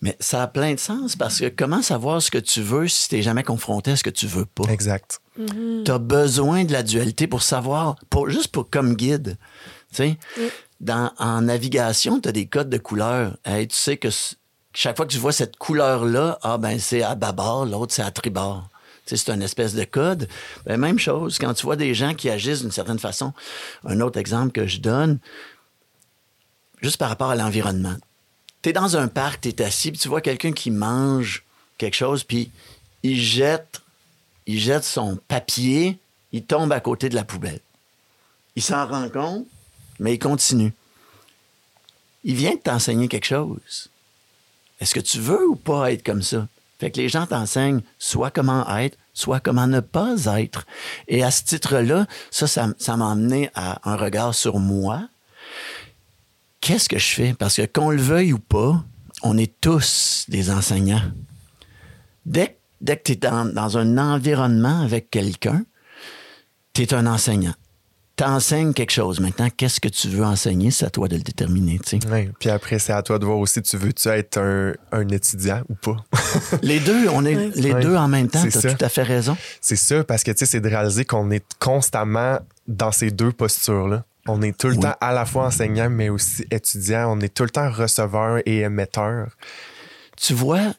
Mais 0.00 0.16
ça 0.20 0.42
a 0.42 0.46
plein 0.46 0.74
de 0.74 0.78
sens 0.78 1.16
parce 1.16 1.40
que 1.40 1.48
comment 1.48 1.82
savoir 1.82 2.22
ce 2.22 2.30
que 2.30 2.38
tu 2.38 2.60
veux 2.60 2.88
si 2.88 3.08
t'es 3.08 3.22
jamais 3.22 3.42
confronté 3.42 3.92
à 3.92 3.96
ce 3.96 4.04
que 4.04 4.10
tu 4.10 4.26
veux 4.26 4.46
pas? 4.46 4.64
Exact. 4.70 5.20
Tu 5.36 5.90
as 5.90 5.98
besoin 5.98 6.64
de 6.64 6.72
la 6.72 6.82
dualité 6.82 7.26
pour 7.26 7.42
savoir, 7.42 7.96
pour, 8.10 8.30
juste 8.30 8.48
pour 8.48 8.70
comme 8.70 8.94
guide. 8.94 9.36
Tu 9.90 9.96
sais, 9.96 10.18
dans, 10.80 11.12
en 11.18 11.42
navigation, 11.42 12.20
tu 12.20 12.28
as 12.28 12.32
des 12.32 12.46
codes 12.46 12.70
de 12.70 12.78
couleurs. 12.78 13.36
Hey, 13.44 13.66
tu 13.66 13.76
sais 13.76 13.96
que 13.96 14.08
chaque 14.72 14.96
fois 14.96 15.06
que 15.06 15.12
tu 15.12 15.18
vois 15.18 15.32
cette 15.32 15.56
couleur-là, 15.56 16.38
ah 16.42 16.58
ben 16.58 16.78
c'est 16.78 17.02
à 17.02 17.14
bâbord, 17.14 17.66
l'autre 17.66 17.94
c'est 17.94 18.02
à 18.02 18.10
tribord. 18.10 18.68
C'est 19.06 19.30
une 19.30 19.42
espèce 19.42 19.74
de 19.74 19.84
code. 19.84 20.28
Ben, 20.64 20.76
même 20.76 20.98
chose, 20.98 21.38
quand 21.38 21.54
tu 21.54 21.64
vois 21.64 21.76
des 21.76 21.94
gens 21.94 22.14
qui 22.14 22.28
agissent 22.28 22.62
d'une 22.62 22.72
certaine 22.72 22.98
façon. 22.98 23.32
Un 23.84 24.00
autre 24.00 24.18
exemple 24.18 24.52
que 24.52 24.66
je 24.66 24.78
donne, 24.78 25.18
juste 26.82 26.96
par 26.96 27.08
rapport 27.08 27.30
à 27.30 27.36
l'environnement. 27.36 27.96
Tu 28.62 28.70
es 28.70 28.72
dans 28.72 28.96
un 28.96 29.06
parc, 29.06 29.42
tu 29.42 29.48
es 29.48 29.62
assis, 29.62 29.92
puis 29.92 30.00
tu 30.00 30.08
vois 30.08 30.20
quelqu'un 30.20 30.52
qui 30.52 30.70
mange 30.70 31.44
quelque 31.78 31.94
chose, 31.94 32.24
puis 32.24 32.50
il 33.02 33.20
jette, 33.20 33.80
il 34.46 34.58
jette 34.58 34.84
son 34.84 35.18
papier, 35.28 35.98
il 36.32 36.44
tombe 36.44 36.72
à 36.72 36.80
côté 36.80 37.08
de 37.08 37.14
la 37.14 37.24
poubelle. 37.24 37.60
Il 38.56 38.62
s'en 38.62 38.86
rend 38.86 39.08
compte, 39.08 39.46
mais 40.00 40.14
il 40.14 40.18
continue. 40.18 40.72
Il 42.24 42.34
vient 42.34 42.54
de 42.54 42.60
t'enseigner 42.60 43.06
quelque 43.06 43.26
chose. 43.26 43.88
Est-ce 44.80 44.94
que 44.94 45.00
tu 45.00 45.20
veux 45.20 45.46
ou 45.46 45.56
pas 45.56 45.92
être 45.92 46.04
comme 46.04 46.22
ça? 46.22 46.48
Fait 46.78 46.90
que 46.90 47.00
les 47.00 47.08
gens 47.08 47.26
t'enseignent 47.26 47.80
soit 47.98 48.30
comment 48.30 48.68
être, 48.76 48.98
soit 49.14 49.40
comment 49.40 49.66
ne 49.66 49.80
pas 49.80 50.14
être. 50.38 50.66
Et 51.08 51.22
à 51.24 51.30
ce 51.30 51.44
titre-là, 51.44 52.06
ça, 52.30 52.46
ça, 52.46 52.96
m'a 52.96 53.10
amené 53.10 53.50
à 53.54 53.80
un 53.90 53.96
regard 53.96 54.34
sur 54.34 54.58
moi. 54.58 55.08
Qu'est-ce 56.60 56.88
que 56.88 56.98
je 56.98 57.14
fais? 57.14 57.34
Parce 57.34 57.56
que 57.56 57.66
qu'on 57.66 57.90
le 57.90 58.02
veuille 58.02 58.32
ou 58.32 58.38
pas, 58.38 58.84
on 59.22 59.38
est 59.38 59.60
tous 59.60 60.26
des 60.28 60.50
enseignants. 60.50 61.02
Dès, 62.26 62.58
dès 62.80 62.96
que 62.98 63.04
tu 63.04 63.12
es 63.12 63.16
dans, 63.16 63.46
dans 63.46 63.78
un 63.78 63.96
environnement 63.96 64.82
avec 64.82 65.10
quelqu'un, 65.10 65.64
tu 66.74 66.82
es 66.82 66.92
un 66.92 67.06
enseignant. 67.06 67.54
T'enseignes 68.16 68.72
quelque 68.72 68.90
chose. 68.92 69.20
Maintenant, 69.20 69.48
qu'est-ce 69.54 69.78
que 69.80 69.88
tu 69.88 70.08
veux 70.08 70.24
enseigner? 70.24 70.70
C'est 70.70 70.86
à 70.86 70.90
toi 70.90 71.06
de 71.08 71.16
le 71.16 71.22
déterminer. 71.22 71.78
tu 71.78 72.00
sais. 72.00 72.08
Ouais. 72.08 72.30
Puis 72.40 72.48
après, 72.50 72.78
c'est 72.78 72.92
à 72.92 73.02
toi 73.02 73.18
de 73.18 73.26
voir 73.26 73.38
aussi, 73.38 73.60
tu 73.62 73.76
veux-tu 73.76 74.08
être 74.08 74.38
un, 74.38 74.72
un 74.92 75.08
étudiant 75.08 75.62
ou 75.68 75.74
pas? 75.74 75.96
Les 76.62 76.80
deux, 76.80 77.08
on 77.10 77.24
est 77.24 77.54
les 77.56 77.74
deux 77.74 77.94
en 77.94 78.08
même 78.08 78.28
temps. 78.28 78.40
C'est 78.42 78.50
Tu 78.50 78.60
ça. 78.68 78.74
tout 78.74 78.84
à 78.84 78.88
fait 78.88 79.02
raison. 79.02 79.36
c'est 79.60 79.76
ça, 79.76 80.02
parce 80.04 80.22
que 80.24 80.30
tu 80.30 80.38
sais, 80.38 80.46
c'est 80.46 80.60
de 80.60 80.68
réaliser 80.68 81.04
qu'on 81.04 81.30
est 81.30 81.44
constamment 81.58 82.38
dans 82.66 82.90
ces 82.92 83.10
deux 83.10 83.32
postures-là. 83.32 84.04
On 84.28 84.42
est 84.42 84.56
tout 84.58 84.68
le 84.68 84.74
Oui. 84.74 84.80
temps 84.80 84.96
à 85.00 85.12
la 85.12 85.24
fois 85.24 85.46
enseignant, 85.46 85.88
mais 85.88 86.08
aussi 86.08 86.44
étudiant. 86.50 87.12
On 87.16 87.20
est 87.20 87.32
tout 87.32 87.44
le 87.44 87.50
temps 87.50 87.70
receveur 87.70 88.38
et 88.44 88.60
émetteur. 88.60 89.28
Tu 90.16 90.34
vois, 90.34 90.74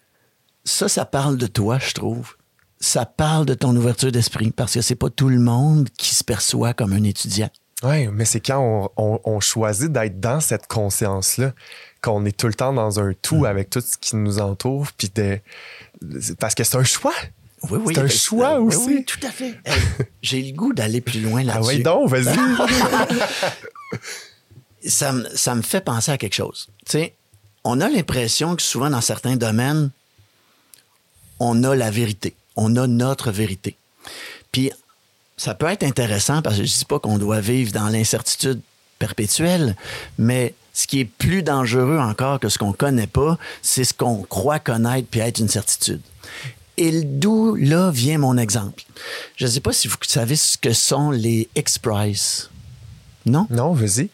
ça, 0.66 0.90
ça 0.90 1.06
parle 1.06 1.38
de 1.38 1.48
toi, 1.48 1.78
je 1.80 1.94
trouve. 1.94 2.36
Ça 2.80 3.06
parle 3.06 3.46
de 3.46 3.54
ton 3.56 3.76
ouverture 3.76 4.12
d'esprit 4.12 4.52
parce 4.52 4.74
que 4.76 4.82
c'est 4.82 4.96
pas 4.96 5.10
tout 5.10 5.30
le 5.30 5.40
monde 5.40 5.90
qui 5.98 6.14
se 6.14 6.24
perçoit 6.24 6.74
comme 6.74 6.94
un 6.94 7.04
étudiant. 7.04 7.50
Oui, 7.84 8.08
mais 8.08 8.26
c'est 8.26 8.40
quand 8.40 8.92
on, 8.98 9.04
on- 9.04 9.20
on 9.24 9.40
choisit 9.40 9.92
d'être 9.92 10.20
dans 10.20 10.40
cette 10.40 10.68
conscience-là 10.68 11.54
qu'on 12.02 12.26
est 12.26 12.36
tout 12.36 12.48
le 12.48 12.54
temps 12.54 12.74
dans 12.74 13.00
un 13.00 13.14
tout 13.22 13.46
avec 13.46 13.70
tout 13.70 13.82
ce 13.82 13.98
qui 13.98 14.16
nous 14.16 14.40
entoure. 14.40 14.88
Puis 14.98 15.12
de... 15.14 15.40
Parce 16.40 16.56
que 16.56 16.64
c'est 16.64 16.78
un 16.78 16.84
choix. 16.84 17.14
Oui, 17.70 17.80
oui. 17.84 17.94
C'est 17.96 18.02
un 18.02 18.04
ben, 18.04 18.10
choix 18.12 18.60
oui, 18.60 18.76
aussi. 18.76 18.88
Oui, 18.88 19.06
tout 19.06 19.20
à 19.26 19.32
fait. 19.32 19.60
J'ai 20.22 20.42
le 20.44 20.56
goût 20.56 20.74
d'aller 20.74 21.02
plus 21.02 21.22
loin 21.22 21.42
Ah 21.42 21.56
là-dessus. 21.56 21.78
oui, 21.78 21.84
donc, 21.84 22.10
vas-y. 22.10 22.36
ça, 24.88 25.12
me- 25.12 25.28
ça 25.36 25.56
me 25.56 25.62
fait 25.62 25.82
penser 25.82 26.12
à 26.12 26.18
quelque 26.18 26.36
chose. 26.36 26.68
Tu 26.86 26.92
sais, 26.94 27.16
on 27.64 27.82
a 27.82 27.90
l'impression 27.90 28.56
que 28.56 28.62
souvent 28.62 28.90
dans 28.90 29.02
certains 29.02 29.36
domaines, 29.36 29.90
on 31.40 31.64
a 31.64 31.76
la 31.76 31.92
vérité. 31.92 32.36
On 32.58 32.76
a 32.76 32.88
notre 32.88 33.32
vérité. 33.32 33.78
Puis, 34.52 34.72
ça 35.38 35.54
peut 35.54 35.68
être 35.68 35.84
intéressant 35.84 36.42
parce 36.42 36.58
que 36.58 36.66
je 36.66 36.74
ne 36.74 36.78
dis 36.80 36.86
pas 36.86 37.00
qu'on 37.00 37.18
doit 37.18 37.40
vivre 37.40 37.72
dans 37.72 37.88
l'incertitude 37.88 38.60
perpétuelle, 39.00 39.76
mais 40.18 40.54
ce 40.74 40.88
qui 40.88 41.00
est 41.00 41.06
plus 41.06 41.44
dangereux 41.44 41.98
encore 41.98 42.40
que 42.40 42.50
ce 42.50 42.58
qu'on 42.58 42.74
connaît 42.74 43.08
pas, 43.08 43.38
c'est 43.62 43.84
ce 43.84 43.94
qu'on 43.94 44.24
croit 44.24 44.60
connaître 44.60 45.08
puis 45.10 45.20
être 45.22 45.40
une 45.40 45.48
certitude. 45.48 46.02
Et 46.78 47.02
d'où 47.04 47.56
là 47.56 47.90
vient 47.90 48.20
mon 48.20 48.38
exemple? 48.38 48.84
Je 49.36 49.46
ne 49.46 49.52
sais 49.52 49.60
pas 49.60 49.74
si 49.74 49.88
vous 49.88 49.98
savez 50.02 50.36
ce 50.36 50.58
que 50.58 50.74
sont 50.74 51.10
les 51.10 51.50
X-Prize. 51.56 52.50
Non? 53.26 53.48
non, 53.50 53.74
vas-y. 53.74 54.10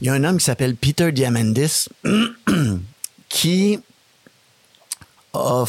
Il 0.00 0.06
y 0.06 0.08
a 0.08 0.14
un 0.14 0.24
homme 0.24 0.38
qui 0.38 0.44
s'appelle 0.44 0.74
Peter 0.74 1.12
Diamandis 1.12 1.88
qui 3.28 3.78
a 5.34 5.64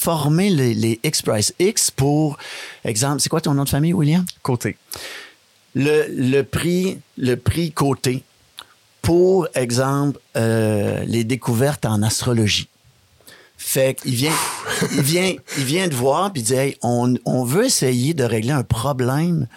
formé 0.00 0.48
les, 0.48 0.72
les 0.72 0.98
X-Prize. 1.04 1.52
X 1.58 1.90
pour, 1.90 2.38
exemple, 2.84 3.20
c'est 3.20 3.28
quoi 3.28 3.42
ton 3.42 3.52
nom 3.52 3.64
de 3.64 3.68
famille, 3.68 3.92
William? 3.92 4.24
Côté. 4.42 4.78
Le, 5.74 6.06
le 6.08 6.42
prix, 6.42 6.98
le 7.18 7.36
prix 7.36 7.70
côté 7.70 8.24
pour, 9.02 9.46
exemple, 9.54 10.18
euh, 10.36 11.04
les 11.04 11.24
découvertes 11.24 11.84
en 11.84 12.02
astrologie. 12.02 12.68
Fait 13.58 13.94
qu'il 13.94 14.14
vient, 14.14 14.32
il 14.92 15.02
vient, 15.02 15.34
il 15.58 15.64
vient 15.64 15.88
de 15.88 15.94
voir 15.94 16.32
puis 16.32 16.40
il 16.42 16.44
dit, 16.46 16.54
hey, 16.54 16.76
on, 16.82 17.14
on 17.26 17.44
veut 17.44 17.66
essayer 17.66 18.14
de 18.14 18.24
régler 18.24 18.52
un 18.52 18.62
problème 18.62 19.48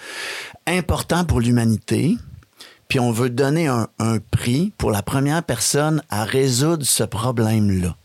important 0.67 1.23
pour 1.23 1.39
l'humanité, 1.39 2.17
puis 2.89 2.99
on 2.99 3.11
veut 3.11 3.29
donner 3.29 3.67
un, 3.67 3.87
un 3.99 4.19
prix 4.19 4.73
pour 4.77 4.91
la 4.91 5.01
première 5.01 5.43
personne 5.43 6.03
à 6.09 6.25
résoudre 6.25 6.85
ce 6.85 7.03
problème-là. 7.03 7.95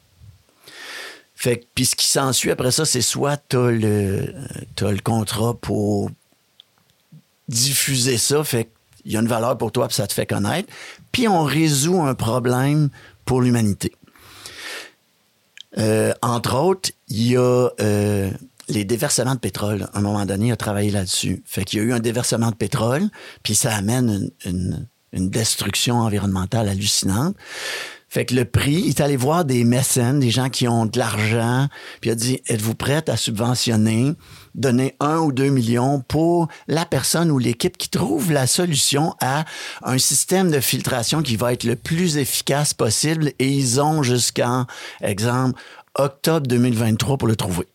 Fait 1.41 1.69
puis 1.73 1.85
ce 1.87 1.95
qui 1.95 2.09
s'ensuit 2.09 2.51
après 2.51 2.73
ça, 2.73 2.85
c'est 2.85 3.01
soit 3.01 3.37
t'as 3.37 3.71
le, 3.71 4.35
t'as 4.75 4.91
le 4.91 4.99
contrat 4.99 5.55
pour 5.55 6.11
diffuser 7.47 8.19
ça, 8.19 8.43
fait 8.43 8.69
qu'il 8.97 9.13
y 9.13 9.17
a 9.17 9.21
une 9.21 9.29
valeur 9.29 9.57
pour 9.57 9.71
toi, 9.71 9.87
puis 9.87 9.95
ça 9.95 10.09
te 10.09 10.13
fait 10.13 10.27
connaître. 10.27 10.69
Puis 11.13 11.29
on 11.29 11.45
résout 11.45 12.01
un 12.01 12.17
problème 12.17 12.89
pour 13.25 13.41
l'humanité. 13.41 13.93
Euh, 15.79 16.13
entre 16.23 16.57
autres, 16.57 16.91
il 17.07 17.29
y 17.29 17.37
a 17.37 17.69
euh, 17.81 18.33
les 18.69 18.85
déversements 18.85 19.37
de 19.37 19.41
pétrole. 19.41 19.89
À 19.93 19.99
un 19.99 20.03
moment 20.03 20.27
donné, 20.27 20.49
il 20.49 20.53
a 20.53 20.57
travaillé 20.57 20.91
là-dessus. 20.91 21.45
Fait 21.47 21.65
qu'il 21.65 21.79
y 21.79 21.83
a 21.83 21.85
eu 21.85 21.93
un 21.93 22.01
déversement 22.01 22.51
de 22.51 22.57
pétrole, 22.57 23.09
puis 23.45 23.55
ça 23.55 23.73
amène 23.77 24.29
une 24.45 25.31
destruction 25.31 26.01
environnementale 26.01 26.69
hallucinante. 26.69 27.37
Fait 28.11 28.25
que 28.25 28.35
le 28.35 28.47
prix, 28.47 28.83
il 28.85 28.89
est 28.89 29.01
allé 29.03 29.17
voir 29.17 29.45
des 29.45 29.65
mécènes, 29.65 30.19
des 30.19 30.31
gens 30.31 30.49
qui 30.49 30.67
ont 30.67 30.87
de 30.87 30.99
l'argent, 30.99 31.69
puis 32.01 32.09
il 32.09 32.13
a 32.13 32.17
dit 32.17 32.41
Êtes-vous 32.47 32.75
prête 32.75 33.11
à 33.11 33.19
subventionner, 33.19 34.13
donner 34.55 34.97
un 34.99 35.19
ou 35.19 35.31
deux 35.31 35.51
millions 35.51 36.01
pour 36.01 36.49
la 36.69 36.87
personne 36.87 37.31
ou 37.31 37.39
l'équipe 37.39 37.77
qui 37.77 37.91
trouve 37.91 38.33
la 38.33 38.47
solution 38.47 39.15
à 39.21 39.45
un 39.83 39.99
système 39.99 40.51
de 40.51 40.61
filtration 40.61 41.23
qui 41.23 41.37
va 41.37 41.53
être 41.53 41.65
le 41.65 41.77
plus 41.77 42.17
efficace 42.17 42.73
possible? 42.73 43.33
Et 43.39 43.49
ils 43.49 43.79
ont 43.79 44.03
jusqu'en, 44.03 44.67
exemple, 45.03 45.61
octobre 45.95 46.47
2023 46.47 47.19
pour 47.19 47.29
le 47.29 47.37
trouver. 47.37 47.67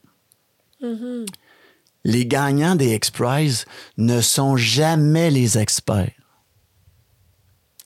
Les 2.03 2.25
gagnants 2.25 2.75
des 2.75 2.95
X-Prize 2.95 3.65
ne 3.97 4.19
sont 4.19 4.57
jamais 4.57 5.29
les 5.29 5.59
experts. 5.59 6.11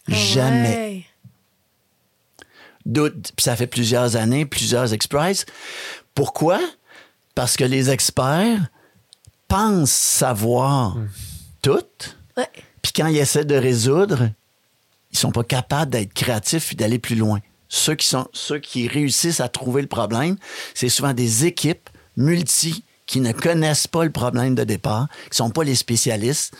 Jamais. 0.08 0.76
Ouais. 0.76 1.07
Doute. 2.88 3.32
Puis 3.36 3.44
ça 3.44 3.56
fait 3.56 3.68
plusieurs 3.68 4.16
années, 4.16 4.46
plusieurs 4.46 4.92
X-Prize. 4.94 5.46
Pourquoi? 6.16 6.60
Parce 7.36 7.56
que 7.58 7.64
les 7.64 7.90
experts 7.90 8.68
pensent 9.48 9.92
savoir 9.92 10.98
tout, 11.62 11.84
Ouais. 12.36 12.50
puis 12.82 12.92
quand 12.94 13.08
ils 13.08 13.18
essaient 13.18 13.46
de 13.46 13.56
résoudre, 13.56 14.30
ils 15.12 15.18
sont 15.18 15.32
pas 15.32 15.44
capables 15.44 15.92
d'être 15.92 16.14
créatifs 16.14 16.72
et 16.74 16.76
d'aller 16.76 17.00
plus 17.00 17.16
loin. 17.16 17.40
Ceux 17.70 17.96
qui, 17.96 18.08
sont, 18.08 18.28
ceux 18.34 18.60
qui 18.60 18.88
réussissent 18.88 19.40
à 19.42 19.50
trouver 19.50 19.82
le 19.82 19.88
problème, 19.88 20.38
c'est 20.74 20.90
souvent 20.90 21.14
des 21.14 21.46
équipes 21.46 21.90
multi 22.16 22.84
qui 23.06 23.20
ne 23.20 23.32
connaissent 23.32 23.88
pas 23.88 24.04
le 24.06 24.12
problème 24.12 24.56
de 24.56 24.64
départ, 24.64 25.08
qui 25.30 25.38
sont 25.38 25.50
pas 25.50 25.64
les 25.64 25.76
spécialistes, 25.76 26.54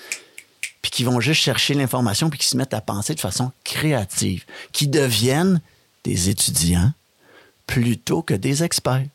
puis 0.82 0.92
qui 0.92 1.04
vont 1.04 1.20
juste 1.20 1.42
chercher 1.42 1.74
l'information, 1.74 2.30
puis 2.30 2.40
qui 2.40 2.48
se 2.48 2.58
mettent 2.58 2.74
à 2.74 2.82
penser 2.82 3.16
de 3.16 3.20
façon 3.20 3.52
créative, 3.64 4.46
qui 4.72 4.88
deviennent 4.88 5.62
des 6.08 6.30
étudiants 6.30 6.92
plutôt 7.66 8.22
que 8.22 8.34
des 8.34 8.64
experts, 8.64 9.08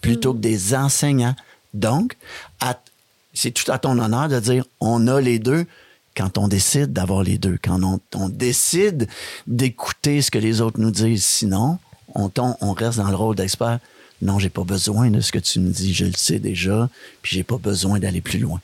plutôt 0.00 0.32
que 0.32 0.38
des 0.38 0.74
enseignants. 0.74 1.34
Donc, 1.74 2.16
c'est 3.34 3.50
tout 3.50 3.70
à 3.70 3.78
ton 3.78 3.98
honneur 3.98 4.28
de 4.28 4.38
dire 4.38 4.64
on 4.80 5.08
a 5.08 5.20
les 5.20 5.38
deux 5.40 5.66
quand 6.16 6.38
on 6.38 6.48
décide 6.48 6.92
d'avoir 6.92 7.22
les 7.22 7.36
deux, 7.36 7.58
quand 7.62 7.82
on, 7.82 8.00
on 8.14 8.28
décide 8.28 9.08
d'écouter 9.46 10.22
ce 10.22 10.30
que 10.30 10.38
les 10.38 10.60
autres 10.60 10.80
nous 10.80 10.92
disent. 10.92 11.24
Sinon, 11.24 11.78
on, 12.14 12.30
on 12.36 12.72
reste 12.72 12.98
dans 12.98 13.10
le 13.10 13.16
rôle 13.16 13.34
d'expert. 13.34 13.80
Non, 14.22 14.38
j'ai 14.38 14.48
pas 14.48 14.64
besoin 14.64 15.10
de 15.10 15.20
ce 15.20 15.30
que 15.32 15.38
tu 15.38 15.60
me 15.60 15.70
dis, 15.70 15.92
je 15.92 16.06
le 16.06 16.14
sais 16.16 16.38
déjà, 16.38 16.88
puis 17.20 17.36
j'ai 17.36 17.44
pas 17.44 17.58
besoin 17.58 17.98
d'aller 17.98 18.22
plus 18.22 18.38
loin. 18.38 18.60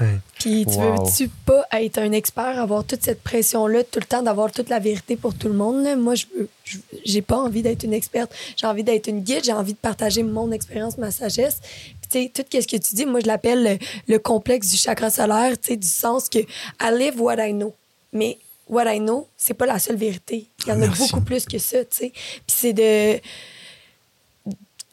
Ouais. 0.00 0.18
Puis 0.40 0.66
tu 0.66 0.76
Wow. 0.76 1.04
veux-tu 1.06 1.28
pas 1.46 1.64
être 1.72 1.98
un 1.98 2.12
expert, 2.12 2.58
avoir 2.60 2.84
toute 2.84 3.02
cette 3.02 3.22
pression-là, 3.22 3.84
tout 3.84 4.00
le 4.00 4.06
temps 4.06 4.22
d'avoir 4.22 4.50
toute 4.50 4.68
la 4.68 4.78
vérité 4.78 5.16
pour 5.16 5.34
tout 5.34 5.48
le 5.48 5.54
monde? 5.54 5.84
là? 5.84 5.96
Moi, 5.96 6.14
je 6.14 6.26
j'ai 7.04 7.22
pas 7.22 7.36
envie 7.36 7.62
d'être 7.62 7.82
une 7.84 7.92
experte. 7.92 8.32
J'ai 8.56 8.66
envie 8.66 8.82
d'être 8.84 9.06
une 9.06 9.20
guide, 9.20 9.44
j'ai 9.44 9.52
envie 9.52 9.74
de 9.74 9.78
partager 9.78 10.22
mon 10.22 10.50
expérience, 10.50 10.96
ma 10.98 11.10
sagesse. 11.10 11.58
Puis 11.62 12.08
tu 12.10 12.22
sais, 12.24 12.30
tout 12.34 12.60
ce 12.62 12.66
que 12.66 12.76
tu 12.82 12.94
dis, 12.94 13.06
moi, 13.06 13.20
je 13.20 13.26
l'appelle 13.26 13.62
le, 13.62 13.78
le 14.12 14.18
complexe 14.18 14.70
du 14.70 14.76
chakra 14.76 15.10
solaire, 15.10 15.52
tu 15.60 15.68
sais, 15.68 15.76
du 15.76 15.86
sens 15.86 16.28
que 16.28 16.38
I 16.38 16.90
live 16.98 17.20
what 17.20 17.36
I 17.46 17.52
know. 17.52 17.74
Mais 18.12 18.38
what 18.68 18.92
I 18.92 18.98
know, 18.98 19.28
c'est 19.36 19.54
pas 19.54 19.66
la 19.66 19.78
seule 19.78 19.96
vérité. 19.96 20.46
Il 20.66 20.70
y 20.70 20.72
en 20.72 20.80
a 20.82 20.86
beaucoup 20.88 21.20
plus 21.20 21.44
que 21.44 21.58
ça, 21.58 21.84
tu 21.84 21.96
sais. 21.96 22.10
Puis 22.14 22.42
c'est 22.48 22.72
de 22.72 23.20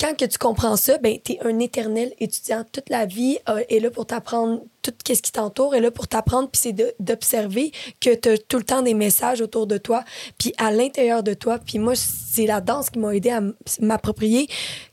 quand 0.01 0.17
que 0.17 0.25
tu 0.25 0.39
comprends 0.39 0.75
ça, 0.77 0.97
ben, 0.97 1.19
tu 1.23 1.33
es 1.33 1.39
un 1.45 1.59
éternel 1.59 2.11
étudiant. 2.19 2.65
Toute 2.71 2.89
la 2.89 3.05
vie 3.05 3.37
euh, 3.47 3.63
est 3.69 3.79
là 3.79 3.91
pour 3.91 4.07
t'apprendre 4.07 4.63
tout 4.81 4.91
ce 5.07 5.13
qui 5.13 5.31
t'entoure, 5.31 5.75
est 5.75 5.79
là 5.79 5.91
pour 5.91 6.07
t'apprendre, 6.07 6.49
puis 6.49 6.59
c'est 6.59 6.95
d'observer 6.99 7.71
que 7.99 8.15
tu 8.15 8.29
as 8.29 8.37
tout 8.39 8.57
le 8.57 8.63
temps 8.63 8.81
des 8.81 8.95
messages 8.95 9.41
autour 9.41 9.67
de 9.67 9.77
toi, 9.77 10.03
puis 10.39 10.53
à 10.57 10.71
l'intérieur 10.71 11.21
de 11.21 11.35
toi. 11.35 11.59
Puis 11.59 11.77
moi, 11.77 11.93
c'est 11.95 12.47
la 12.47 12.61
danse 12.61 12.89
qui 12.89 12.97
m'a 12.97 13.15
aidé 13.15 13.29
à 13.29 13.41
m'approprier 13.79 14.47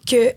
que 0.06 0.34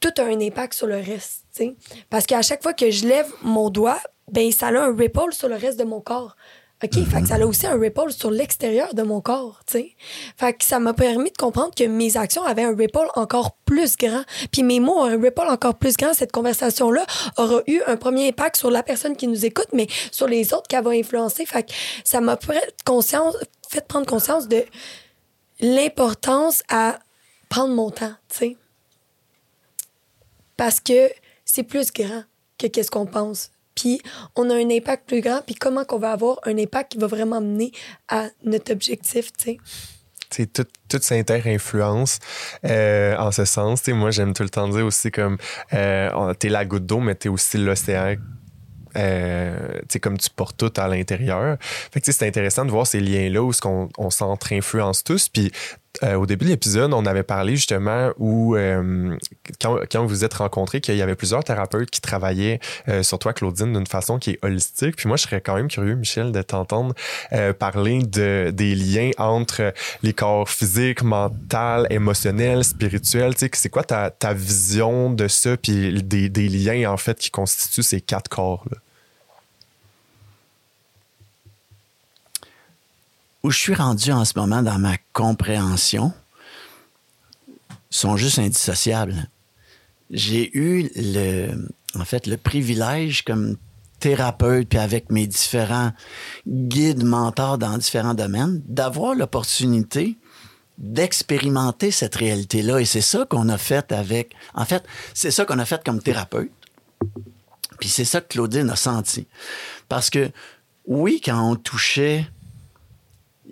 tout 0.00 0.12
a 0.18 0.24
un 0.24 0.38
impact 0.38 0.74
sur 0.74 0.86
le 0.86 0.96
reste. 0.96 1.46
tu 1.54 1.64
sais. 1.64 1.76
Parce 2.10 2.26
qu'à 2.26 2.42
chaque 2.42 2.62
fois 2.62 2.74
que 2.74 2.90
je 2.90 3.08
lève 3.08 3.32
mon 3.40 3.70
doigt, 3.70 3.98
ben 4.30 4.52
ça 4.52 4.68
a 4.68 4.72
un 4.72 4.94
ripple 4.94 5.32
sur 5.32 5.48
le 5.48 5.56
reste 5.56 5.78
de 5.78 5.84
mon 5.84 6.02
corps. 6.02 6.36
OK? 6.84 6.92
Fait 7.06 7.22
que 7.22 7.28
ça 7.28 7.36
a 7.36 7.46
aussi 7.46 7.66
un 7.66 7.78
ripple 7.78 8.12
sur 8.12 8.30
l'extérieur 8.30 8.92
de 8.92 9.02
mon 9.02 9.22
corps, 9.22 9.62
tu 9.66 9.78
sais. 9.78 9.96
Fait 10.36 10.52
que 10.52 10.62
ça 10.62 10.78
m'a 10.78 10.92
permis 10.92 11.30
de 11.30 11.36
comprendre 11.36 11.74
que 11.74 11.84
mes 11.84 12.18
actions 12.18 12.42
avaient 12.42 12.64
un 12.64 12.76
ripple 12.76 13.08
encore 13.14 13.56
plus 13.64 13.96
grand. 13.96 14.22
Puis 14.52 14.62
mes 14.62 14.78
mots 14.78 14.98
ont 14.98 15.04
un 15.04 15.18
ripple 15.18 15.46
encore 15.48 15.76
plus 15.76 15.96
grand. 15.96 16.12
Cette 16.12 16.32
conversation-là 16.32 17.06
aura 17.38 17.62
eu 17.66 17.80
un 17.86 17.96
premier 17.96 18.28
impact 18.28 18.56
sur 18.56 18.70
la 18.70 18.82
personne 18.82 19.16
qui 19.16 19.26
nous 19.26 19.46
écoute, 19.46 19.68
mais 19.72 19.86
sur 20.12 20.26
les 20.26 20.52
autres 20.52 20.68
qu'elle 20.68 20.84
va 20.84 20.90
influencer. 20.90 21.46
Fait 21.46 21.62
que 21.62 21.72
ça 22.04 22.20
m'a 22.20 22.36
fait 22.36 22.74
conscience, 22.84 23.36
fait 23.70 23.86
prendre 23.86 24.06
conscience 24.06 24.46
de 24.46 24.62
l'importance 25.60 26.62
à 26.68 26.98
prendre 27.48 27.74
mon 27.74 27.90
temps, 27.90 28.14
tu 28.28 28.36
sais. 28.36 28.56
Parce 30.58 30.80
que 30.80 31.10
c'est 31.46 31.62
plus 31.62 31.90
grand 31.90 32.24
que 32.58 32.66
qu'est-ce 32.66 32.90
qu'on 32.90 33.06
pense. 33.06 33.50
Puis 33.76 34.00
on 34.34 34.50
a 34.50 34.54
un 34.54 34.70
impact 34.70 35.06
plus 35.06 35.20
grand, 35.20 35.42
puis 35.46 35.54
comment 35.54 35.84
qu'on 35.84 35.98
va 35.98 36.10
avoir 36.10 36.40
un 36.44 36.58
impact 36.58 36.92
qui 36.92 36.98
va 36.98 37.06
vraiment 37.06 37.40
mener 37.40 37.70
à 38.08 38.26
notre 38.42 38.72
objectif, 38.72 39.32
tu 39.34 39.44
sais. 39.44 39.58
C'est 40.30 40.52
tout, 40.52 40.66
tout 40.88 40.98
s'inter-influence 41.00 42.18
euh, 42.64 43.16
en 43.16 43.30
ce 43.30 43.44
sens. 43.44 43.82
T'sais, 43.82 43.92
moi, 43.92 44.10
j'aime 44.10 44.32
tout 44.32 44.42
le 44.42 44.48
temps 44.48 44.68
dire 44.68 44.84
aussi 44.84 45.12
comme 45.12 45.38
euh, 45.72 46.34
t'es 46.34 46.48
la 46.48 46.64
goutte 46.64 46.84
d'eau, 46.84 46.98
mais 46.98 47.14
t'es 47.14 47.28
aussi 47.28 47.58
l'océan 47.58 48.16
euh, 48.96 49.80
comme 50.02 50.18
tu 50.18 50.30
portes 50.30 50.56
tout 50.56 50.72
à 50.76 50.88
l'intérieur. 50.88 51.58
Fait 51.60 52.00
que 52.00 52.10
c'est 52.10 52.26
intéressant 52.26 52.64
de 52.64 52.70
voir 52.70 52.86
ces 52.86 53.00
liens-là 53.00 53.42
où 53.42 53.52
on, 53.64 53.88
on 53.98 54.10
s'entre-influence 54.10 55.04
tous. 55.04 55.28
Puis 55.28 55.52
euh, 56.02 56.14
au 56.14 56.26
début 56.26 56.44
de 56.44 56.50
l'épisode, 56.50 56.92
on 56.92 57.06
avait 57.06 57.22
parlé 57.22 57.56
justement 57.56 58.10
où, 58.18 58.56
euh, 58.56 59.16
quand, 59.60 60.02
vous 60.02 60.08
vous 60.08 60.24
êtes 60.24 60.34
rencontrés, 60.34 60.80
qu'il 60.80 60.96
y 60.96 61.02
avait 61.02 61.14
plusieurs 61.14 61.44
thérapeutes 61.44 61.90
qui 61.90 62.00
travaillaient 62.00 62.60
euh, 62.88 63.02
sur 63.02 63.18
toi, 63.18 63.32
Claudine, 63.32 63.72
d'une 63.72 63.86
façon 63.86 64.18
qui 64.18 64.30
est 64.30 64.38
holistique. 64.42 64.96
Puis 64.96 65.08
moi, 65.08 65.16
je 65.16 65.22
serais 65.22 65.40
quand 65.40 65.54
même 65.54 65.68
curieux, 65.68 65.94
Michel, 65.94 66.32
de 66.32 66.42
t'entendre 66.42 66.94
parler 67.58 68.02
de, 68.02 68.50
des 68.52 68.74
liens 68.74 69.10
entre 69.18 69.72
les 70.02 70.12
corps 70.12 70.48
physiques, 70.48 71.02
mental, 71.02 71.86
émotionnel, 71.90 72.64
spirituel. 72.64 73.34
Tu 73.34 73.46
sais, 73.46 73.50
c'est 73.54 73.68
quoi 73.68 73.84
ta, 73.84 74.10
ta 74.10 74.32
vision 74.32 75.10
de 75.10 75.28
ça, 75.28 75.56
puis 75.56 76.02
des, 76.02 76.28
des 76.28 76.48
liens, 76.48 76.90
en 76.90 76.96
fait, 76.96 77.18
qui 77.18 77.30
constituent 77.30 77.82
ces 77.82 78.00
quatre 78.00 78.28
corps-là? 78.28 78.78
Où 83.46 83.50
je 83.52 83.60
suis 83.60 83.74
rendu 83.76 84.10
en 84.10 84.24
ce 84.24 84.32
moment 84.36 84.60
dans 84.60 84.80
ma 84.80 84.96
compréhension 85.12 86.12
sont 87.90 88.16
juste 88.16 88.40
indissociables. 88.40 89.30
J'ai 90.10 90.50
eu 90.58 90.90
le, 90.96 91.68
en 91.94 92.04
fait, 92.04 92.26
le 92.26 92.38
privilège 92.38 93.22
comme 93.22 93.56
thérapeute, 94.00 94.68
puis 94.68 94.80
avec 94.80 95.12
mes 95.12 95.28
différents 95.28 95.92
guides, 96.48 97.04
mentors 97.04 97.56
dans 97.56 97.78
différents 97.78 98.14
domaines, 98.14 98.62
d'avoir 98.66 99.14
l'opportunité 99.14 100.16
d'expérimenter 100.78 101.92
cette 101.92 102.16
réalité-là. 102.16 102.80
Et 102.80 102.84
c'est 102.84 103.00
ça 103.00 103.26
qu'on 103.26 103.48
a 103.48 103.58
fait 103.58 103.92
avec... 103.92 104.34
En 104.54 104.64
fait, 104.64 104.84
c'est 105.14 105.30
ça 105.30 105.44
qu'on 105.44 105.60
a 105.60 105.64
fait 105.64 105.84
comme 105.84 106.02
thérapeute. 106.02 106.50
Puis 107.78 107.90
c'est 107.90 108.04
ça 108.04 108.20
que 108.20 108.26
Claudine 108.26 108.70
a 108.70 108.76
senti. 108.76 109.28
Parce 109.88 110.10
que, 110.10 110.32
oui, 110.86 111.20
quand 111.24 111.48
on 111.48 111.54
touchait 111.54 112.28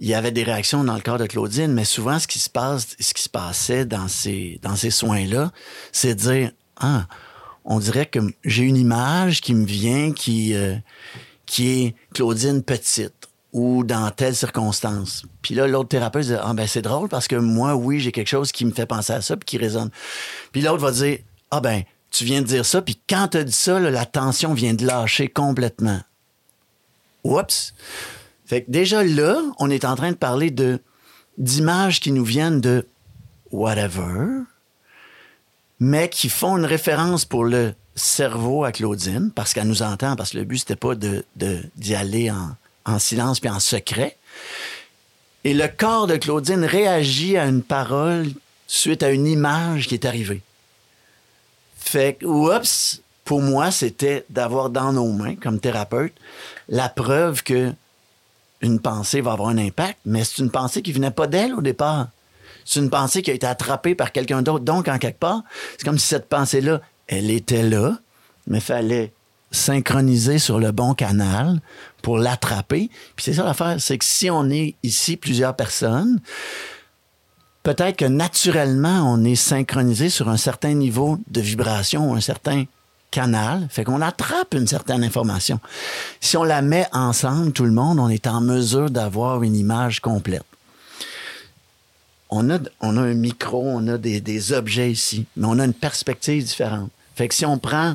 il 0.00 0.08
y 0.08 0.14
avait 0.14 0.32
des 0.32 0.42
réactions 0.42 0.84
dans 0.84 0.94
le 0.94 1.00
corps 1.00 1.18
de 1.18 1.26
Claudine, 1.26 1.72
mais 1.72 1.84
souvent, 1.84 2.18
ce 2.18 2.26
qui 2.26 2.38
se 2.38 2.50
passe, 2.50 2.96
ce 2.98 3.14
qui 3.14 3.22
se 3.22 3.28
passait 3.28 3.84
dans 3.84 4.08
ces, 4.08 4.58
dans 4.62 4.76
ces 4.76 4.90
soins-là, 4.90 5.52
c'est 5.92 6.14
de 6.14 6.20
dire, 6.20 6.50
ah, 6.80 7.06
on 7.64 7.78
dirait 7.78 8.06
que 8.06 8.18
j'ai 8.44 8.64
une 8.64 8.76
image 8.76 9.40
qui 9.40 9.54
me 9.54 9.64
vient 9.64 10.12
qui, 10.12 10.54
euh, 10.54 10.76
qui 11.46 11.68
est 11.70 11.94
Claudine 12.12 12.62
petite 12.62 13.28
ou 13.52 13.84
dans 13.84 14.10
telle 14.10 14.34
circonstance. 14.34 15.24
Puis 15.40 15.54
là, 15.54 15.66
l'autre 15.68 15.88
thérapeute 15.88 16.26
dit, 16.26 16.34
ah 16.34 16.52
ben 16.54 16.66
c'est 16.66 16.82
drôle 16.82 17.08
parce 17.08 17.28
que 17.28 17.36
moi, 17.36 17.76
oui, 17.76 18.00
j'ai 18.00 18.10
quelque 18.10 18.28
chose 18.28 18.50
qui 18.50 18.64
me 18.64 18.72
fait 18.72 18.86
penser 18.86 19.12
à 19.12 19.22
ça 19.22 19.36
puis 19.36 19.44
qui 19.44 19.58
résonne. 19.58 19.90
Puis 20.50 20.60
l'autre 20.60 20.82
va 20.82 20.90
dire, 20.90 21.18
ah 21.52 21.60
ben, 21.60 21.82
tu 22.10 22.24
viens 22.24 22.42
de 22.42 22.46
dire 22.46 22.66
ça, 22.66 22.82
puis 22.82 22.98
quand 23.08 23.28
tu 23.28 23.38
as 23.38 23.44
dit 23.44 23.52
ça, 23.52 23.78
la 23.78 24.06
tension 24.06 24.54
vient 24.54 24.74
de 24.74 24.84
lâcher 24.84 25.28
complètement. 25.28 26.00
Oups! 27.22 27.74
Fait 28.54 28.62
que 28.62 28.70
déjà 28.70 29.02
là, 29.02 29.42
on 29.58 29.68
est 29.68 29.84
en 29.84 29.96
train 29.96 30.12
de 30.12 30.16
parler 30.16 30.52
de 30.52 30.78
d'images 31.38 31.98
qui 31.98 32.12
nous 32.12 32.22
viennent 32.24 32.60
de 32.60 32.86
whatever, 33.50 34.44
mais 35.80 36.08
qui 36.08 36.28
font 36.28 36.56
une 36.56 36.64
référence 36.64 37.24
pour 37.24 37.42
le 37.42 37.74
cerveau 37.96 38.62
à 38.62 38.70
Claudine, 38.70 39.32
parce 39.34 39.54
qu'elle 39.54 39.66
nous 39.66 39.82
entend, 39.82 40.14
parce 40.14 40.30
que 40.30 40.38
le 40.38 40.44
but, 40.44 40.58
c'était 40.58 40.76
pas 40.76 40.94
de, 40.94 41.24
d'y 41.34 41.96
aller 41.96 42.30
en, 42.30 42.50
en 42.84 43.00
silence 43.00 43.40
puis 43.40 43.50
en 43.50 43.58
secret. 43.58 44.16
Et 45.42 45.52
le 45.52 45.66
corps 45.66 46.06
de 46.06 46.14
Claudine 46.14 46.64
réagit 46.64 47.36
à 47.36 47.46
une 47.46 47.64
parole 47.64 48.28
suite 48.68 49.02
à 49.02 49.10
une 49.10 49.26
image 49.26 49.88
qui 49.88 49.94
est 49.94 50.04
arrivée. 50.04 50.42
Fait 51.76 52.18
que, 52.20 52.24
oups, 52.24 53.02
pour 53.24 53.42
moi, 53.42 53.72
c'était 53.72 54.24
d'avoir 54.30 54.70
dans 54.70 54.92
nos 54.92 55.10
mains, 55.10 55.34
comme 55.34 55.58
thérapeute, 55.58 56.12
la 56.68 56.88
preuve 56.88 57.42
que 57.42 57.74
une 58.64 58.80
pensée 58.80 59.20
va 59.20 59.32
avoir 59.32 59.48
un 59.48 59.58
impact, 59.58 59.98
mais 60.04 60.24
c'est 60.24 60.38
une 60.38 60.50
pensée 60.50 60.82
qui 60.82 60.92
venait 60.92 61.10
pas 61.10 61.26
d'elle 61.26 61.54
au 61.54 61.62
départ. 61.62 62.08
C'est 62.64 62.80
une 62.80 62.90
pensée 62.90 63.22
qui 63.22 63.30
a 63.30 63.34
été 63.34 63.46
attrapée 63.46 63.94
par 63.94 64.10
quelqu'un 64.10 64.42
d'autre. 64.42 64.64
Donc, 64.64 64.88
en 64.88 64.98
quelque 64.98 65.18
part, 65.18 65.42
c'est 65.72 65.84
comme 65.84 65.98
si 65.98 66.06
cette 66.06 66.28
pensée-là, 66.28 66.80
elle 67.06 67.30
était 67.30 67.62
là, 67.62 67.98
mais 68.46 68.60
fallait 68.60 69.12
synchroniser 69.50 70.38
sur 70.38 70.58
le 70.58 70.72
bon 70.72 70.94
canal 70.94 71.60
pour 72.02 72.18
l'attraper. 72.18 72.90
Puis 73.16 73.24
c'est 73.24 73.34
ça 73.34 73.44
l'affaire, 73.44 73.76
c'est 73.78 73.98
que 73.98 74.04
si 74.04 74.30
on 74.30 74.50
est 74.50 74.74
ici 74.82 75.16
plusieurs 75.16 75.54
personnes, 75.54 76.20
peut-être 77.62 77.96
que 77.96 78.04
naturellement, 78.04 79.12
on 79.12 79.22
est 79.24 79.36
synchronisé 79.36 80.08
sur 80.08 80.28
un 80.28 80.36
certain 80.36 80.74
niveau 80.74 81.18
de 81.28 81.40
vibration, 81.40 82.14
un 82.14 82.20
certain 82.20 82.64
canal, 83.14 83.68
fait 83.70 83.84
qu'on 83.84 84.00
attrape 84.00 84.54
une 84.54 84.66
certaine 84.66 85.04
information. 85.04 85.60
Si 86.20 86.36
on 86.36 86.42
la 86.42 86.62
met 86.62 86.88
ensemble, 86.92 87.52
tout 87.52 87.64
le 87.64 87.70
monde, 87.70 88.00
on 88.00 88.08
est 88.08 88.26
en 88.26 88.40
mesure 88.40 88.90
d'avoir 88.90 89.44
une 89.44 89.54
image 89.54 90.00
complète. 90.00 90.42
On 92.28 92.50
a, 92.50 92.58
on 92.80 92.96
a 92.96 93.02
un 93.02 93.14
micro, 93.14 93.62
on 93.64 93.86
a 93.86 93.98
des, 93.98 94.20
des 94.20 94.52
objets 94.52 94.90
ici, 94.90 95.26
mais 95.36 95.46
on 95.48 95.60
a 95.60 95.64
une 95.64 95.74
perspective 95.74 96.42
différente. 96.42 96.90
Fait 97.14 97.28
que 97.28 97.34
si 97.36 97.46
on 97.46 97.56
prend 97.56 97.94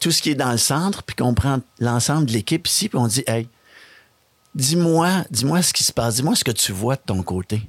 tout 0.00 0.10
ce 0.10 0.20
qui 0.20 0.30
est 0.30 0.34
dans 0.34 0.52
le 0.52 0.58
centre, 0.58 1.02
puis 1.02 1.16
qu'on 1.16 1.32
prend 1.32 1.60
l'ensemble 1.78 2.26
de 2.26 2.32
l'équipe 2.32 2.66
ici, 2.66 2.90
puis 2.90 2.98
on 2.98 3.06
dit, 3.06 3.24
hey, 3.26 3.48
dis-moi, 4.54 5.24
dis-moi 5.30 5.62
ce 5.62 5.72
qui 5.72 5.84
se 5.84 5.94
passe, 5.94 6.16
dis-moi 6.16 6.34
ce 6.34 6.44
que 6.44 6.50
tu 6.50 6.72
vois 6.72 6.96
de 6.96 7.02
ton 7.06 7.22
côté. 7.22 7.62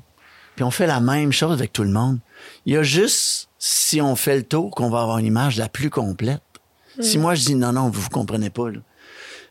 Puis 0.55 0.65
on 0.65 0.71
fait 0.71 0.87
la 0.87 0.99
même 0.99 1.31
chose 1.31 1.53
avec 1.53 1.71
tout 1.71 1.83
le 1.83 1.91
monde. 1.91 2.19
Il 2.65 2.73
y 2.73 2.77
a 2.77 2.83
juste 2.83 3.47
si 3.63 4.01
on 4.01 4.15
fait 4.15 4.37
le 4.37 4.43
tour 4.43 4.71
qu'on 4.71 4.89
va 4.89 5.03
avoir 5.03 5.19
une 5.19 5.27
image 5.27 5.57
la 5.57 5.69
plus 5.69 5.91
complète. 5.91 6.41
Si 6.99 7.17
hmm. 7.19 7.21
moi 7.21 7.35
je 7.35 7.45
dis 7.45 7.55
non, 7.55 7.71
non, 7.71 7.89
vous 7.89 8.01
ne 8.01 8.09
comprenez 8.09 8.49
pas. 8.49 8.69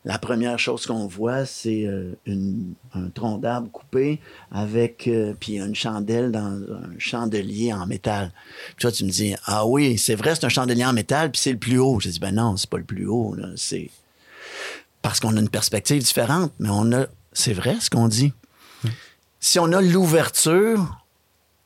La 0.04 0.18
première 0.18 0.58
chose 0.58 0.84
qu'on 0.84 1.06
voit, 1.06 1.46
c'est 1.46 1.86
euh, 1.86 2.16
un 2.26 3.08
tronc 3.10 3.38
d'arbre 3.38 3.70
coupé 3.70 4.18
avec 4.50 5.06
euh, 5.06 5.32
puis 5.38 5.58
une 5.58 5.76
chandelle 5.76 6.32
dans 6.32 6.40
un 6.40 6.98
chandelier 6.98 7.72
en 7.72 7.86
métal. 7.86 8.32
Puis 8.74 8.80
toi, 8.80 8.90
tu 8.90 9.04
me 9.04 9.10
dis 9.10 9.36
ah 9.46 9.64
oui, 9.64 9.96
c'est 9.96 10.16
vrai, 10.16 10.34
c'est 10.34 10.44
un 10.44 10.48
chandelier 10.48 10.84
en 10.84 10.92
métal, 10.92 11.30
puis 11.30 11.40
c'est 11.40 11.52
le 11.52 11.58
plus 11.58 11.78
haut. 11.78 12.00
Je 12.00 12.08
dis 12.08 12.18
ben 12.18 12.34
non, 12.34 12.56
c'est 12.56 12.68
pas 12.68 12.78
le 12.78 12.84
plus 12.84 13.06
haut. 13.06 13.36
C'est 13.54 13.90
parce 15.02 15.20
qu'on 15.20 15.36
a 15.36 15.40
une 15.40 15.48
perspective 15.48 16.02
différente, 16.02 16.52
mais 16.58 16.68
on 16.68 16.92
a, 16.92 17.06
c'est 17.32 17.54
vrai 17.54 17.76
ce 17.78 17.88
qu'on 17.88 18.08
dit. 18.08 18.32
Hmm. 18.82 18.88
Si 19.38 19.60
on 19.60 19.72
a 19.72 19.80
l'ouverture, 19.80 21.00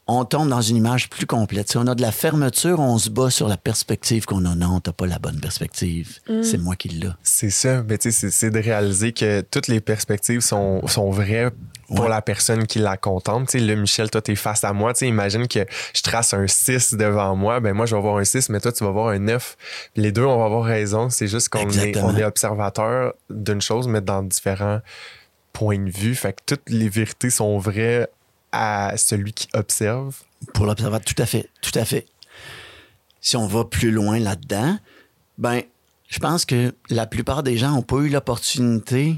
on 0.07 0.25
tombe 0.25 0.49
dans 0.49 0.61
une 0.61 0.77
image 0.77 1.09
plus 1.09 1.27
complète. 1.27 1.71
Si 1.71 1.79
on 1.79 1.87
a 1.87 1.95
de 1.95 2.03
la 2.03 2.13
fermeture, 2.13 2.79
on 2.79 2.99
se 2.99 3.09
bat 3.09 3.31
sur 3.31 3.49
la 3.49 3.57
perspective 3.57 4.27
qu'on 4.27 4.45
a. 4.45 4.55
Non, 4.55 4.81
t'as 4.81 4.93
pas 4.93 5.07
la 5.07 5.19
bonne 5.19 5.41
perspective. 5.41 6.19
Mm. 6.29 6.43
C'est 6.43 6.59
moi 6.59 6.77
qui 6.77 6.89
l'ai. 6.89 7.09
C'est 7.23 7.51
ça. 7.51 7.83
Mais 7.83 7.97
tu 7.97 8.13
sais, 8.13 8.31
c'est 8.31 8.51
de 8.51 8.59
réaliser 8.59 9.13
que 9.13 9.41
toutes 9.41 9.69
les 9.69 9.81
perspectives 9.81 10.41
sont, 10.41 10.87
sont 10.87 11.11
vraies 11.11 11.51
pour 11.89 12.09
la 12.09 12.21
personne 12.23 12.67
qui 12.67 12.79
la 12.79 12.97
contemple. 12.97 13.47
Tu 13.51 13.59
sais, 13.59 13.65
là, 13.65 13.77
Michel, 13.77 14.11
toi, 14.11 14.21
t'es 14.21 14.35
face 14.35 14.65
à 14.65 14.73
moi. 14.73 14.93
Tu 14.93 15.01
sais, 15.01 15.09
imagine 15.09 15.49
que 15.49 15.67
je 15.95 16.03
trace 16.03 16.35
un 16.35 16.47
6 16.47 16.95
devant 16.95 17.35
moi. 17.35 17.61
Ben, 17.61 17.73
moi, 17.73 17.87
je 17.87 17.95
vais 17.95 17.99
avoir 17.99 18.19
un 18.19 18.25
6, 18.25 18.51
mais 18.51 18.61
toi, 18.61 18.73
tu 18.73 18.85
vas 18.85 18.91
avoir 18.91 19.09
un 19.09 19.19
9. 19.19 19.57
Les 19.97 20.13
deux, 20.13 20.25
on 20.25 20.39
va 20.39 20.45
avoir 20.45 20.65
raison. 20.65 21.09
C'est 21.09 21.29
juste 21.29 21.49
qu'on 21.49 21.69
est, 21.69 21.97
on 21.97 22.17
est 22.17 22.25
observateur 22.25 23.15
d'une 23.31 23.63
chose, 23.63 23.89
mais 23.89 24.01
dans 24.01 24.23
différents 24.23 24.81
points 25.53 25.79
de 25.79 25.91
vue. 25.91 26.15
Fait 26.15 26.35
que 26.35 26.41
toutes 26.45 26.69
les 26.69 26.89
vérités 26.89 27.31
sont 27.31 27.59
vraies 27.59 28.09
à 28.55 28.97
celui 28.97 29.33
qui 29.33 29.49
observe? 29.53 30.17
Pour 30.53 30.67
l'observateur, 30.67 31.15
tout 31.15 31.21
à 31.23 31.27
fait, 31.27 31.51
tout 31.61 31.77
à 31.77 31.85
fait. 31.85 32.07
Si 33.21 33.37
on 33.37 33.47
va 33.47 33.65
plus 33.65 33.91
loin 33.91 34.19
là-dedans, 34.19 34.79
ben, 35.39 35.63
je 36.09 36.19
pense 36.21 36.45
que 36.45 36.75
la 36.91 37.07
plupart 37.07 37.43
des 37.43 37.57
gens 37.57 37.73
n'ont 37.73 37.83
pas 37.83 37.97
eu 37.97 38.09
l'opportunité 38.09 39.17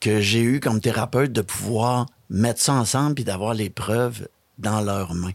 que 0.00 0.20
j'ai 0.20 0.42
eu 0.42 0.60
comme 0.60 0.80
thérapeute 0.80 1.32
de 1.32 1.40
pouvoir 1.40 2.06
mettre 2.30 2.60
ça 2.60 2.74
ensemble 2.74 3.20
et 3.20 3.24
d'avoir 3.24 3.54
les 3.54 3.70
preuves 3.70 4.28
dans 4.58 4.80
leurs 4.80 5.14
mains. 5.14 5.32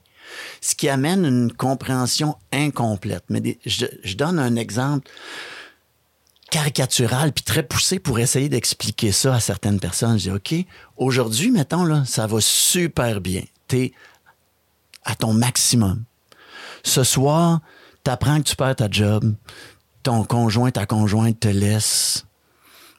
Ce 0.62 0.76
qui 0.76 0.88
amène 0.88 1.26
une 1.26 1.52
compréhension 1.52 2.38
incomplète. 2.54 3.24
Mais 3.30 3.58
je 3.66 4.16
donne 4.16 4.40
un 4.40 4.56
exemple 4.56 5.10
caricatural 6.52 7.32
puis 7.32 7.44
très 7.44 7.64
poussé 7.64 7.98
pour 7.98 8.20
essayer 8.20 8.50
d'expliquer 8.50 9.12
ça 9.12 9.34
à 9.34 9.40
certaines 9.40 9.80
personnes. 9.80 10.20
Je 10.20 10.30
dis, 10.30 10.32
OK, 10.32 10.54
aujourd'hui, 10.98 11.50
mettons, 11.50 11.86
là, 11.86 12.04
ça 12.06 12.28
va 12.28 12.40
super 12.42 13.22
bien. 13.22 13.42
T'es 13.68 13.94
à 15.04 15.16
ton 15.16 15.34
maximum. 15.34 16.04
Ce 16.84 17.04
soir, 17.04 17.62
t'apprends 18.04 18.38
que 18.38 18.50
tu 18.50 18.56
perds 18.56 18.76
ta 18.76 18.90
job, 18.92 19.34
ton 20.04 20.24
conjoint, 20.24 20.72
ta 20.72 20.86
conjointe 20.86 21.40
te 21.40 21.48
laisse, 21.48 22.26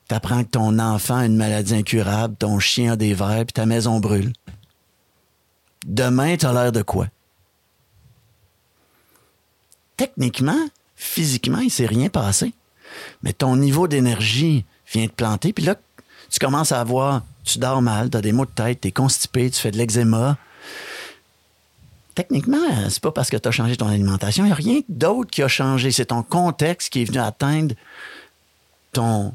t'apprends 0.08 0.44
que 0.44 0.50
ton 0.50 0.78
enfant 0.78 1.18
a 1.18 1.26
une 1.26 1.36
maladie 1.36 1.74
incurable, 1.74 2.36
ton 2.36 2.58
chien 2.58 2.92
a 2.92 2.96
des 2.96 3.14
vers, 3.14 3.44
puis 3.44 3.52
ta 3.52 3.66
maison 3.66 4.00
brûle. 4.00 4.32
Demain, 5.84 6.36
t'as 6.36 6.52
l'air 6.52 6.72
de 6.72 6.82
quoi? 6.82 7.08
Techniquement, 9.96 10.68
physiquement, 10.96 11.58
il 11.58 11.70
s'est 11.70 11.86
rien 11.86 12.08
passé. 12.08 12.54
Mais 13.22 13.32
ton 13.32 13.56
niveau 13.56 13.88
d'énergie 13.88 14.64
vient 14.92 15.06
te 15.06 15.12
planter. 15.12 15.52
Puis 15.52 15.64
là, 15.64 15.76
tu 16.30 16.38
commences 16.38 16.72
à 16.72 16.80
avoir, 16.80 17.22
tu 17.44 17.58
dors 17.58 17.82
mal, 17.82 18.10
tu 18.10 18.16
as 18.16 18.20
des 18.20 18.32
maux 18.32 18.46
de 18.46 18.50
tête, 18.50 18.80
tu 18.80 18.88
es 18.88 18.92
constipé, 18.92 19.50
tu 19.50 19.60
fais 19.60 19.70
de 19.70 19.76
l'eczéma. 19.76 20.36
Techniquement, 22.14 22.90
c'est 22.90 23.00
pas 23.02 23.12
parce 23.12 23.30
que 23.30 23.36
tu 23.36 23.48
as 23.48 23.52
changé 23.52 23.76
ton 23.76 23.88
alimentation, 23.88 24.44
il 24.44 24.48
n'y 24.48 24.52
a 24.52 24.56
rien 24.56 24.80
d'autre 24.88 25.30
qui 25.30 25.42
a 25.42 25.48
changé. 25.48 25.90
C'est 25.90 26.06
ton 26.06 26.22
contexte 26.22 26.92
qui 26.92 27.02
est 27.02 27.04
venu 27.04 27.18
atteindre 27.18 27.74
ton, 28.92 29.34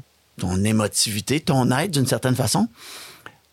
émotivité, 0.64 1.40
ton 1.40 1.70
être 1.72 1.90
d'une 1.90 2.06
certaine 2.06 2.36
façon. 2.36 2.68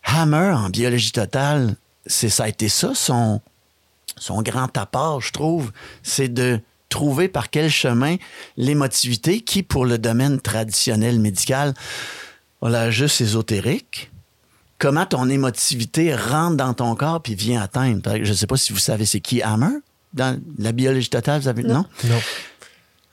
Hammer, 0.04 0.52
en 0.52 0.70
biologie 0.70 1.10
totale, 1.10 1.74
c'est 2.06 2.28
ça 2.28 2.44
a 2.44 2.48
été 2.48 2.68
ça, 2.68 2.94
son, 2.94 3.40
son 4.16 4.42
grand 4.42 4.76
apport, 4.76 5.20
je 5.20 5.32
trouve, 5.32 5.72
c'est 6.04 6.28
de 6.28 6.60
trouver 6.96 7.28
par 7.28 7.50
quel 7.50 7.68
chemin 7.68 8.16
l'émotivité, 8.56 9.42
qui 9.42 9.62
pour 9.62 9.84
le 9.84 9.98
domaine 9.98 10.40
traditionnel 10.40 11.20
médical 11.20 11.74
a 12.62 12.70
la 12.70 12.90
juste 12.90 13.20
ésotérique, 13.20 14.10
comment 14.78 15.04
ton 15.04 15.28
émotivité 15.28 16.14
rentre 16.14 16.56
dans 16.56 16.72
ton 16.72 16.94
corps 16.94 17.20
puis 17.20 17.34
vient 17.34 17.60
atteindre? 17.60 18.00
Je 18.22 18.30
ne 18.30 18.34
sais 18.34 18.46
pas 18.46 18.56
si 18.56 18.72
vous 18.72 18.78
savez 18.78 19.04
c'est 19.04 19.20
qui 19.20 19.42
Hammer? 19.42 19.76
Dans 20.14 20.40
la 20.58 20.72
biologie 20.72 21.10
totale, 21.10 21.42
vous 21.42 21.48
avez 21.48 21.62
non? 21.64 21.84
Non. 22.04 22.20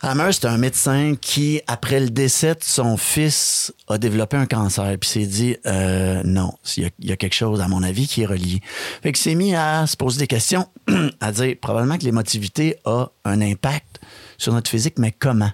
Hammer, 0.05 0.33
c'est 0.33 0.47
un 0.47 0.57
médecin 0.57 1.15
qui, 1.15 1.61
après 1.65 2.01
le 2.01 2.09
décès 2.09 2.55
de 2.55 2.63
son 2.63 2.97
fils, 2.97 3.73
a 3.87 3.97
développé 3.97 4.35
un 4.35 4.45
cancer. 4.45 4.97
Puis 4.99 5.09
s'est 5.09 5.25
dit, 5.25 5.55
euh, 5.65 6.21
non, 6.25 6.53
il 6.75 6.91
y, 6.99 7.11
a, 7.13 7.15
quelque 7.15 7.33
chose, 7.33 7.61
à 7.61 7.69
mon 7.69 7.81
avis, 7.83 8.05
qui 8.05 8.23
est 8.23 8.25
relié. 8.25 8.59
Fait 9.01 9.13
qu'il 9.13 9.23
s'est 9.23 9.35
mis 9.35 9.55
à 9.55 9.87
se 9.87 9.95
poser 9.95 10.19
des 10.19 10.27
questions, 10.27 10.67
à 11.21 11.31
dire 11.31 11.55
probablement 11.61 11.97
que 11.97 12.03
l'émotivité 12.03 12.75
a 12.83 13.11
un 13.23 13.39
impact 13.39 14.01
sur 14.37 14.51
notre 14.51 14.69
physique, 14.69 14.99
mais 14.99 15.13
comment? 15.13 15.51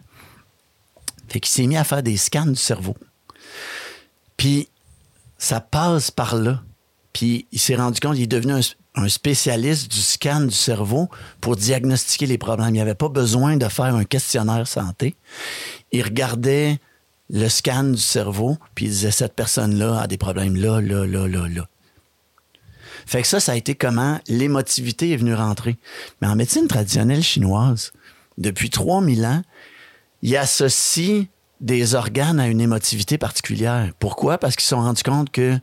Fait 1.27 1.39
qu'il 1.39 1.51
s'est 1.51 1.67
mis 1.67 1.77
à 1.77 1.83
faire 1.83 2.01
des 2.01 2.17
scans 2.17 2.47
du 2.47 2.55
cerveau. 2.55 2.97
Puis 4.35 4.67
ça 5.37 5.59
passe 5.59 6.09
par 6.09 6.35
là. 6.35 6.63
Puis 7.13 7.45
il 7.51 7.59
s'est 7.59 7.75
rendu 7.75 7.99
compte, 7.99 8.17
il 8.17 8.23
est 8.23 8.27
devenu 8.27 8.53
un, 8.53 8.61
un 8.99 9.09
spécialiste 9.09 9.91
du 9.91 10.01
scan 10.01 10.41
du 10.41 10.55
cerveau 10.55 11.09
pour 11.41 11.55
diagnostiquer 11.55 12.25
les 12.25 12.37
problèmes. 12.37 12.69
Il 12.69 12.73
n'y 12.73 12.81
avait 12.81 12.95
pas 12.95 13.09
besoin 13.09 13.57
de 13.57 13.67
faire 13.67 13.95
un 13.95 14.03
questionnaire 14.03 14.67
santé. 14.67 15.15
Il 15.91 16.03
regardait 16.03 16.79
le 17.29 17.47
scan 17.47 17.83
du 17.83 18.01
cerveau, 18.01 18.57
puis 18.75 18.85
il 18.85 18.91
disait 18.91 19.11
cette 19.11 19.35
personne-là 19.35 20.01
a 20.01 20.07
des 20.07 20.17
problèmes 20.17 20.55
là, 20.55 20.81
là, 20.81 21.05
là, 21.05 21.27
là, 21.27 21.47
là. 21.47 21.67
Fait 23.05 23.21
que 23.21 23.27
ça, 23.27 23.39
ça 23.39 23.53
a 23.53 23.55
été 23.55 23.75
comment 23.75 24.19
l'émotivité 24.27 25.11
est 25.11 25.17
venue 25.17 25.33
rentrer. 25.33 25.77
Mais 26.21 26.27
en 26.27 26.35
médecine 26.35 26.67
traditionnelle 26.67 27.23
chinoise, 27.23 27.91
depuis 28.37 28.69
3000 28.69 29.25
ans, 29.25 29.41
il 30.21 30.35
associe 30.37 31.25
des 31.61 31.95
organes 31.95 32.39
à 32.39 32.47
une 32.47 32.61
émotivité 32.61 33.17
particulière. 33.17 33.91
Pourquoi? 33.99 34.37
Parce 34.37 34.55
qu'ils 34.55 34.63
se 34.63 34.69
sont 34.69 34.81
rendus 34.81 35.03
compte 35.03 35.31
que 35.31 35.57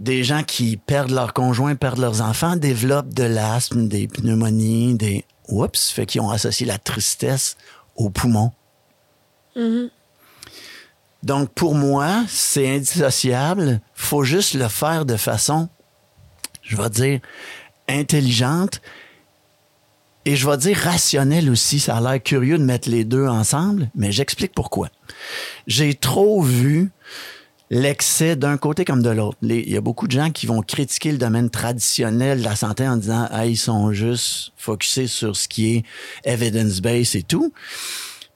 des 0.00 0.24
gens 0.24 0.42
qui 0.42 0.78
perdent 0.78 1.10
leur 1.10 1.34
conjoint, 1.34 1.76
perdent 1.76 1.98
leurs 1.98 2.22
enfants, 2.22 2.56
développent 2.56 3.12
de 3.12 3.24
l'asthme, 3.24 3.86
des 3.86 4.08
pneumonies, 4.08 4.94
des... 4.94 5.24
Oups, 5.48 5.90
fait 5.90 6.06
qu'ils 6.06 6.20
ont 6.20 6.30
associé 6.30 6.64
la 6.64 6.78
tristesse 6.78 7.56
aux 7.96 8.08
poumons. 8.08 8.52
Mhm. 9.56 9.90
Donc, 11.24 11.52
pour 11.52 11.74
moi, 11.74 12.24
c'est 12.28 12.76
indissociable. 12.76 13.80
faut 13.94 14.22
juste 14.22 14.54
le 14.54 14.68
faire 14.68 15.04
de 15.04 15.16
façon, 15.16 15.68
je 16.62 16.76
vais 16.76 16.88
dire, 16.88 17.20
intelligente 17.88 18.80
et 20.24 20.36
je 20.36 20.48
vais 20.48 20.56
dire 20.56 20.76
rationnelle 20.78 21.50
aussi. 21.50 21.80
Ça 21.80 21.96
a 21.96 22.00
l'air 22.00 22.22
curieux 22.22 22.58
de 22.58 22.64
mettre 22.64 22.88
les 22.88 23.04
deux 23.04 23.26
ensemble, 23.26 23.90
mais 23.94 24.12
j'explique 24.12 24.54
pourquoi. 24.54 24.88
J'ai 25.66 25.94
trop 25.94 26.40
vu 26.42 26.90
l'excès 27.70 28.34
d'un 28.34 28.58
côté 28.58 28.84
comme 28.84 29.02
de 29.02 29.10
l'autre. 29.10 29.38
Il 29.42 29.70
y 29.70 29.76
a 29.76 29.80
beaucoup 29.80 30.06
de 30.06 30.12
gens 30.12 30.30
qui 30.30 30.46
vont 30.46 30.60
critiquer 30.60 31.12
le 31.12 31.18
domaine 31.18 31.50
traditionnel 31.50 32.40
de 32.40 32.44
la 32.44 32.56
santé 32.56 32.86
en 32.86 32.96
disant 32.96 33.28
ah, 33.30 33.46
ils 33.46 33.56
sont 33.56 33.92
juste 33.92 34.52
focusés 34.56 35.06
sur 35.06 35.36
ce 35.36 35.48
qui 35.48 35.76
est 35.76 35.84
evidence-based 36.24 37.14
et 37.14 37.22
tout. 37.22 37.52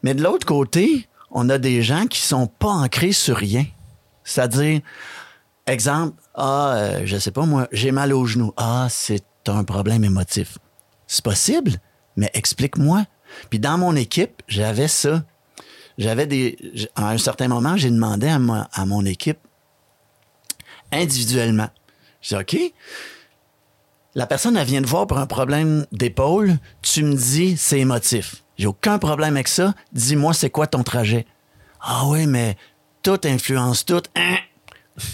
Mais 0.02 0.14
de 0.14 0.22
l'autre 0.22 0.46
côté, 0.46 1.08
on 1.30 1.48
a 1.50 1.58
des 1.58 1.82
gens 1.82 2.06
qui 2.06 2.20
sont 2.20 2.46
pas 2.46 2.68
ancrés 2.68 3.12
sur 3.12 3.36
rien. 3.36 3.66
C'est-à-dire, 4.22 4.80
exemple, 5.66 6.16
ah, 6.34 6.74
euh, 6.76 7.02
je 7.04 7.18
sais 7.18 7.32
pas 7.32 7.44
moi, 7.44 7.68
j'ai 7.72 7.90
mal 7.90 8.12
au 8.12 8.24
genou. 8.24 8.52
Ah, 8.56 8.86
c'est 8.88 9.24
un 9.48 9.64
problème 9.64 10.04
émotif. 10.04 10.58
C'est 11.06 11.24
possible, 11.24 11.72
mais 12.16 12.30
explique-moi. 12.34 13.04
Puis 13.50 13.58
dans 13.58 13.78
mon 13.78 13.96
équipe, 13.96 14.42
j'avais 14.46 14.88
ça 14.88 15.24
j'avais 15.98 16.26
des. 16.26 16.56
À 16.94 17.10
un 17.10 17.18
certain 17.18 17.48
moment, 17.48 17.76
j'ai 17.76 17.90
demandé 17.90 18.28
à, 18.28 18.38
à 18.72 18.86
mon 18.86 19.04
équipe 19.04 19.38
individuellement. 20.92 21.68
Je 22.20 22.36
dis 22.36 22.40
OK. 22.40 22.72
La 24.14 24.26
personne, 24.26 24.56
elle 24.56 24.66
vient 24.66 24.80
de 24.80 24.86
voir 24.86 25.06
pour 25.08 25.18
un 25.18 25.26
problème 25.26 25.86
d'épaule. 25.90 26.58
Tu 26.82 27.02
me 27.02 27.14
dis, 27.14 27.56
c'est 27.56 27.80
émotif. 27.80 28.44
J'ai 28.56 28.68
aucun 28.68 28.98
problème 28.98 29.34
avec 29.34 29.48
ça. 29.48 29.74
Dis-moi, 29.92 30.32
c'est 30.32 30.50
quoi 30.50 30.68
ton 30.68 30.84
trajet? 30.84 31.26
Ah 31.80 32.04
oui, 32.06 32.26
mais 32.26 32.56
tout 33.02 33.18
influence 33.24 33.84
tout. 33.84 34.02
Hein? 34.14 34.36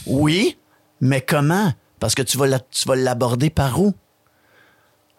Oui, 0.06 0.58
mais 1.00 1.22
comment? 1.22 1.72
Parce 1.98 2.14
que 2.14 2.20
tu 2.20 2.36
vas, 2.36 2.60
tu 2.60 2.86
vas 2.86 2.96
l'aborder 2.96 3.48
par 3.48 3.80
où? 3.80 3.94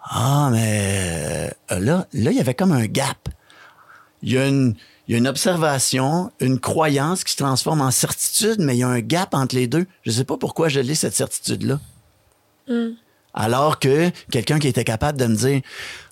Ah, 0.03 0.49
mais 0.51 1.51
euh, 1.71 1.79
là, 1.79 2.07
là, 2.13 2.31
il 2.31 2.37
y 2.37 2.39
avait 2.39 2.53
comme 2.53 2.71
un 2.71 2.85
gap. 2.85 3.29
Il 4.21 4.33
y 4.33 4.37
a 4.37 4.47
une, 4.47 4.75
il 5.07 5.11
y 5.11 5.15
a 5.15 5.17
une 5.17 5.27
observation, 5.27 6.31
une 6.39 6.59
croyance 6.59 7.23
qui 7.23 7.33
se 7.33 7.37
transforme 7.37 7.81
en 7.81 7.91
certitude, 7.91 8.57
mais 8.59 8.75
il 8.75 8.79
y 8.79 8.83
a 8.83 8.87
un 8.87 8.99
gap 8.99 9.33
entre 9.33 9.55
les 9.55 9.67
deux. 9.67 9.85
Je 10.03 10.11
ne 10.11 10.15
sais 10.15 10.23
pas 10.23 10.37
pourquoi 10.37 10.69
je 10.69 10.79
lis 10.79 10.95
cette 10.95 11.15
certitude-là. 11.15 11.79
Hmm. 12.67 12.91
Alors 13.33 13.79
que 13.79 14.09
quelqu'un 14.31 14.59
qui 14.59 14.67
était 14.67 14.83
capable 14.83 15.19
de 15.19 15.25
me 15.25 15.35
dire 15.35 15.61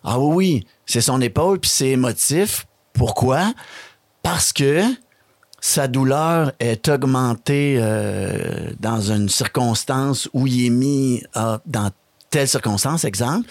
Ah 0.04 0.20
oui, 0.20 0.66
c'est 0.86 1.02
son 1.02 1.22
épaule, 1.22 1.60
puis 1.60 1.70
c'est 1.70 1.90
émotif. 1.90 2.66
Pourquoi? 2.94 3.54
Parce 4.24 4.52
que 4.54 4.84
sa 5.62 5.88
douleur 5.88 6.54
est 6.60 6.88
augmentée 6.88 7.78
euh, 7.80 8.72
dans 8.80 9.02
une 9.02 9.30
circonstance 9.30 10.30
où 10.34 10.48
il 10.48 10.66
est 10.66 10.70
mis 10.70 11.24
ah, 11.34 11.60
dans 11.66 11.92
telle 12.30 12.47
circonstance, 12.47 13.05
exemple. 13.05 13.49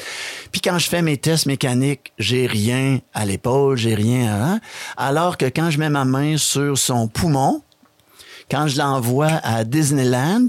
Puis 0.52 0.60
quand 0.60 0.78
je 0.78 0.88
fais 0.88 1.02
mes 1.02 1.16
tests 1.16 1.46
mécaniques, 1.46 2.12
j'ai 2.18 2.46
rien 2.46 3.00
à 3.14 3.24
l'épaule, 3.24 3.76
j'ai 3.76 3.94
rien 3.94 4.32
à... 4.32 4.58
Alors 4.96 5.36
que 5.36 5.46
quand 5.46 5.70
je 5.70 5.78
mets 5.78 5.90
ma 5.90 6.04
main 6.04 6.36
sur 6.36 6.76
son 6.78 7.08
poumon, 7.08 7.62
quand 8.50 8.66
je 8.66 8.78
l'envoie 8.78 9.40
à 9.42 9.64
Disneyland, 9.64 10.46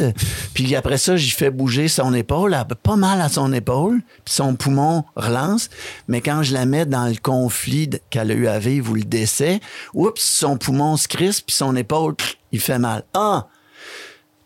puis 0.53 0.75
après 0.75 0.97
ça, 0.97 1.17
j'y 1.17 1.32
fais 1.32 1.49
bouger 1.49 1.88
son 1.88 2.13
épaule, 2.13 2.55
pas 2.82 2.95
mal 2.95 3.19
à 3.19 3.30
son 3.30 3.51
épaule, 3.51 4.01
puis 4.23 4.34
son 4.34 4.55
poumon 4.55 5.03
relance, 5.15 5.69
mais 6.07 6.21
quand 6.21 6.43
je 6.43 6.53
la 6.53 6.65
mets 6.65 6.86
dans 6.86 7.07
le 7.07 7.17
conflit 7.21 7.89
qu'elle 8.09 8.32
a 8.32 8.34
eu 8.34 8.47
à 8.47 8.59
vivre 8.59 8.91
ou 8.91 8.95
le 8.95 9.03
décès, 9.03 9.59
oups, 9.93 10.21
son 10.21 10.57
poumon 10.57 10.95
se 10.95 11.07
crispe, 11.07 11.47
puis 11.47 11.55
son 11.55 11.75
épaule, 11.75 12.15
il 12.51 12.61
fait 12.61 12.80
mal. 12.80 13.03
Ah! 13.13 13.47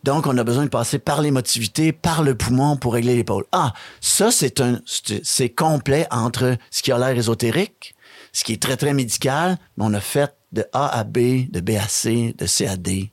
Donc, 0.04 0.28
on 0.28 0.38
a 0.38 0.43
besoin 0.43 0.66
de 0.66 0.70
passer 0.70 0.99
par 0.99 1.22
l'émotivité, 1.22 1.93
par 1.93 2.24
le 2.24 2.36
poumon 2.36 2.76
pour 2.76 2.93
régler 2.93 3.16
l'épaule. 3.16 3.45
Ah, 3.54 3.74
ça, 4.01 4.32
c'est 4.32 4.60
un, 4.60 4.82
c'est 4.86 5.49
complet 5.49 6.06
entre 6.12 6.58
ce 6.72 6.84
qui 6.84 6.91
a 6.91 6.97
l'air 6.97 7.18
ésotérique, 7.18 7.95
ce 8.34 8.43
qui 8.43 8.54
est 8.54 8.62
très, 8.62 8.76
très 8.76 8.93
médical, 8.93 9.58
mais 9.78 9.86
on 9.86 9.93
a 9.93 10.01
fait 10.01 10.36
de 10.51 10.66
A 10.74 10.99
à 10.99 11.04
B, 11.06 11.49
de 11.49 11.62
B 11.62 11.72
à 11.72 11.88
C, 11.88 12.36
de 12.38 12.45
C 12.45 12.68
à 12.68 12.76
D, 12.76 13.12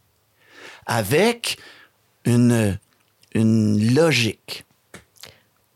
avec 0.86 1.58
une, 2.24 2.76
logique. 3.34 4.64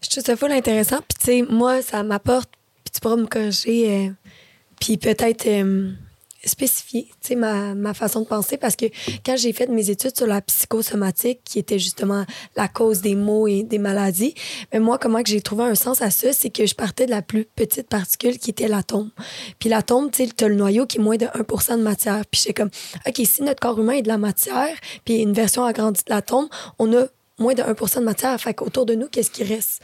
Je 0.03 0.11
trouve 0.11 0.25
ça 0.25 0.37
full 0.37 0.51
intéressant. 0.51 0.99
Puis, 0.99 1.19
tu 1.19 1.25
sais, 1.25 1.43
moi, 1.49 1.81
ça 1.81 2.03
m'apporte, 2.03 2.51
puis 2.85 2.93
tu 2.93 3.01
pourras 3.01 3.17
me 3.17 3.27
corriger, 3.27 4.09
euh, 4.09 4.11
puis 4.81 4.97
peut-être... 4.97 5.47
Euh, 5.47 5.93
spécifier 6.47 7.09
ma, 7.37 7.75
ma 7.75 7.95
façon 7.95 8.21
de 8.21 8.27
penser 8.27 8.57
parce 8.57 8.77
que 8.77 8.87
quand 9.25 9.37
j'ai 9.37 9.53
fait 9.53 9.69
mes 9.69 9.91
études 9.91 10.17
sur 10.17 10.27
la 10.27 10.41
psychosomatique, 10.41 11.41
qui 11.45 11.59
était 11.59 11.79
justement 11.79 12.25
la 12.57 12.69
cause 12.69 13.01
des 13.01 13.15
maux 13.15 13.49
et 13.49 13.63
des 13.63 13.79
maladies, 13.79 14.35
mais 14.73 14.81
moi, 14.81 14.99
comment 14.99 15.23
que 15.23 15.29
j'ai 15.29 15.41
trouvé 15.41 15.65
un 15.65 15.75
sens 15.75 16.03
à 16.03 16.11
ça, 16.11 16.33
c'est 16.33 16.51
que 16.51 16.67
je 16.67 16.75
partais 16.75 17.07
de 17.07 17.11
la 17.11 17.23
plus 17.23 17.45
petite 17.45 17.89
particule 17.89 18.39
qui 18.39 18.51
était 18.51 18.69
l'atome. 18.69 19.11
Puis 19.59 19.69
l'atome, 19.69 20.11
tu 20.11 20.27
sais, 20.27 20.45
as 20.45 20.49
le 20.49 20.55
noyau 20.55 20.87
qui 20.87 20.99
est 20.99 21.03
moins 21.03 21.17
de 21.17 21.27
1 21.27 21.77
de 21.77 21.83
matière. 21.83 22.23
Puis 22.31 22.43
j'ai 22.47 22.53
comme, 22.53 22.71
OK, 23.07 23.21
si 23.25 23.43
notre 23.43 23.61
corps 23.61 23.79
humain 23.79 23.95
est 23.95 24.03
de 24.03 24.09
la 24.09 24.19
matière, 24.19 24.77
puis 25.05 25.17
une 25.17 25.33
version 25.33 25.65
agrandie 25.65 26.03
de 26.07 26.13
l'atome, 26.13 26.49
on 26.79 26.93
a 26.93 27.07
moins 27.39 27.55
de 27.55 27.63
1 27.63 27.73
de 27.73 28.05
matière. 28.05 28.41
Fait 28.41 28.55
qu'autour 28.55 28.87
de 28.87 28.95
nous, 28.95 29.09
qu'est-ce 29.09 29.31
qui 29.31 29.45
reste? 29.45 29.81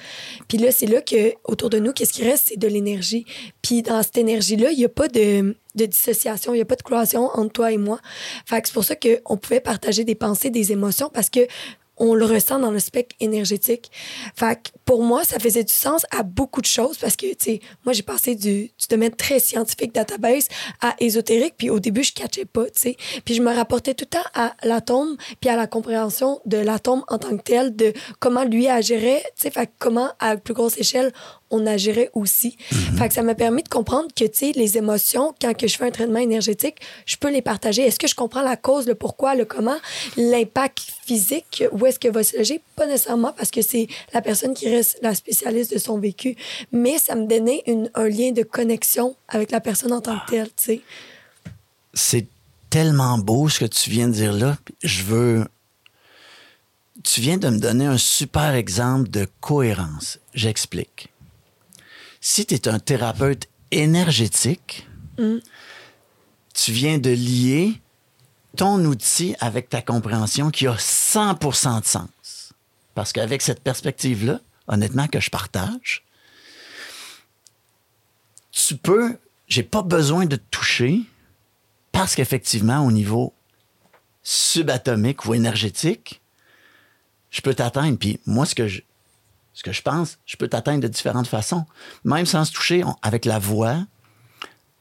Puis 0.48 0.59
là, 0.59 0.70
c'est 0.70 0.86
là 0.86 1.01
que 1.01 1.34
autour 1.44 1.70
de 1.70 1.78
nous, 1.78 1.92
qu'est-ce 1.92 2.12
qui 2.12 2.24
reste? 2.24 2.46
C'est 2.48 2.59
de 2.59 2.68
l'énergie. 2.68 3.26
Puis 3.62 3.82
dans 3.82 4.03
cette 4.03 4.18
énergie-là, 4.18 4.70
il 4.72 4.78
n'y 4.78 4.84
a 4.84 4.88
pas 4.88 5.09
de, 5.09 5.57
de 5.74 5.86
dissociation, 5.86 6.53
il 6.53 6.57
n'y 6.57 6.62
a 6.62 6.66
pas 6.66 6.76
de 6.76 6.82
croation 6.82 7.30
entre 7.34 7.53
toi 7.53 7.72
et 7.72 7.78
moi. 7.78 8.01
Fait 8.46 8.61
que 8.61 8.68
c'est 8.68 8.74
pour 8.74 8.84
ça 8.84 8.94
qu'on 8.96 9.36
pouvait 9.36 9.61
partager 9.61 10.05
des 10.05 10.14
pensées, 10.14 10.51
des 10.51 10.72
émotions, 10.72 11.11
parce 11.12 11.30
que 11.30 11.40
on 12.01 12.14
le 12.14 12.24
ressent 12.24 12.59
dans 12.59 12.70
le 12.70 12.80
spectre 12.80 13.14
énergétique. 13.20 13.92
Fait 14.34 14.57
que 14.57 14.70
pour 14.84 15.03
moi, 15.03 15.22
ça 15.22 15.38
faisait 15.38 15.62
du 15.62 15.72
sens 15.72 16.05
à 16.11 16.24
beaucoup 16.24 16.61
de 16.61 16.66
choses 16.66 16.98
parce 16.98 17.14
que, 17.14 17.26
tu 17.26 17.36
sais, 17.38 17.61
moi, 17.84 17.92
j'ai 17.92 18.03
passé 18.03 18.34
du, 18.34 18.72
domaine 18.88 19.14
très 19.14 19.38
scientifique 19.38 19.94
database 19.94 20.48
à 20.80 20.96
ésotérique, 20.98 21.55
puis 21.57 21.70
au 21.70 21.78
début, 21.78 22.03
je 22.03 22.12
catchais 22.12 22.44
pas, 22.46 22.64
tu 22.64 22.80
sais. 22.80 22.96
Puis 23.24 23.34
je 23.34 23.42
me 23.42 23.55
rapportais 23.55 23.94
tout 23.94 24.05
le 24.05 24.18
temps 24.18 24.28
à 24.34 24.55
l'atome, 24.64 25.16
puis 25.40 25.48
à 25.48 25.55
la 25.55 25.68
compréhension 25.68 26.40
de 26.46 26.57
l'atome 26.57 27.05
en 27.07 27.18
tant 27.18 27.36
que 27.36 27.42
tel, 27.42 27.76
de 27.76 27.92
comment 28.18 28.42
lui 28.42 28.66
agirait, 28.66 29.22
tu 29.36 29.42
sais, 29.42 29.51
fait 29.51 29.70
comment, 29.78 30.11
à 30.18 30.36
plus 30.36 30.55
grosse 30.55 30.76
échelle, 30.78 31.12
on 31.51 31.66
agirait 31.66 32.11
aussi. 32.14 32.57
Fait 32.96 33.09
que 33.09 33.14
ça 33.14 33.22
m'a 33.22 33.34
permis 33.34 33.62
de 33.62 33.68
comprendre 33.68 34.09
que, 34.14 34.24
tu 34.24 34.38
sais, 34.38 34.53
les 34.55 34.78
émotions, 34.78 35.34
quand 35.40 35.55
que 35.57 35.66
je 35.66 35.76
fais 35.76 35.86
un 35.86 35.90
traitement 35.90 36.18
énergétique, 36.20 36.76
je 37.07 37.16
peux 37.16 37.30
les 37.30 37.42
partager. 37.42 37.82
Est-ce 37.82 37.98
que 37.98 38.07
je 38.07 38.14
comprends 38.14 38.42
la 38.42 38.57
cause, 38.57 38.86
le 38.86 38.94
pourquoi, 38.94 39.34
le 39.34 39.44
comment, 39.44 39.76
l'impact 40.16 40.80
physique, 41.05 41.64
où 41.72 41.86
est-ce 41.86 41.98
que 41.98 42.09
va 42.09 42.22
se 42.22 42.36
loger? 42.38 42.61
Pas 42.76 42.86
nécessairement 42.86 43.32
parce 43.32 43.51
que 43.51 43.62
c'est 43.62 43.88
la 44.14 44.22
personne 44.22 44.55
qui 44.55 44.68
reste 44.68 44.98
la 45.03 45.14
spécialiste 45.14 45.72
de 45.74 45.78
son 45.78 45.98
vécu, 45.98 46.36
mais 46.72 46.98
ça 46.98 47.14
me 47.14 47.26
donnait 47.26 47.62
une- 47.66 47.90
un 47.94 48.09
lien 48.09 48.30
de 48.32 48.42
connexion 48.42 49.16
avec 49.28 49.51
la 49.51 49.61
personne 49.61 49.92
en 49.92 50.01
tant 50.01 50.18
que 50.20 50.30
telle, 50.30 50.48
tu 50.48 50.53
sais. 50.57 50.80
C'est 51.92 52.26
tellement 52.70 53.18
beau 53.18 53.48
ce 53.48 53.59
que 53.61 53.64
tu 53.64 53.90
viens 53.90 54.07
de 54.09 54.12
dire 54.12 54.32
là. 54.32 54.57
Je 54.82 55.03
veux. 55.03 55.44
Tu 57.03 57.20
viens 57.20 57.38
de 57.38 57.48
me 57.48 57.59
donner 57.59 57.86
un 57.86 57.98
super 57.98 58.55
exemple 58.55 59.09
de 59.11 59.26
cohérence. 59.40 60.18
J'explique. 60.34 61.09
Si 62.21 62.45
tu 62.45 62.55
es 62.55 62.68
un 62.68 62.79
thérapeute 62.79 63.49
énergétique, 63.71 64.87
tu 66.55 66.73
viens 66.73 66.99
de 66.99 67.11
lier 67.11 67.81
ton 68.57 68.85
outil 68.85 69.35
avec 69.41 69.68
ta 69.68 69.81
compréhension 69.81 70.51
qui 70.51 70.66
a 70.66 70.75
100% 70.75 71.81
de 71.81 71.87
sens. 71.87 72.53
Parce 72.95 73.12
qu'avec 73.12 73.41
cette 73.41 73.61
perspective-là, 73.61 74.41
honnêtement, 74.66 75.07
que 75.09 75.21
je 75.21 75.31
partage, 75.31 76.05
tu 78.51 78.77
peux, 78.77 79.18
j'ai 79.49 79.62
pas 79.62 79.83
besoin 79.83 80.27
de 80.27 80.37
te 80.37 80.45
toucher 80.51 81.01
parce 81.93 82.14
qu'effectivement, 82.14 82.85
au 82.85 82.93
niveau 82.93 83.33
subatomique 84.23 85.25
ou 85.25 85.35
énergétique, 85.35 86.21
je 87.31 87.41
peux 87.41 87.55
t'atteindre. 87.55 87.99
Puis 87.99 88.21
moi, 88.27 88.45
ce 88.45 88.55
que 88.55 88.68
je, 88.68 88.83
ce 89.61 89.62
que 89.62 89.72
je 89.72 89.82
pense, 89.82 90.16
je 90.24 90.36
peux 90.38 90.48
t'atteindre 90.48 90.80
de 90.80 90.88
différentes 90.88 91.26
façons. 91.26 91.66
Même 92.04 92.24
sans 92.24 92.46
se 92.46 92.52
toucher, 92.52 92.82
on- 92.82 92.96
avec 93.02 93.26
la 93.26 93.38
voix, 93.38 93.76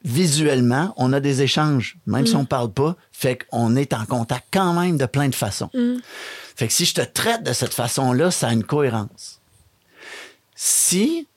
visuellement, 0.06 0.94
on 0.96 1.12
a 1.12 1.20
des 1.20 1.42
échanges. 1.42 1.98
Même 2.06 2.26
si 2.26 2.34
on 2.34 2.46
parle 2.46 2.72
pas, 2.72 2.96
fait 3.12 3.46
qu'on 3.50 3.76
est 3.76 3.92
en 3.92 4.06
contact 4.06 4.46
quand 4.50 4.72
même 4.72 4.96
de 4.96 5.04
plein 5.04 5.28
de 5.28 5.34
façons. 5.34 5.68
Fait 6.56 6.66
que 6.66 6.72
si 6.72 6.86
je 6.86 6.94
te 6.94 7.02
traite 7.02 7.42
de 7.42 7.52
cette 7.52 7.74
façon-là, 7.74 8.30
ça 8.30 8.48
a 8.48 8.52
une 8.54 8.64
cohérence. 8.64 9.42
Si 10.54 11.28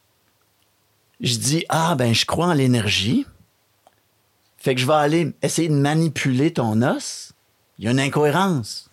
je 1.19 1.35
dis, 1.35 1.65
ah, 1.67 1.95
ben, 1.95 2.13
je 2.15 2.25
crois 2.25 2.47
en 2.47 2.53
l'énergie, 2.53 3.25
fait 4.57 4.73
que 4.73 4.79
je 4.79 4.87
vais 4.87 4.93
aller 4.93 5.33
essayer 5.41 5.67
de 5.67 5.73
manipuler 5.75 6.53
ton 6.53 6.81
os, 6.81 7.33
il 7.77 7.83
y 7.83 7.87
a 7.89 7.91
une 7.91 7.99
incohérence. 7.99 8.89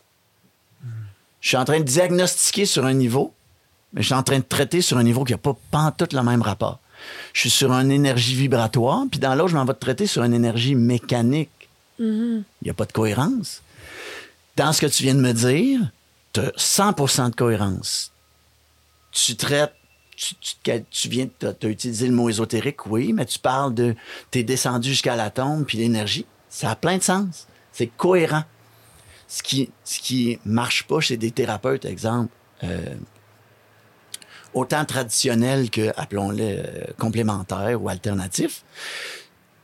Je 1.40 1.46
suis 1.48 1.56
en 1.56 1.64
train 1.64 1.78
de 1.78 1.84
diagnostiquer 1.84 2.66
sur 2.66 2.84
un 2.84 2.94
niveau, 2.94 3.32
mais 3.92 4.02
je 4.02 4.06
suis 4.06 4.14
en 4.14 4.22
train 4.22 4.38
de 4.38 4.44
traiter 4.44 4.80
sur 4.82 4.96
un 4.98 5.02
niveau 5.02 5.24
qui 5.24 5.32
n'a 5.32 5.38
pas 5.38 5.56
pantoute 5.70 6.12
le 6.12 6.22
même 6.22 6.42
rapport. 6.42 6.78
Je 7.32 7.40
suis 7.40 7.50
sur 7.50 7.72
une 7.72 7.90
énergie 7.90 8.34
vibratoire, 8.34 9.04
puis 9.10 9.18
dans 9.20 9.34
l'autre, 9.34 9.48
je 9.50 9.56
m'en 9.56 9.64
vais 9.64 9.74
te 9.74 9.80
traiter 9.80 10.06
sur 10.06 10.22
une 10.22 10.34
énergie 10.34 10.74
mécanique. 10.74 11.50
Il 11.98 12.44
n'y 12.62 12.70
a 12.70 12.74
pas 12.74 12.84
de 12.86 12.92
cohérence. 12.92 13.62
Dans 14.56 14.72
ce 14.72 14.80
que 14.80 14.86
tu 14.86 15.02
viens 15.02 15.14
de 15.14 15.20
me 15.20 15.32
dire, 15.32 15.80
tu 16.32 16.40
as 16.40 16.52
100 16.56 17.30
de 17.30 17.34
cohérence. 17.34 18.12
Tu 19.12 19.34
traites, 19.36 19.72
tu, 20.16 20.34
tu- 20.36 20.84
tu 20.90 21.08
viens, 21.08 21.26
tu 21.38 21.46
as, 21.46 21.68
utilisé 21.68 22.06
le 22.06 22.12
mot 22.14 22.28
ésotérique, 22.28 22.86
oui, 22.86 23.12
mais 23.12 23.24
tu 23.26 23.38
parles 23.38 23.74
de, 23.74 23.94
tu 24.30 24.38
es 24.38 24.42
descendu 24.42 24.90
jusqu'à 24.90 25.16
la 25.16 25.30
tombe, 25.30 25.64
puis 25.64 25.78
l'énergie. 25.78 26.26
Ça 26.48 26.70
a 26.70 26.76
plein 26.76 26.98
de 26.98 27.02
sens. 27.02 27.46
C'est 27.72 27.86
cohérent. 27.86 28.44
Ce 29.28 29.42
qui, 29.42 29.70
ce 29.84 30.00
qui 30.00 30.38
marche 30.44 30.84
pas 30.84 31.00
chez 31.00 31.16
des 31.16 31.30
thérapeutes, 31.30 31.84
exemple, 31.84 32.30
euh, 32.64 32.94
autant 34.54 34.84
traditionnels 34.84 35.70
que, 35.70 35.92
appelons-le, 35.96 36.38
euh, 36.40 36.84
complémentaires 36.98 37.80
ou 37.80 37.88
alternatifs, 37.88 38.64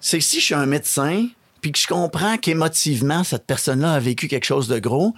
c'est 0.00 0.18
que 0.18 0.24
si 0.24 0.40
je 0.40 0.44
suis 0.44 0.54
un 0.54 0.66
médecin, 0.66 1.28
puis 1.60 1.72
que 1.72 1.78
je 1.78 1.86
comprends 1.86 2.38
qu'émotivement, 2.38 3.24
cette 3.24 3.46
personne-là 3.46 3.94
a 3.94 4.00
vécu 4.00 4.28
quelque 4.28 4.44
chose 4.44 4.68
de 4.68 4.78
gros, 4.78 5.14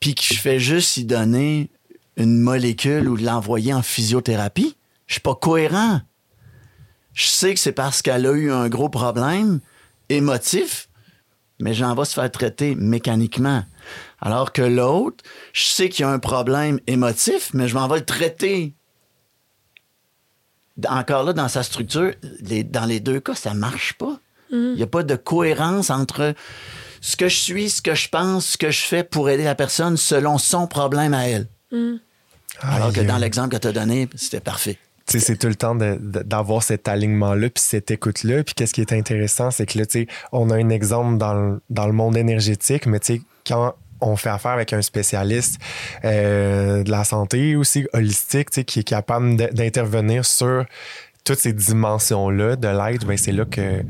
puis 0.00 0.14
que 0.14 0.22
je 0.22 0.34
fais 0.34 0.58
juste 0.58 0.96
y 0.96 1.04
donner 1.04 1.70
une 2.16 2.38
molécule 2.38 3.08
ou 3.08 3.16
l'envoyer 3.16 3.72
en 3.72 3.82
physiothérapie, 3.82 4.76
je 5.06 5.14
suis 5.14 5.20
pas 5.20 5.34
cohérent. 5.34 6.00
Je 7.14 7.26
sais 7.26 7.54
que 7.54 7.60
c'est 7.60 7.72
parce 7.72 8.02
qu'elle 8.02 8.26
a 8.26 8.32
eu 8.32 8.52
un 8.52 8.68
gros 8.68 8.88
problème 8.88 9.60
émotif, 10.08 10.88
mais 11.60 11.74
j'en 11.74 11.94
vais 11.94 12.04
se 12.04 12.14
faire 12.14 12.30
traiter 12.30 12.74
mécaniquement. 12.74 13.64
Alors 14.20 14.52
que 14.52 14.62
l'autre, 14.62 15.24
je 15.52 15.64
sais 15.64 15.88
qu'il 15.88 16.02
y 16.02 16.06
a 16.06 16.10
un 16.10 16.18
problème 16.18 16.80
émotif, 16.86 17.50
mais 17.54 17.68
je 17.68 17.74
m'en 17.74 17.88
vais 17.88 17.98
le 17.98 18.04
traiter. 18.04 18.74
Encore 20.88 21.24
là, 21.24 21.32
dans 21.32 21.48
sa 21.48 21.62
structure, 21.62 22.12
les- 22.40 22.64
dans 22.64 22.84
les 22.84 23.00
deux 23.00 23.20
cas, 23.20 23.34
ça 23.34 23.54
marche 23.54 23.94
pas. 23.94 24.18
Il 24.50 24.74
n'y 24.76 24.82
a 24.82 24.86
pas 24.86 25.02
de 25.02 25.14
cohérence 25.16 25.90
entre 25.90 26.34
ce 27.00 27.16
que 27.16 27.28
je 27.28 27.36
suis, 27.36 27.68
ce 27.70 27.82
que 27.82 27.94
je 27.94 28.08
pense, 28.08 28.46
ce 28.46 28.58
que 28.58 28.70
je 28.70 28.80
fais 28.80 29.04
pour 29.04 29.28
aider 29.28 29.44
la 29.44 29.54
personne 29.54 29.96
selon 29.96 30.38
son 30.38 30.66
problème 30.66 31.12
à 31.14 31.26
elle. 31.28 31.48
Alors 32.60 32.92
que 32.92 33.00
dans 33.00 33.18
l'exemple 33.18 33.50
que 33.54 33.60
tu 33.60 33.68
as 33.68 33.72
donné, 33.72 34.08
c'était 34.14 34.40
parfait. 34.40 34.78
Tu 35.06 35.18
sais, 35.18 35.24
c'est 35.24 35.36
tout 35.36 35.46
le 35.48 35.54
temps 35.54 35.74
d'avoir 35.74 36.62
cet 36.62 36.86
alignement-là, 36.88 37.48
puis 37.50 37.62
cette 37.62 37.90
écoute-là. 37.90 38.42
Puis 38.44 38.54
qu'est-ce 38.54 38.74
qui 38.74 38.80
est 38.82 38.92
intéressant, 38.92 39.50
c'est 39.50 39.64
que 39.66 39.78
là, 39.78 39.86
tu 39.86 40.00
sais, 40.00 40.06
on 40.32 40.50
a 40.50 40.56
un 40.56 40.68
exemple 40.70 41.18
dans 41.18 41.34
le, 41.34 41.60
dans 41.70 41.86
le 41.86 41.92
monde 41.94 42.16
énergétique, 42.16 42.86
mais 42.86 43.00
tu 43.00 43.16
sais, 43.16 43.22
quand 43.46 43.74
on 44.00 44.16
fait 44.16 44.28
affaire 44.28 44.52
avec 44.52 44.72
un 44.72 44.82
spécialiste 44.82 45.60
euh, 46.04 46.82
de 46.82 46.90
la 46.90 47.04
santé 47.04 47.56
aussi 47.56 47.86
holistique, 47.92 48.50
qui 48.50 48.80
est 48.80 48.84
capable 48.84 49.36
d'intervenir 49.36 50.24
sur 50.24 50.64
toutes 51.24 51.38
ces 51.38 51.52
dimensions-là 51.52 52.56
de 52.56 52.68
l'être, 52.68 53.06
ben 53.06 53.16
c'est 53.16 53.32
là 53.32 53.44
que 53.44 53.82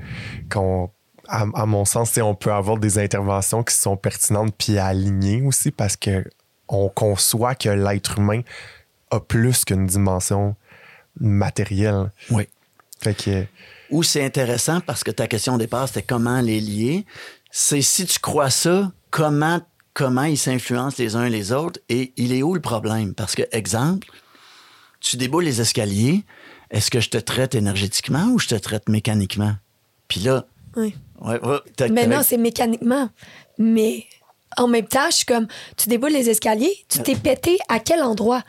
qu'on 0.50 0.90
à, 1.28 1.44
à 1.54 1.66
mon 1.66 1.84
sens, 1.84 2.16
on 2.18 2.34
peut 2.34 2.52
avoir 2.52 2.78
des 2.78 2.98
interventions 2.98 3.62
qui 3.62 3.74
sont 3.74 3.96
pertinentes 3.96 4.54
puis 4.56 4.78
alignées 4.78 5.42
aussi 5.42 5.70
parce 5.70 5.96
que 5.96 6.24
on 6.68 6.88
conçoit 6.88 7.54
que 7.54 7.68
l'être 7.68 8.18
humain 8.18 8.40
a 9.10 9.20
plus 9.20 9.64
qu'une 9.64 9.86
dimension 9.86 10.56
matérielle. 11.20 12.10
Oui. 12.30 12.48
Fait 13.00 13.14
que 13.14 13.44
Ou 13.90 14.02
c'est 14.02 14.24
intéressant 14.24 14.80
parce 14.80 15.04
que 15.04 15.10
ta 15.10 15.26
question 15.26 15.54
au 15.54 15.58
départ, 15.58 15.88
c'était 15.88 16.02
comment 16.02 16.40
les 16.40 16.60
lier. 16.60 17.06
C'est 17.50 17.80
si 17.80 18.06
tu 18.06 18.18
crois 18.18 18.50
ça, 18.50 18.92
comment, 19.10 19.60
comment 19.98 20.22
ils 20.22 20.38
s'influencent 20.38 21.02
les 21.02 21.16
uns 21.16 21.28
les 21.28 21.50
autres 21.50 21.80
et 21.88 22.12
il 22.16 22.32
est 22.32 22.44
où 22.44 22.54
le 22.54 22.60
problème? 22.60 23.14
Parce 23.14 23.34
que, 23.34 23.42
exemple, 23.50 24.08
tu 25.00 25.16
déboules 25.16 25.42
les 25.42 25.60
escaliers, 25.60 26.24
est-ce 26.70 26.88
que 26.88 27.00
je 27.00 27.10
te 27.10 27.18
traite 27.18 27.56
énergétiquement 27.56 28.26
ou 28.26 28.38
je 28.38 28.46
te 28.46 28.54
traite 28.54 28.88
mécaniquement? 28.88 29.54
Puis 30.06 30.20
là, 30.20 30.46
Oui. 30.76 30.94
ouais, 31.20 31.44
ouais, 31.44 31.90
Mais 31.90 32.06
non, 32.06 32.22
c'est 32.22 32.36
mécaniquement. 32.36 33.10
Mais 33.58 34.06
en 34.56 34.68
même 34.68 34.86
temps, 34.86 35.10
je 35.10 35.16
suis 35.16 35.26
comme, 35.26 35.48
tu 35.76 35.88
déboules 35.88 36.12
les 36.12 36.30
escaliers, 36.30 36.84
tu 36.88 37.02
t'es 37.02 37.16
pété 37.16 37.58
à 37.68 37.80
quel 37.80 38.00
endroit? 38.00 38.44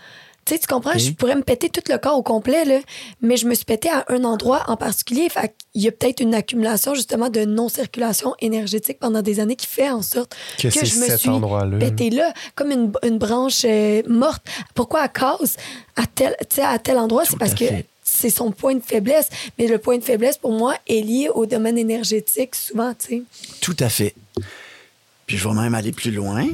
Tu 0.49 0.55
sais, 0.55 0.61
tu 0.61 0.65
comprends? 0.67 0.97
Je 0.97 1.11
pourrais 1.11 1.35
me 1.35 1.43
péter 1.43 1.69
tout 1.69 1.83
le 1.87 1.99
corps 1.99 2.17
au 2.17 2.23
complet, 2.23 2.65
là, 2.65 2.79
mais 3.21 3.37
je 3.37 3.45
me 3.47 3.53
suis 3.53 3.65
pété 3.65 3.87
à 3.87 4.03
un 4.09 4.23
endroit 4.23 4.63
en 4.67 4.77
particulier. 4.77 5.29
Fait 5.29 5.53
qu'il 5.73 5.83
y 5.83 5.87
a 5.87 5.91
peut-être 5.91 6.21
une 6.21 6.33
accumulation, 6.33 6.95
justement, 6.95 7.29
de 7.29 7.45
non-circulation 7.45 8.33
énergétique 8.39 8.97
pendant 8.99 9.21
des 9.21 9.39
années 9.39 9.55
qui 9.55 9.67
fait 9.67 9.91
en 9.91 10.01
sorte 10.01 10.35
Que 10.57 10.71
je 10.71 10.79
me 10.79 11.05
cet 11.05 11.19
suis 11.19 11.29
endroit-là. 11.29 11.77
pété 11.77 12.09
là, 12.09 12.33
comme 12.55 12.71
une, 12.71 12.91
une 13.03 13.19
branche 13.19 13.61
euh, 13.63 14.01
morte. 14.07 14.41
Pourquoi? 14.73 15.03
Elle 15.03 15.11
cause 15.11 15.55
à 15.95 16.07
tel, 16.07 16.35
tu 16.49 16.55
sais, 16.55 16.63
à 16.63 16.79
tel 16.79 16.97
endroit? 16.97 17.25
C'est 17.25 17.37
parce 17.37 17.51
à 17.51 17.55
que 17.55 17.65
c'est 18.03 18.31
son 18.31 18.49
point 18.49 18.73
de 18.73 18.81
faiblesse. 18.83 19.29
Mais 19.59 19.67
le 19.67 19.77
point 19.77 19.99
de 19.99 20.03
faiblesse, 20.03 20.39
pour 20.39 20.53
moi, 20.53 20.73
est 20.87 21.01
lié 21.01 21.29
au 21.31 21.45
domaine 21.45 21.77
énergétique, 21.77 22.55
souvent, 22.55 22.95
tu 22.95 23.07
sais. 23.07 23.23
Tout 23.61 23.77
à 23.79 23.89
fait. 23.89 24.15
Puis 25.27 25.37
je 25.37 25.47
vais 25.47 25.53
même 25.53 25.75
aller 25.75 25.91
plus 25.91 26.09
loin. 26.09 26.47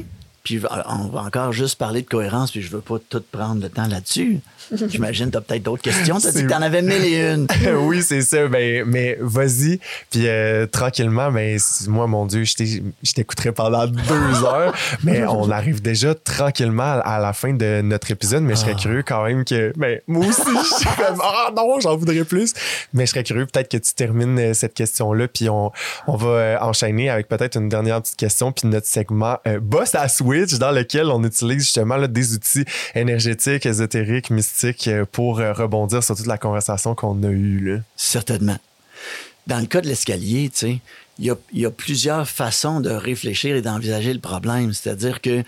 Puis 0.46 0.62
on 0.88 1.08
va 1.08 1.22
encore 1.22 1.52
juste 1.52 1.76
parler 1.76 2.02
de 2.02 2.06
cohérence, 2.06 2.52
puis 2.52 2.62
je 2.62 2.70
veux 2.70 2.80
pas 2.80 2.98
tout 3.10 3.20
prendre 3.32 3.60
le 3.60 3.68
temps 3.68 3.88
là-dessus. 3.88 4.38
J'imagine 4.88 5.26
que 5.26 5.32
tu 5.32 5.36
as 5.38 5.40
peut-être 5.40 5.62
d'autres 5.64 5.82
questions. 5.82 6.20
Tu 6.20 6.28
as 6.28 6.30
dit 6.30 6.44
que 6.44 6.48
tu 6.48 6.54
en 6.54 6.62
avais 6.62 6.82
mille 6.82 7.04
et 7.04 7.32
une. 7.32 7.48
oui, 7.80 8.00
c'est 8.00 8.22
ça. 8.22 8.46
Ben, 8.46 8.84
mais 8.86 9.18
vas-y. 9.20 9.80
Puis 10.08 10.28
euh, 10.28 10.66
tranquillement, 10.66 11.32
ben, 11.32 11.58
si- 11.58 11.90
moi, 11.90 12.06
mon 12.06 12.26
Dieu, 12.26 12.44
je 12.44 13.12
t'écouterai 13.12 13.50
pendant 13.50 13.88
deux 13.88 14.44
heures. 14.44 14.72
mais 15.02 15.24
on 15.26 15.50
arrive 15.50 15.82
déjà 15.82 16.14
tranquillement 16.14 17.00
à 17.04 17.18
la 17.18 17.32
fin 17.32 17.52
de 17.52 17.80
notre 17.82 18.12
épisode. 18.12 18.44
Mais 18.44 18.54
je 18.54 18.60
serais 18.60 18.76
curieux 18.76 19.02
quand 19.02 19.24
même 19.24 19.44
que. 19.44 19.72
Ben, 19.76 19.98
moi 20.06 20.26
aussi, 20.26 20.42
je 20.42 20.74
suis 20.76 20.84
comme, 20.96 21.20
ah 21.24 21.50
non, 21.56 21.80
j'en 21.80 21.96
voudrais 21.96 22.22
plus. 22.24 22.52
Mais 22.92 23.04
je 23.06 23.10
serais 23.10 23.24
curieux 23.24 23.46
peut-être 23.46 23.68
que 23.70 23.78
tu 23.78 23.94
termines 23.94 24.38
euh, 24.38 24.54
cette 24.54 24.74
question-là. 24.74 25.26
Puis 25.26 25.48
on, 25.48 25.72
on 26.06 26.16
va 26.16 26.28
euh, 26.28 26.58
enchaîner 26.60 27.10
avec 27.10 27.26
peut-être 27.26 27.56
une 27.56 27.68
dernière 27.68 28.00
petite 28.00 28.16
question. 28.16 28.52
Puis 28.52 28.68
notre 28.68 28.86
segment 28.86 29.38
euh, 29.48 29.58
Boss 29.60 29.96
à 29.96 30.06
Switch. 30.08 30.35
Dans 30.58 30.70
lequel 30.70 31.06
on 31.06 31.22
utilise 31.24 31.62
justement 31.62 31.98
des 32.06 32.34
outils 32.34 32.64
énergétiques, 32.94 33.66
ésotériques, 33.66 34.30
mystiques 34.30 34.88
euh, 34.88 35.04
pour 35.10 35.40
euh, 35.40 35.52
rebondir 35.52 36.02
sur 36.02 36.16
toute 36.16 36.26
la 36.26 36.38
conversation 36.38 36.94
qu'on 36.94 37.22
a 37.22 37.30
eue. 37.30 37.80
Certainement. 37.96 38.58
Dans 39.46 39.60
le 39.60 39.66
cas 39.66 39.80
de 39.80 39.86
l'escalier, 39.86 40.50
tu 40.50 40.58
sais, 40.58 40.80
il 41.18 41.26
y 41.26 41.30
a, 41.30 41.36
il 41.52 41.60
y 41.60 41.66
a 41.66 41.70
plusieurs 41.70 42.28
façons 42.28 42.80
de 42.80 42.90
réfléchir 42.90 43.56
et 43.56 43.62
d'envisager 43.62 44.12
le 44.12 44.20
problème. 44.20 44.72
C'est-à-dire 44.72 45.20
que, 45.20 45.42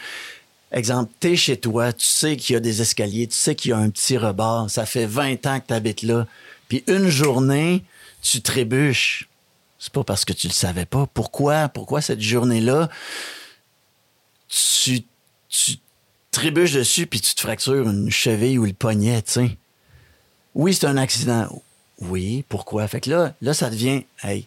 exemple, 0.73 1.11
tu 1.21 1.33
es 1.33 1.37
chez 1.37 1.57
toi, 1.57 1.93
tu 1.93 2.07
sais 2.07 2.37
qu'il 2.37 2.55
y 2.55 2.57
a 2.57 2.61
des 2.61 2.81
escaliers, 2.81 3.27
tu 3.27 3.37
sais 3.37 3.55
qu'il 3.55 3.71
y 3.73 3.75
a 3.75 3.79
un 3.79 3.91
petit 3.91 4.17
rebord, 4.17 4.71
ça 4.71 4.87
fait 4.87 5.07
20 5.07 5.47
ans 5.47 5.61
que 5.61 5.67
tu 5.67 5.75
habites 5.75 6.03
là, 6.03 6.27
puis 6.69 6.85
une 6.87 7.09
journée, 7.09 7.85
tu 8.23 8.41
trébuches. 8.41 9.29
C'est 9.79 9.93
pas 9.93 10.05
parce 10.05 10.25
que 10.25 10.33
tu 10.33 10.49
le 10.49 10.53
savais 10.53 10.87
pas. 10.87 11.07
Pourquoi? 11.13 11.69
Pourquoi 11.69 12.01
cette 12.01 12.21
journée-là, 12.21 12.89
tu, 14.49 15.05
tu 15.49 15.77
trébuches 16.31 16.73
dessus 16.73 17.07
puis 17.07 17.21
tu 17.21 17.35
te 17.35 17.41
fractures 17.41 17.89
une 17.89 18.11
cheville 18.11 18.59
ou 18.59 18.65
le 18.65 18.73
poignet, 18.73 19.23
tu 19.23 19.33
sais? 19.33 19.57
Oui, 20.55 20.75
c'est 20.75 20.87
un 20.87 20.97
accident. 20.97 21.63
Oui, 22.01 22.45
pourquoi? 22.49 22.87
Fait 22.89 23.01
que 23.01 23.11
là, 23.11 23.35
là, 23.43 23.55
ça 23.55 23.71
devient, 23.71 24.05
hey, 24.23 24.47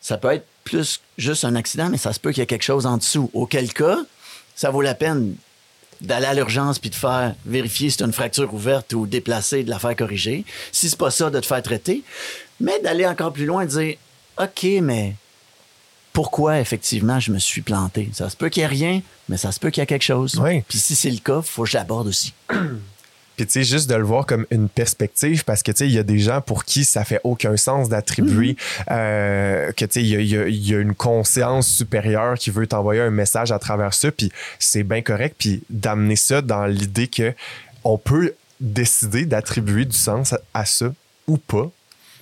ça 0.00 0.18
peut 0.18 0.32
être 0.32 0.46
plus 0.64 1.00
juste 1.16 1.44
un 1.44 1.54
accident, 1.54 1.88
mais 1.88 1.96
ça 1.96 2.12
se 2.12 2.20
peut 2.20 2.30
qu'il 2.30 2.40
y 2.40 2.42
ait 2.42 2.46
quelque 2.46 2.62
chose 2.62 2.86
en 2.86 2.98
dessous. 2.98 3.30
Auquel 3.32 3.72
cas, 3.72 3.98
ça 4.54 4.70
vaut 4.70 4.82
la 4.82 4.94
peine 4.94 5.34
d'aller 6.00 6.26
à 6.26 6.34
l'urgence 6.34 6.78
puis 6.78 6.90
de 6.90 6.94
faire 6.94 7.34
vérifier 7.44 7.90
si 7.90 7.96
c'est 7.98 8.04
une 8.04 8.12
fracture 8.12 8.52
ouverte 8.54 8.92
ou 8.92 9.06
déplacer, 9.06 9.64
de 9.64 9.70
la 9.70 9.78
faire 9.78 9.96
corriger. 9.96 10.44
Si 10.70 10.88
c'est 10.88 10.98
pas 10.98 11.10
ça, 11.10 11.30
de 11.30 11.40
te 11.40 11.46
faire 11.46 11.62
traiter. 11.62 12.02
Mais 12.60 12.80
d'aller 12.80 13.06
encore 13.06 13.32
plus 13.32 13.46
loin 13.46 13.62
et 13.62 13.66
de 13.66 13.70
dire 13.70 13.96
OK, 14.38 14.66
mais 14.82 15.16
pourquoi 16.18 16.58
effectivement 16.58 17.20
je 17.20 17.30
me 17.30 17.38
suis 17.38 17.60
planté? 17.60 18.10
Ça 18.12 18.28
se 18.28 18.36
peut 18.36 18.48
qu'il 18.48 18.62
y 18.62 18.64
ait 18.64 18.66
rien, 18.66 19.02
mais 19.28 19.36
ça 19.36 19.52
se 19.52 19.60
peut 19.60 19.70
qu'il 19.70 19.80
y 19.80 19.84
ait 19.84 19.86
quelque 19.86 20.02
chose. 20.02 20.34
Oui. 20.42 20.62
Puis 20.68 20.78
si 20.78 20.96
c'est 20.96 21.10
le 21.12 21.18
cas, 21.20 21.42
faut 21.42 21.62
que 21.62 21.68
j'aborde 21.70 22.08
aussi. 22.08 22.34
Puis 23.36 23.46
tu 23.46 23.52
sais, 23.52 23.62
juste 23.62 23.88
de 23.88 23.94
le 23.94 24.02
voir 24.02 24.26
comme 24.26 24.44
une 24.50 24.68
perspective, 24.68 25.44
parce 25.44 25.62
que 25.62 25.70
tu 25.70 25.78
sais, 25.78 25.86
il 25.86 25.92
y 25.94 25.98
a 26.00 26.02
des 26.02 26.18
gens 26.18 26.40
pour 26.40 26.64
qui 26.64 26.84
ça 26.84 27.04
fait 27.04 27.20
aucun 27.22 27.56
sens 27.56 27.88
d'attribuer 27.88 28.56
euh, 28.90 29.70
que 29.70 29.84
tu 29.84 29.92
sais, 29.92 30.02
il 30.02 30.08
y 30.08 30.16
a, 30.16 30.20
il 30.20 30.26
y 30.28 30.36
a- 30.36 30.48
il 30.48 30.68
y 30.70 30.74
a 30.74 30.80
une 30.80 30.96
conscience 30.96 31.68
supérieure 31.68 32.34
qui 32.36 32.50
veut 32.50 32.66
t'envoyer 32.66 33.00
un 33.00 33.10
message 33.10 33.52
à 33.52 33.60
travers 33.60 33.94
ça, 33.94 34.10
puis 34.10 34.32
c'est 34.58 34.82
bien 34.82 35.02
correct, 35.02 35.36
puis 35.38 35.62
d'amener 35.70 36.16
ça 36.16 36.42
dans 36.42 36.66
l'idée 36.66 37.06
que 37.06 37.32
on 37.84 37.96
peut 37.96 38.34
décider 38.60 39.24
d'attribuer 39.24 39.84
du 39.84 39.96
sens 39.96 40.32
à, 40.32 40.40
à 40.52 40.64
ça 40.64 40.92
ou 41.28 41.36
pas. 41.36 41.70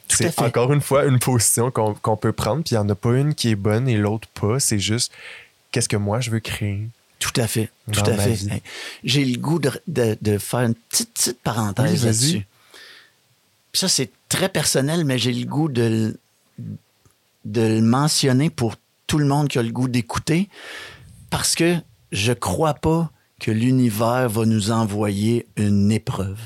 C'est 0.08 0.40
encore 0.40 0.72
une 0.72 0.80
fois 0.80 1.04
une 1.06 1.18
position 1.18 1.70
qu'on 1.70 2.16
peut 2.16 2.32
prendre, 2.32 2.62
puis 2.62 2.74
il 2.74 2.78
n'y 2.78 2.84
en 2.84 2.88
a 2.88 2.94
pas 2.94 3.16
une 3.16 3.34
qui 3.34 3.50
est 3.50 3.54
bonne 3.56 3.88
et 3.88 3.96
l'autre 3.96 4.28
pas. 4.28 4.60
C'est 4.60 4.78
juste 4.78 5.12
qu'est-ce 5.72 5.88
que 5.88 5.96
moi 5.96 6.20
je 6.20 6.30
veux 6.30 6.40
créer. 6.40 6.88
Tout 7.18 7.32
à 7.40 7.46
fait. 7.46 7.70
Tout 7.92 8.00
à 8.06 8.16
fait. 8.16 8.32
Hey, 8.52 8.62
J'ai 9.04 9.24
le 9.24 9.38
goût 9.38 9.58
de, 9.58 9.70
de- 9.88 10.16
de 10.20 10.38
faire 10.38 10.60
une 10.60 10.74
petite, 10.74 11.12
petite 11.14 11.40
parenthèse 11.42 12.04
là-dessus. 12.04 12.46
Ça, 13.72 13.88
c'est 13.88 14.10
très 14.28 14.48
personnel, 14.48 15.04
mais 15.04 15.18
j'ai 15.18 15.32
le 15.32 15.44
goût 15.46 15.68
de, 15.68 15.82
le- 16.58 16.66
de 17.44 17.60
le 17.62 17.80
mentionner 17.82 18.48
pour 18.50 18.76
tout 19.06 19.18
le 19.18 19.26
monde 19.26 19.48
qui 19.48 19.58
a 19.58 19.62
le 19.62 19.70
goût 19.72 19.88
d'écouter 19.88 20.48
parce 21.30 21.54
que 21.54 21.76
je 22.12 22.32
crois 22.32 22.74
pas 22.74 23.10
que 23.40 23.50
l'univers 23.50 24.28
va 24.28 24.44
nous 24.46 24.70
envoyer 24.70 25.46
une 25.56 25.90
épreuve. 25.92 26.38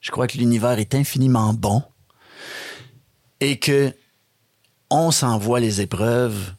Je 0.00 0.10
crois 0.10 0.26
que 0.26 0.36
l'univers 0.38 0.78
est 0.78 0.94
infiniment 0.94 1.52
bon 1.54 1.82
et 3.42 3.58
que 3.58 3.92
on 4.88 5.10
s'envoie 5.10 5.58
les 5.58 5.80
épreuves 5.80 6.52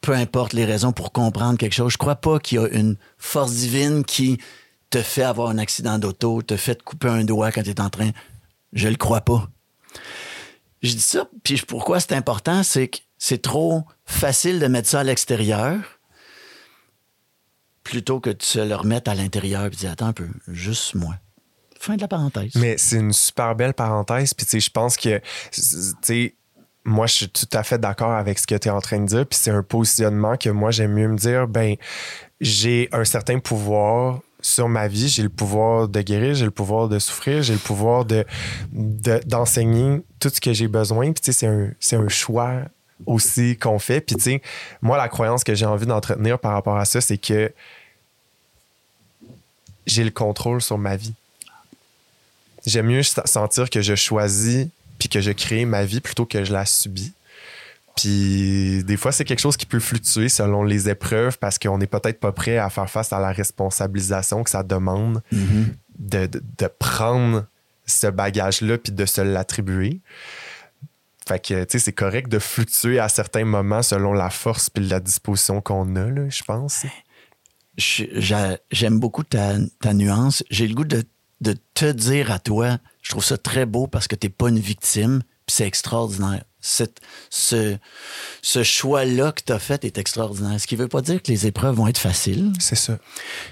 peu 0.00 0.12
importe 0.12 0.52
les 0.52 0.64
raisons 0.64 0.92
pour 0.92 1.12
comprendre 1.12 1.58
quelque 1.58 1.74
chose. 1.74 1.92
Je 1.92 1.98
crois 1.98 2.16
pas 2.16 2.38
qu'il 2.38 2.58
y 2.58 2.60
a 2.60 2.68
une 2.68 2.96
force 3.18 3.52
divine 3.52 4.04
qui 4.04 4.38
te 4.90 5.02
fait 5.02 5.22
avoir 5.22 5.50
un 5.50 5.58
accident 5.58 5.98
d'auto, 5.98 6.42
te 6.42 6.56
fait 6.56 6.82
couper 6.82 7.08
un 7.08 7.24
doigt 7.24 7.52
quand 7.52 7.62
tu 7.62 7.70
es 7.70 7.80
en 7.80 7.90
train. 7.90 8.10
Je 8.72 8.88
le 8.88 8.96
crois 8.96 9.20
pas. 9.20 9.48
Je 10.82 10.92
dis 10.92 11.00
ça, 11.00 11.28
puis 11.42 11.60
pourquoi 11.66 12.00
c'est 12.00 12.14
important, 12.14 12.62
c'est 12.62 12.88
que 12.88 12.98
c'est 13.18 13.42
trop 13.42 13.84
facile 14.06 14.60
de 14.60 14.66
mettre 14.66 14.88
ça 14.88 15.00
à 15.00 15.04
l'extérieur 15.04 15.78
plutôt 17.82 18.20
que 18.20 18.30
de 18.30 18.42
se 18.42 18.60
le 18.60 18.74
remettre 18.76 19.10
à 19.10 19.14
l'intérieur 19.14 19.66
et 19.66 19.70
dire 19.70 19.90
attends 19.90 20.06
un 20.06 20.12
peu, 20.12 20.28
juste 20.46 20.94
moi. 20.94 21.16
Fin 21.80 21.96
de 21.96 22.00
la 22.00 22.08
parenthèse. 22.08 22.52
Mais 22.56 22.76
c'est 22.76 22.96
une 22.96 23.12
super 23.12 23.54
belle 23.54 23.74
parenthèse. 23.74 24.34
Puis, 24.34 24.44
tu 24.46 24.52
sais, 24.52 24.60
je 24.60 24.70
pense 24.70 24.96
que, 24.96 25.18
tu 25.52 25.62
sais, 26.02 26.34
moi, 26.84 27.06
je 27.06 27.14
suis 27.14 27.28
tout 27.28 27.46
à 27.52 27.62
fait 27.62 27.78
d'accord 27.78 28.12
avec 28.12 28.38
ce 28.38 28.46
que 28.46 28.54
tu 28.56 28.68
es 28.68 28.70
en 28.70 28.80
train 28.80 28.98
de 29.00 29.06
dire. 29.06 29.26
Puis, 29.26 29.38
c'est 29.40 29.50
un 29.50 29.62
positionnement 29.62 30.36
que 30.36 30.48
moi, 30.50 30.70
j'aime 30.70 30.92
mieux 30.94 31.08
me 31.08 31.16
dire, 31.16 31.46
ben, 31.46 31.76
j'ai 32.40 32.88
un 32.92 33.04
certain 33.04 33.38
pouvoir 33.38 34.20
sur 34.40 34.68
ma 34.68 34.88
vie. 34.88 35.08
J'ai 35.08 35.22
le 35.22 35.28
pouvoir 35.28 35.88
de 35.88 36.00
guérir, 36.00 36.34
j'ai 36.34 36.44
le 36.46 36.50
pouvoir 36.50 36.88
de 36.88 36.98
souffrir, 36.98 37.42
j'ai 37.42 37.52
le 37.54 37.58
pouvoir 37.58 38.04
de, 38.04 38.24
de- 38.72 39.20
d'enseigner 39.26 40.02
tout 40.18 40.30
ce 40.30 40.40
que 40.40 40.52
j'ai 40.52 40.68
besoin. 40.68 41.12
Puis, 41.12 41.20
tu 41.22 41.32
sais, 41.32 41.46
c'est 41.80 41.96
un, 41.96 42.04
un 42.04 42.08
choix 42.08 42.54
aussi 43.06 43.56
qu'on 43.56 43.78
fait. 43.78 44.00
Puis, 44.00 44.16
tu 44.16 44.22
sais, 44.22 44.42
moi, 44.82 44.96
la 44.96 45.08
croyance 45.08 45.44
que 45.44 45.54
j'ai 45.54 45.66
envie 45.66 45.86
d'entretenir 45.86 46.38
par 46.38 46.52
rapport 46.52 46.76
à 46.76 46.84
ça, 46.84 47.00
c'est 47.00 47.18
que 47.18 47.52
j'ai 49.86 50.04
le 50.04 50.10
contrôle 50.10 50.60
sur 50.60 50.76
ma 50.78 50.96
vie. 50.96 51.14
J'aime 52.68 52.86
mieux 52.86 53.02
sentir 53.02 53.70
que 53.70 53.80
je 53.80 53.94
choisis 53.94 54.66
puis 54.98 55.08
que 55.08 55.20
je 55.20 55.30
crée 55.32 55.64
ma 55.64 55.84
vie 55.84 56.00
plutôt 56.00 56.26
que 56.26 56.44
je 56.44 56.52
la 56.52 56.64
subis. 56.66 57.12
Puis 57.96 58.84
des 58.84 58.96
fois, 58.96 59.10
c'est 59.10 59.24
quelque 59.24 59.40
chose 59.40 59.56
qui 59.56 59.66
peut 59.66 59.80
fluctuer 59.80 60.28
selon 60.28 60.62
les 60.62 60.88
épreuves 60.88 61.38
parce 61.38 61.58
qu'on 61.58 61.78
n'est 61.78 61.86
peut-être 61.88 62.20
pas 62.20 62.30
prêt 62.32 62.58
à 62.58 62.70
faire 62.70 62.88
face 62.88 63.12
à 63.12 63.18
la 63.20 63.32
responsabilisation 63.32 64.44
que 64.44 64.50
ça 64.50 64.62
demande 64.62 65.22
Mhm. 65.32 65.74
de, 65.98 66.26
de- 66.26 66.42
de 66.58 66.66
prendre 66.78 67.46
ce 67.86 68.06
bagage-là 68.06 68.78
puis 68.78 68.92
de 68.92 69.04
se 69.06 69.20
l'attribuer. 69.20 70.00
Fait 71.26 71.44
que, 71.44 71.64
tu 71.64 71.72
sais, 71.72 71.78
c'est 71.86 71.92
correct 71.92 72.28
de 72.28 72.38
fluctuer 72.38 72.98
à 73.00 73.08
certains 73.08 73.44
moments 73.44 73.82
selon 73.82 74.12
la 74.12 74.30
force 74.30 74.70
puis 74.70 74.86
la 74.86 75.00
disposition 75.00 75.60
qu'on 75.60 75.96
a, 75.96 76.04
là, 76.04 76.28
je 76.28 76.42
pense. 76.44 76.84
J'aime 77.76 78.98
beaucoup 79.00 79.24
ta, 79.24 79.54
ta 79.80 79.92
nuance. 79.94 80.42
J'ai 80.50 80.66
le 80.68 80.74
goût 80.74 80.84
de, 80.84 81.02
de 81.40 81.56
te 81.74 81.90
dire 81.92 82.30
à 82.32 82.38
toi, 82.38 82.78
je 83.02 83.10
trouve 83.10 83.24
ça 83.24 83.38
très 83.38 83.66
beau 83.66 83.86
parce 83.86 84.08
que 84.08 84.16
t'es 84.16 84.28
pas 84.28 84.48
une 84.48 84.58
victime, 84.58 85.22
puis 85.46 85.54
c'est 85.56 85.66
extraordinaire. 85.66 86.42
Cette- 86.60 87.00
ce 87.30 87.76
ce 88.42 88.62
choix-là 88.64 89.30
que 89.32 89.42
tu 89.46 89.52
as 89.52 89.58
fait 89.60 89.84
est 89.84 89.96
extraordinaire. 89.96 90.60
Ce 90.60 90.66
qui 90.66 90.74
veut 90.76 90.88
pas 90.88 91.00
dire 91.02 91.22
que 91.22 91.30
les 91.30 91.46
épreuves 91.46 91.76
vont 91.76 91.86
être 91.86 91.98
faciles. 91.98 92.52
C'est 92.58 92.74
ça. 92.76 92.98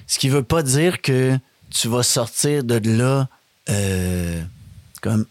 Ce 0.09 0.19
qui 0.19 0.29
veut 0.29 0.43
pas 0.43 0.63
dire 0.65 1.01
que 1.01 1.39
tu 1.71 1.87
vas 1.89 2.03
sortir 2.03 2.65
de 2.65 2.81
là 2.89 3.29
euh, 3.69 4.43
comme 5.03 5.27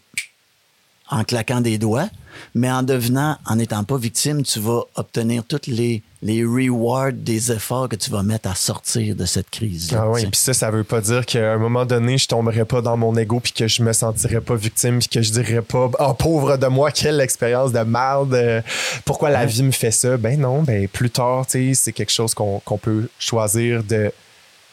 en 1.08 1.22
claquant 1.24 1.60
des 1.60 1.78
doigts, 1.78 2.08
mais 2.54 2.70
en 2.70 2.82
devenant, 2.82 3.38
en 3.46 3.56
n'étant 3.56 3.84
pas 3.84 3.96
victime, 3.98 4.42
tu 4.42 4.58
vas 4.58 4.82
obtenir 4.96 5.44
toutes 5.44 5.66
les, 5.68 6.02
les 6.26 6.44
rewards 6.44 7.12
des 7.12 7.52
efforts 7.52 7.88
que 7.88 7.94
tu 7.94 8.10
vas 8.10 8.24
mettre 8.24 8.48
à 8.50 8.54
sortir 8.56 9.14
de 9.14 9.24
cette 9.26 9.48
crise. 9.48 9.94
Ah 9.96 10.10
oui, 10.10 10.22
puis 10.22 10.40
ça, 10.40 10.52
ça 10.52 10.70
veut 10.72 10.82
pas 10.82 11.00
dire 11.00 11.24
qu'à 11.24 11.52
un 11.52 11.58
moment 11.58 11.86
donné, 11.86 12.18
je 12.18 12.26
tomberais 12.26 12.64
pas 12.64 12.80
dans 12.80 12.96
mon 12.96 13.16
ego 13.16 13.38
puis 13.38 13.52
que 13.52 13.68
je 13.68 13.80
me 13.82 13.92
sentirais 13.92 14.40
pas 14.40 14.56
victime 14.56 14.98
puis 14.98 15.08
que 15.08 15.22
je 15.22 15.30
dirais 15.30 15.62
pas 15.62 15.88
«Oh, 16.00 16.14
pauvre 16.14 16.56
de 16.56 16.66
moi, 16.66 16.90
quelle 16.90 17.20
expérience 17.20 17.72
de 17.72 17.78
merde! 17.80 18.34
euh, 18.34 18.60
Pourquoi 19.04 19.30
la 19.30 19.46
vie 19.46 19.62
me 19.62 19.70
fait 19.70 19.92
ça?» 19.92 20.16
Ben 20.18 20.40
non, 20.40 20.62
ben 20.62 20.88
plus 20.88 21.10
tard, 21.10 21.46
tu 21.46 21.74
sais, 21.74 21.74
c'est 21.74 21.92
quelque 21.92 22.12
chose 22.12 22.34
qu'on 22.34 22.60
qu'on 22.64 22.78
peut 22.78 23.08
choisir 23.20 23.84
de 23.84 24.10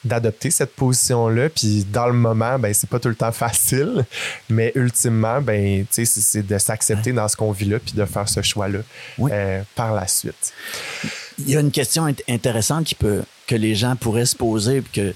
d'adopter 0.06 0.52
cette 0.52 0.76
position-là. 0.76 1.50
Puis 1.50 1.86
dans 1.86 2.08
le 2.08 2.14
moment, 2.14 2.60
ben 2.60 2.74
c'est 2.74 2.90
pas 2.90 3.00
tout 3.00 3.10
le 3.10 3.16
temps 3.16 3.32
facile, 3.46 4.06
mais 4.50 4.72
ultimement, 4.76 5.42
ben 5.42 5.86
tu 5.92 6.06
sais, 6.06 6.22
c'est- 6.22 6.44
de 6.44 6.58
s'accepter 6.58 7.14
dans 7.14 7.28
ce 7.28 7.36
qu'on 7.36 7.52
vit 7.52 7.66
là 7.66 7.80
puis 7.80 7.94
de 7.94 8.06
faire 8.06 8.28
ce 8.28 8.42
choix-là 8.42 8.80
Oui. 9.18 9.32
euh, 9.34 9.62
par 9.76 9.94
la 9.94 10.08
suite. 10.08 10.54
Il 11.40 11.50
y 11.50 11.56
a 11.58 11.60
une 11.62 11.72
question 11.72 12.06
int- 12.08 12.22
intéressante 12.30 12.86
qui 12.86 12.96
peut, 12.96 13.24
que 13.48 13.56
les 13.56 13.76
gens 13.76 13.96
pourraient 13.96 14.26
se 14.26 14.36
poser, 14.36 14.82
puis 14.82 14.92
que 15.02 15.14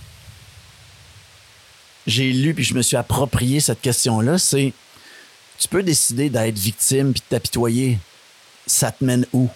j'ai 2.05 2.31
lu, 2.31 2.53
puis 2.53 2.63
je 2.63 2.73
me 2.73 2.81
suis 2.81 2.95
approprié 2.97 3.59
cette 3.59 3.81
question-là, 3.81 4.37
c'est 4.37 4.73
tu 5.59 5.67
peux 5.67 5.83
décider 5.83 6.29
d'être 6.29 6.57
victime 6.57 7.11
puis 7.13 7.21
de 7.21 7.35
t'apitoyer. 7.35 7.97
Ça 8.65 8.91
te 8.91 9.03
mène 9.03 9.25
où? 9.33 9.49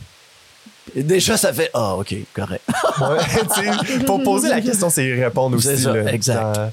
Et 0.96 1.04
déjà, 1.04 1.38
ça 1.38 1.54
fait 1.54 1.70
Ah, 1.74 1.96
OK, 1.96 2.14
correct. 2.34 2.64
Ouais, 3.00 4.06
pour 4.06 4.22
poser 4.24 4.50
la 4.50 4.62
question, 4.62 4.90
c'est 4.90 5.06
y 5.06 5.24
répondre 5.24 5.58
aussi. 5.58 5.78
Ça, 5.78 5.94
là, 5.94 6.12
exact. 6.12 6.42
Dans, 6.42 6.72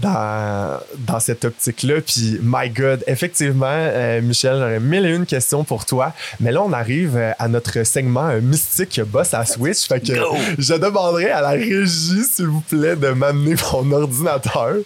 dans, 0.00 0.80
dans 0.98 1.20
cette 1.20 1.44
optique-là. 1.44 2.00
Puis, 2.00 2.38
my 2.42 2.70
God, 2.70 3.04
effectivement, 3.06 3.66
euh, 3.68 4.20
Michel, 4.22 4.56
j'aurais 4.58 4.80
mille 4.80 5.06
et 5.06 5.14
une 5.14 5.26
questions 5.26 5.64
pour 5.64 5.84
toi. 5.84 6.12
Mais 6.40 6.52
là, 6.52 6.62
on 6.62 6.72
arrive 6.72 7.16
euh, 7.16 7.32
à 7.38 7.48
notre 7.48 7.82
segment 7.84 8.28
euh, 8.28 8.40
mystique 8.40 9.00
boss 9.02 9.34
à 9.34 9.44
Switch. 9.44 9.86
Fait 9.86 10.00
que 10.00 10.12
Go! 10.12 10.36
je 10.58 10.74
demanderai 10.74 11.30
à 11.30 11.40
la 11.40 11.50
régie, 11.50 12.24
s'il 12.24 12.46
vous 12.46 12.62
plaît, 12.62 12.96
de 12.96 13.08
m'amener 13.08 13.54
mon 13.72 13.92
ordinateur. 14.02 14.76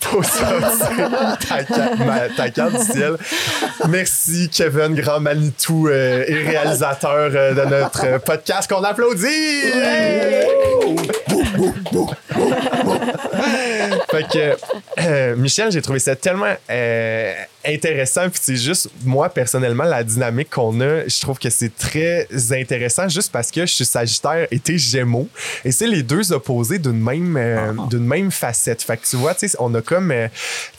Pour 0.00 0.24
sortir 0.24 1.10
ta, 2.36 2.50
carte 2.50 2.72
du 2.72 2.92
ciel. 2.92 3.16
Merci, 3.88 4.48
Kevin 4.50 4.94
Grand 4.94 5.20
Manitou 5.20 5.88
euh, 5.88 6.24
et 6.26 6.34
réalisateur 6.34 7.30
euh, 7.34 7.54
de 7.54 7.62
notre 7.68 8.18
podcast 8.24 8.70
qu'on 8.70 8.84
applaudit! 8.84 9.24
fait 14.10 14.28
que, 14.28 14.56
euh, 15.00 15.36
Michel, 15.36 15.72
j'ai 15.72 15.82
trouvé 15.82 15.98
ça 15.98 16.16
tellement 16.16 16.54
intéressant. 17.66 18.28
Puis 18.30 18.40
c'est 18.42 18.56
juste, 18.56 18.88
moi, 19.04 19.28
personnellement, 19.28 19.84
la 19.84 20.04
dynamique 20.04 20.50
qu'on 20.50 20.80
a, 20.80 21.06
je 21.06 21.20
trouve 21.20 21.38
que 21.38 21.50
c'est 21.50 21.74
très 21.76 22.26
intéressant 22.52 23.08
juste 23.08 23.30
parce 23.32 23.50
que 23.50 23.62
je 23.66 23.72
suis 23.72 23.84
Sagittaire 23.84 24.46
et 24.50 24.58
t'es 24.58 24.78
Gémeaux. 24.78 25.28
Et 25.64 25.72
c'est 25.72 25.86
les 25.86 26.02
deux 26.02 26.32
opposés 26.32 26.78
d'une 26.78 27.00
même, 27.00 27.36
euh, 27.36 27.72
d'une 27.90 28.04
même 28.06 28.30
facette. 28.30 28.82
Fait 28.82 28.96
que 28.96 29.06
tu 29.06 29.16
vois, 29.16 29.34
on 29.58 29.74
a 29.74 29.82
comme, 29.82 30.10
euh, 30.10 30.28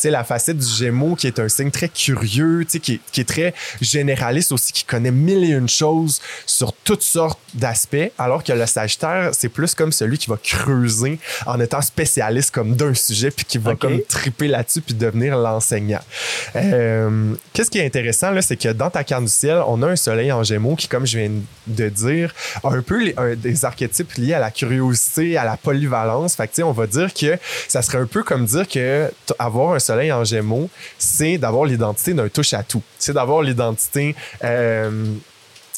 la 0.03 0.23
facette 0.23 0.57
du 0.57 0.67
Gémeaux 0.67 1.15
qui 1.15 1.27
est 1.27 1.39
un 1.39 1.49
signe 1.49 1.71
très 1.71 1.89
curieux, 1.89 2.63
tu 2.65 2.71
sais, 2.73 2.79
qui, 2.79 2.93
est- 2.93 2.99
qui 3.11 3.21
est 3.21 3.25
très 3.25 3.53
généraliste 3.81 4.51
aussi, 4.51 4.71
qui 4.71 4.83
connaît 4.83 5.11
mille 5.11 5.43
et 5.43 5.53
une 5.53 5.67
choses 5.69 6.21
sur 6.45 6.73
toutes 6.73 7.01
sortes 7.01 7.39
d'aspects, 7.53 8.11
alors 8.17 8.43
que 8.43 8.53
le 8.53 8.65
Sagittaire, 8.65 9.31
c'est 9.33 9.49
plus 9.49 9.73
comme 9.73 9.91
celui 9.91 10.17
qui 10.17 10.29
va 10.29 10.37
creuser 10.41 11.19
en 11.47 11.59
étant 11.59 11.81
spécialiste 11.81 12.51
comme 12.51 12.75
d'un 12.75 12.93
sujet, 12.93 13.31
puis 13.31 13.45
qui 13.45 13.57
va 13.57 13.75
comme 13.75 14.01
triper 14.07 14.47
là-dessus, 14.47 14.81
puis 14.81 14.93
devenir 14.93 15.37
l'enseignant. 15.37 16.01
Euh, 16.55 16.74
Qu'est-ce 17.53 17.69
qui 17.69 17.79
est 17.79 17.85
intéressant, 17.85 18.31
là, 18.31 18.41
c'est 18.41 18.57
que 18.57 18.69
dans 18.69 18.89
ta 18.89 19.03
carte 19.03 19.23
du 19.23 19.29
ciel, 19.29 19.61
on 19.67 19.81
a 19.81 19.87
un 19.87 19.95
soleil 19.95 20.31
en 20.31 20.43
gémeaux 20.43 20.75
qui, 20.75 20.87
comme 20.87 21.05
je 21.05 21.17
viens 21.17 21.31
de 21.67 21.89
dire, 21.89 22.33
a 22.63 22.69
un 22.69 22.81
peu 22.81 23.13
des 23.35 23.65
archétypes 23.65 24.13
liés 24.13 24.33
à 24.33 24.39
la 24.39 24.51
curiosité, 24.51 25.37
à 25.37 25.45
la 25.45 25.57
polyvalence. 25.57 26.35
Fait 26.35 26.47
que, 26.47 26.61
on 26.61 26.71
va 26.71 26.87
dire 26.87 27.13
que 27.13 27.37
ça 27.67 27.81
serait 27.81 27.99
un 27.99 28.07
peu 28.07 28.23
comme 28.23 28.45
dire 28.45 28.67
que 28.67 29.11
avoir 29.39 29.75
un 29.75 29.79
soleil 29.79 30.11
en 30.11 30.23
gémeaux, 30.23 30.69
c'est 30.97 31.37
d'avoir 31.37 31.65
l'identité 31.65 32.13
d'un 32.13 32.29
touche-à-tout. 32.29 32.81
C'est 32.99 33.13
d'avoir 33.13 33.41
l'identité... 33.41 34.15
euh, 34.43 35.05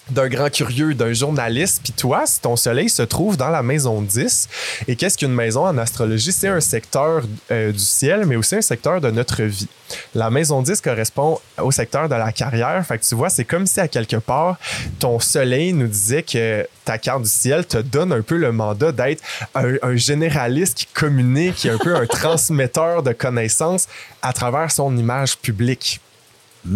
d'un 0.10 0.28
grand 0.28 0.50
curieux, 0.50 0.94
d'un 0.94 1.14
journaliste. 1.14 1.82
Puis 1.84 1.94
toi, 1.94 2.26
si 2.26 2.40
ton 2.42 2.56
soleil 2.56 2.90
se 2.90 3.02
trouve 3.02 3.38
dans 3.38 3.50
la 3.50 3.64
maison 3.64 4.02
10, 4.02 4.50
et 4.88 4.96
qu'est-ce 4.96 5.18
qu'une 5.18 5.34
maison 5.34 5.66
en 5.66 5.78
astrologie? 5.78 6.32
C'est 6.32 6.48
un 6.48 6.62
secteur 6.62 7.24
euh, 7.52 7.72
du 7.72 7.80
ciel, 7.80 8.26
mais 8.26 8.36
aussi 8.36 8.56
un 8.56 8.62
secteur 8.62 9.02
de 9.02 9.12
notre 9.12 9.44
vie. 9.44 9.68
La 10.16 10.30
maison 10.30 10.62
10 10.62 10.82
correspond 10.82 11.40
au 11.62 11.72
secteur 11.72 12.10
de 12.10 12.16
la 12.16 12.32
carrière. 12.32 12.86
Fait 12.86 12.98
que 12.98 13.04
tu 13.04 13.16
vois, 13.16 13.30
c'est 13.30 13.46
comme 13.46 13.66
si 13.66 13.80
à 13.80 13.88
quelque 13.88 14.18
part, 14.18 14.58
ton 15.00 15.20
soleil 15.20 15.74
nous 15.74 15.88
disait 15.88 16.24
que 16.24 16.68
ta 16.84 16.98
carte 16.98 17.24
du 17.24 17.30
ciel 17.30 17.66
te 17.66 17.78
donne 17.78 18.12
un 18.12 18.22
peu 18.22 18.38
le 18.38 18.52
mandat 18.52 18.92
d'être 18.92 19.24
un, 19.56 19.76
un 19.82 19.96
généraliste 19.96 20.78
qui 20.78 20.86
communique, 20.88 21.56
qui 21.56 21.68
est 21.68 21.72
un 21.72 21.78
peu 21.78 21.96
un 21.96 22.06
transmetteur 22.08 23.04
de 23.04 23.14
connaissances 23.14 23.88
à 24.22 24.34
travers 24.34 24.72
son 24.72 24.96
image 24.98 25.38
publique. 25.38 26.02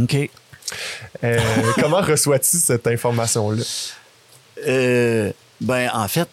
OK. 0.01 0.29
Euh, 1.23 1.39
comment 1.79 2.01
reçois-tu 2.01 2.57
cette 2.57 2.87
information-là? 2.87 3.63
Euh, 4.67 5.31
ben, 5.59 5.89
en 5.93 6.07
fait, 6.07 6.27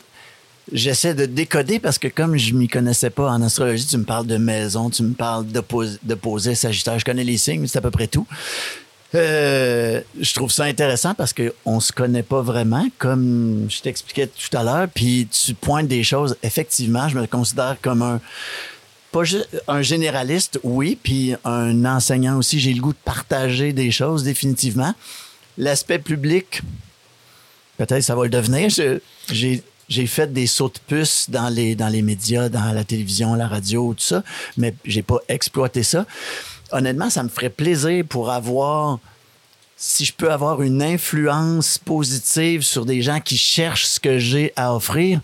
j'essaie 0.73 1.15
de 1.15 1.27
décoder 1.27 1.79
parce 1.79 1.99
que 1.99 2.09
comme 2.09 2.37
je 2.37 2.53
m'y 2.55 2.69
connaissais 2.69 3.11
pas 3.11 3.31
en 3.31 3.43
astrologie, 3.43 3.87
tu 3.87 3.97
me 3.99 4.05
parles 4.05 4.27
de 4.27 4.37
maison, 4.37 4.91
tu 4.91 5.03
me 5.03 5.15
parles 5.15 5.47
de, 5.47 5.61
pos- 5.61 5.99
de 6.03 6.15
poser 6.15 6.55
Sagittaire. 6.55 6.99
Je 6.99 7.05
connais 7.05 7.25
les 7.25 7.39
signes, 7.39 7.61
mais 7.61 7.67
c'est 7.69 7.79
à 7.79 7.83
peu 7.83 7.91
près 7.91 8.07
tout. 8.07 8.27
Euh, 9.15 10.03
je 10.21 10.35
trouve 10.35 10.51
ça 10.53 10.65
intéressant 10.65 11.15
parce 11.15 11.33
qu'on 11.33 11.81
se 11.81 11.93
connaît 11.93 12.23
pas 12.23 12.43
vraiment, 12.43 12.87
comme 12.99 13.67
je 13.71 13.81
t'expliquais 13.81 14.27
tout 14.27 14.55
à 14.55 14.63
l'heure. 14.63 14.87
Puis 14.95 15.27
tu 15.31 15.55
pointes 15.55 15.89
des 15.89 16.05
choses. 16.05 16.37
Effectivement, 16.43 17.09
je 17.09 17.19
me 17.19 17.27
considère 17.27 17.77
comme 17.81 18.03
un 18.03 18.21
pas 19.13 19.25
ju- 19.25 19.43
un 19.67 19.83
généraliste, 19.83 20.59
oui, 20.63 20.99
puis 21.03 21.35
un 21.45 21.85
enseignant 21.85 22.37
aussi. 22.39 22.61
J'ai 22.61 22.73
le 22.75 22.81
goût 22.81 22.93
de 22.93 22.99
partager 23.05 23.73
des 23.73 23.91
choses, 23.91 24.23
définitivement. 24.25 24.95
L'aspect 25.57 25.99
public, 25.99 26.63
peut-être 27.79 28.03
ça 28.03 28.15
va 28.15 28.25
le 28.25 28.31
devenir. 28.31 28.69
J'ai 29.31 29.63
j'ai 29.89 30.07
fait 30.07 30.31
des 30.31 30.47
sauts 30.47 30.69
de 30.69 30.79
puce 30.87 31.31
dans 31.31 31.49
les, 31.49 31.75
dans 31.75 31.89
les 31.89 32.03
médias, 32.03 32.51
dans 32.51 32.73
la 32.75 32.85
télévision, 32.85 33.35
la 33.35 33.49
radio, 33.49 33.95
tout 33.95 34.05
ça, 34.05 34.23
mais 34.59 34.75
j'ai 34.85 35.03
pas 35.03 35.17
exploité 35.29 35.83
ça. 35.83 36.05
Honnêtement, 36.73 37.09
ça 37.09 37.23
me 37.23 37.31
ferait 37.31 37.49
plaisir 37.49 38.05
pour 38.07 38.31
avoir, 38.31 38.99
si 39.79 40.05
je 40.05 40.13
peux 40.13 40.31
avoir 40.31 40.61
une 40.61 40.83
influence 40.83 41.79
positive 41.79 42.61
sur 42.65 42.85
des 42.85 43.01
gens 43.01 43.19
qui 43.21 43.39
cherchent 43.39 43.87
ce 43.87 43.99
que 43.99 44.19
j'ai 44.19 44.53
à 44.57 44.75
offrir, 44.75 45.23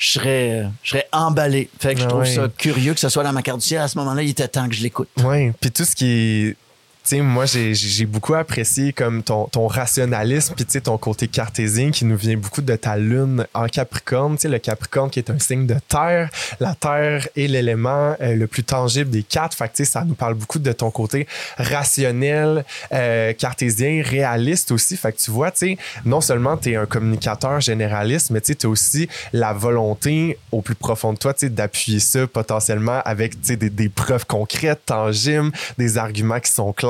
je 0.00 0.12
serais, 0.12 0.64
je 0.82 0.90
serais 0.90 1.06
emballé. 1.12 1.68
Fait 1.78 1.94
que 1.94 2.00
je 2.00 2.06
Ah 2.06 2.08
trouve 2.08 2.22
ouais. 2.22 2.34
ça 2.34 2.48
curieux 2.56 2.94
que 2.94 3.00
ce 3.00 3.10
soit 3.10 3.22
dans 3.22 3.32
ma 3.34 3.42
carte 3.42 3.60
du 3.60 3.66
ciel. 3.66 3.82
À 3.82 3.86
ce 3.88 3.98
moment-là, 3.98 4.22
il 4.22 4.30
était 4.30 4.48
temps 4.48 4.66
que 4.66 4.74
je 4.74 4.82
l'écoute. 4.82 5.08
Oui, 5.22 5.52
puis 5.60 5.70
tout 5.70 5.84
ce 5.84 5.94
qui 5.94 6.06
est. 6.06 6.56
Tu 7.02 7.16
sais, 7.16 7.22
moi, 7.22 7.46
j'ai- 7.46 8.04
beaucoup 8.06 8.34
apprécié 8.34 8.92
comme 8.92 9.22
ton, 9.22 9.46
ton 9.46 9.66
rationalisme, 9.66 10.54
puis 10.54 10.64
ton 10.80 10.98
côté 10.98 11.28
cartésien 11.28 11.90
qui 11.90 12.04
nous 12.04 12.16
vient 12.16 12.36
beaucoup 12.36 12.60
de 12.60 12.76
ta 12.76 12.96
lune 12.96 13.46
en 13.54 13.66
Capricorne. 13.66 14.36
Tu 14.36 14.42
sais, 14.42 14.48
le 14.48 14.58
Capricorne 14.58 15.08
qui 15.10 15.18
est 15.18 15.30
un 15.30 15.38
signe 15.38 15.66
de 15.66 15.76
terre. 15.88 16.28
La 16.60 16.74
terre 16.74 17.26
est 17.36 17.46
l'élément 17.46 18.14
euh, 18.20 18.34
le 18.36 18.46
plus 18.46 18.64
tangible 18.64 19.10
des 19.10 19.22
quatre. 19.22 19.56
Fait 19.56 19.72
que 19.72 19.84
ça 19.84 20.04
nous 20.04 20.14
parle 20.14 20.34
beaucoup 20.34 20.58
de 20.58 20.72
ton 20.72 20.90
côté 20.90 21.26
rationnel, 21.56 22.64
euh, 22.92 23.32
cartésien, 23.32 24.02
réaliste 24.04 24.70
aussi. 24.70 24.96
Fait 24.96 25.12
que 25.12 25.18
tu 25.18 25.30
vois, 25.30 25.50
tu 25.50 25.58
sais, 25.58 25.78
non 26.04 26.20
seulement 26.20 26.56
tu 26.58 26.72
es 26.72 26.76
un 26.76 26.86
communicateur 26.86 27.60
généraliste, 27.60 28.30
mais 28.30 28.40
tu 28.42 28.54
as 28.62 28.68
aussi 28.68 29.08
la 29.32 29.52
volonté 29.54 30.38
au 30.52 30.60
plus 30.60 30.74
profond 30.74 31.12
de 31.14 31.18
toi, 31.18 31.32
d'appuyer 31.42 31.98
ça 32.00 32.26
potentiellement 32.26 33.00
avec, 33.04 33.40
des, 33.40 33.56
des 33.70 33.88
preuves 33.88 34.26
concrètes, 34.26 34.82
tangibles, 34.84 35.50
des 35.78 35.96
arguments 35.96 36.40
qui 36.40 36.52
sont 36.52 36.72
clairs. 36.72 36.89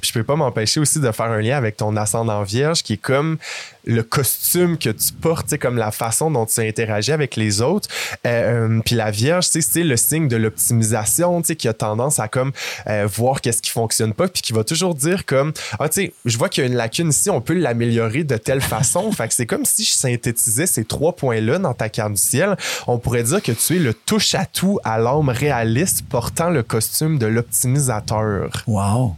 Puis 0.00 0.10
je 0.10 0.12
peux 0.12 0.24
pas 0.24 0.36
m'empêcher 0.36 0.80
aussi 0.80 1.00
de 1.00 1.10
faire 1.12 1.26
un 1.26 1.40
lien 1.40 1.56
avec 1.56 1.76
ton 1.76 1.96
ascendant 1.96 2.42
vierge 2.42 2.82
qui 2.82 2.94
est 2.94 2.98
comme 2.98 3.38
le 3.86 4.02
costume 4.02 4.78
que 4.78 4.90
tu 4.90 5.12
portes, 5.12 5.56
comme 5.58 5.76
la 5.76 5.90
façon 5.90 6.30
dont 6.30 6.46
tu 6.46 6.60
interagis 6.60 7.12
avec 7.12 7.36
les 7.36 7.60
autres. 7.60 7.88
Euh, 8.26 8.80
puis 8.84 8.94
la 8.94 9.10
vierge, 9.10 9.46
c'est 9.46 9.82
le 9.82 9.96
signe 9.96 10.28
de 10.28 10.36
l'optimisation, 10.36 11.42
qui 11.42 11.68
a 11.68 11.72
tendance 11.72 12.18
à 12.18 12.28
comme 12.28 12.52
euh, 12.86 13.06
voir 13.12 13.40
qu'est-ce 13.40 13.62
qui 13.62 13.70
fonctionne 13.70 14.14
pas, 14.14 14.28
puis 14.28 14.42
qui 14.42 14.52
va 14.52 14.64
toujours 14.64 14.94
dire 14.94 15.26
comme, 15.26 15.52
ah, 15.78 15.88
tu 15.88 16.02
sais, 16.02 16.12
je 16.24 16.38
vois 16.38 16.48
qu'il 16.48 16.64
y 16.64 16.66
a 16.66 16.70
une 16.70 16.76
lacune 16.76 17.10
ici, 17.10 17.30
on 17.30 17.40
peut 17.40 17.54
l'améliorer 17.54 18.24
de 18.24 18.36
telle 18.36 18.60
façon. 18.60 19.10
fait 19.12 19.28
que 19.28 19.34
c'est 19.34 19.46
comme 19.46 19.64
si 19.64 19.84
je 19.84 19.92
synthétisais 19.92 20.66
ces 20.66 20.84
trois 20.84 21.14
points-là 21.14 21.58
dans 21.58 21.74
ta 21.74 21.88
carte 21.88 22.12
du 22.12 22.20
ciel. 22.20 22.56
On 22.86 22.98
pourrait 22.98 23.22
dire 23.24 23.42
que 23.42 23.52
tu 23.52 23.76
es 23.76 23.78
le 23.78 23.94
touche-à-tout 23.94 24.80
à 24.84 24.98
l'âme 24.98 25.28
réaliste 25.28 26.04
portant 26.08 26.50
le 26.50 26.62
costume 26.62 27.18
de 27.18 27.26
l'optimisateur. 27.26 28.64
Wow. 28.66 29.16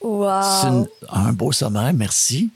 C'est 0.00 0.06
Wow. 0.06 0.64
une- 0.66 0.86
un 1.10 1.32
beau 1.32 1.52
sommaire, 1.52 1.92
merci. 1.92 2.50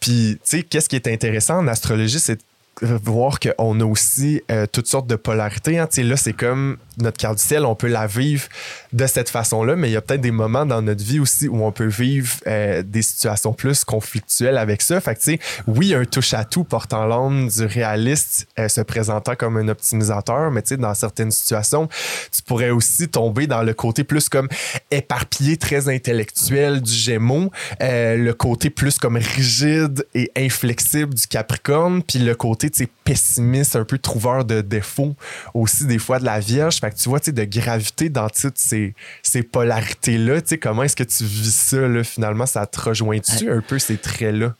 Puis, 0.00 0.34
tu 0.34 0.40
sais, 0.44 0.62
qu'est-ce 0.62 0.88
qui 0.88 0.96
est 0.96 1.08
intéressant 1.08 1.58
en 1.58 1.66
astrologie, 1.68 2.20
c'est 2.20 2.40
de 2.82 2.98
voir 3.04 3.38
qu'on 3.40 3.80
a 3.80 3.84
aussi 3.84 4.42
euh, 4.50 4.66
toutes 4.70 4.86
sortes 4.88 5.06
de 5.06 5.16
polarités. 5.16 5.78
hein. 5.78 5.86
Tu 5.86 5.96
sais, 5.96 6.02
là, 6.02 6.16
c'est 6.16 6.32
comme 6.32 6.76
notre 6.98 7.16
carte 7.16 7.38
du 7.38 7.42
ciel, 7.42 7.64
on 7.64 7.74
peut 7.74 7.88
la 7.88 8.06
vivre 8.06 8.48
de 8.92 9.06
cette 9.06 9.30
façon-là, 9.30 9.76
mais 9.76 9.88
il 9.88 9.92
y 9.92 9.96
a 9.96 10.02
peut-être 10.02 10.20
des 10.20 10.30
moments 10.30 10.66
dans 10.66 10.82
notre 10.82 11.02
vie 11.02 11.20
aussi 11.20 11.48
où 11.48 11.64
on 11.64 11.72
peut 11.72 11.86
vivre 11.86 12.30
euh, 12.46 12.82
des 12.82 13.02
situations 13.02 13.52
plus 13.52 13.84
conflictuelles 13.84 14.58
avec 14.58 14.82
ça. 14.82 15.00
Fait 15.00 15.14
que, 15.14 15.20
tu 15.20 15.32
sais, 15.32 15.38
oui, 15.66 15.94
un 15.94 16.04
touche-à-tout 16.04 16.64
portant 16.64 17.06
l'âme 17.06 17.48
du 17.48 17.64
réaliste 17.64 18.46
euh, 18.58 18.68
se 18.68 18.80
présentant 18.80 19.34
comme 19.34 19.56
un 19.56 19.68
optimisateur, 19.68 20.50
mais 20.50 20.62
tu 20.62 20.70
sais, 20.70 20.76
dans 20.76 20.94
certaines 20.94 21.30
situations, 21.30 21.88
tu 22.30 22.42
pourrais 22.42 22.70
aussi 22.70 23.08
tomber 23.08 23.46
dans 23.46 23.62
le 23.62 23.74
côté 23.74 24.04
plus 24.04 24.28
comme 24.28 24.48
éparpillé, 24.90 25.56
très 25.56 25.88
intellectuel 25.88 26.82
du 26.82 26.92
Gémeaux, 26.92 27.50
euh, 27.80 28.16
le 28.16 28.34
côté 28.34 28.70
plus 28.70 28.98
comme 28.98 29.16
rigide 29.16 30.06
et 30.14 30.30
inflexible 30.36 31.14
du 31.14 31.26
Capricorne, 31.26 32.02
puis 32.02 32.18
le 32.18 32.34
côté, 32.34 32.70
tu 32.70 32.84
sais, 32.84 32.88
pessimiste, 33.04 33.76
un 33.76 33.84
peu 33.84 33.98
trouveur 33.98 34.44
de 34.44 34.60
défauts 34.60 35.14
aussi 35.54 35.86
des 35.86 35.98
fois 35.98 36.18
de 36.18 36.24
la 36.24 36.40
Vierge. 36.40 36.81
Fait 36.82 36.90
que 36.90 36.96
tu 36.96 37.08
vois, 37.08 37.20
tu 37.20 37.26
sais, 37.26 37.32
de 37.32 37.44
gravité 37.44 38.08
dans 38.08 38.28
toutes 38.28 38.58
ces, 38.58 38.96
ces 39.22 39.44
polarités-là, 39.44 40.42
tu 40.42 40.48
sais, 40.48 40.58
comment 40.58 40.82
est-ce 40.82 40.96
que 40.96 41.04
tu 41.04 41.22
vis 41.22 41.54
ça, 41.54 41.76
là, 41.76 42.02
finalement, 42.02 42.44
ça 42.44 42.66
te 42.66 42.80
rejoint-tu 42.80 43.48
un 43.48 43.60
peu 43.60 43.78
ces 43.78 43.98
traits-là? 43.98 44.52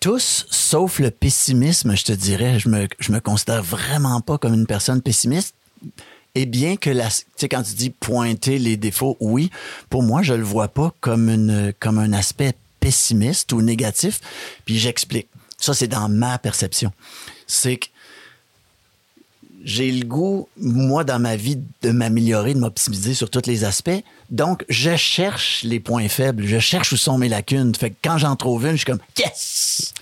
Tous, 0.00 0.44
sauf 0.50 0.98
le 0.98 1.10
pessimisme, 1.10 1.96
je 1.96 2.04
te 2.04 2.12
dirais. 2.12 2.58
Je 2.58 2.68
me, 2.68 2.86
je 2.98 3.10
me 3.10 3.20
considère 3.20 3.62
vraiment 3.62 4.20
pas 4.20 4.36
comme 4.36 4.52
une 4.52 4.66
personne 4.66 5.00
pessimiste. 5.00 5.54
Et 6.34 6.44
bien 6.44 6.76
que 6.76 6.90
la, 6.90 7.08
tu 7.08 7.24
sais, 7.36 7.48
quand 7.48 7.62
tu 7.62 7.72
dis 7.72 7.88
pointer 7.88 8.58
les 8.58 8.76
défauts, 8.76 9.16
oui, 9.18 9.50
pour 9.88 10.02
moi, 10.02 10.20
je 10.20 10.34
le 10.34 10.44
vois 10.44 10.68
pas 10.68 10.92
comme 11.00 11.30
une, 11.30 11.72
comme 11.80 11.98
un 11.98 12.12
aspect 12.12 12.52
pessimiste 12.80 13.50
ou 13.54 13.62
négatif. 13.62 14.20
Puis 14.66 14.78
j'explique. 14.78 15.28
Ça, 15.56 15.72
c'est 15.72 15.88
dans 15.88 16.10
ma 16.10 16.36
perception. 16.36 16.92
C'est 17.46 17.78
que 17.78 17.86
j'ai 19.64 19.90
le 19.90 20.04
goût, 20.04 20.48
moi, 20.56 21.04
dans 21.04 21.18
ma 21.18 21.36
vie, 21.36 21.58
de 21.82 21.90
m'améliorer, 21.90 22.54
de 22.54 22.60
m'optimiser 22.60 23.14
sur 23.14 23.30
tous 23.30 23.46
les 23.46 23.64
aspects. 23.64 24.02
Donc, 24.30 24.64
je 24.68 24.96
cherche 24.96 25.62
les 25.64 25.80
points 25.80 26.08
faibles. 26.08 26.44
Je 26.44 26.58
cherche 26.58 26.92
où 26.92 26.96
sont 26.96 27.18
mes 27.18 27.28
lacunes. 27.28 27.74
Fait 27.74 27.90
que 27.90 27.96
quand 28.02 28.18
j'en 28.18 28.36
trouve 28.36 28.66
une, 28.66 28.72
je 28.72 28.76
suis 28.78 28.86
comme, 28.86 29.00
yes! 29.18 29.92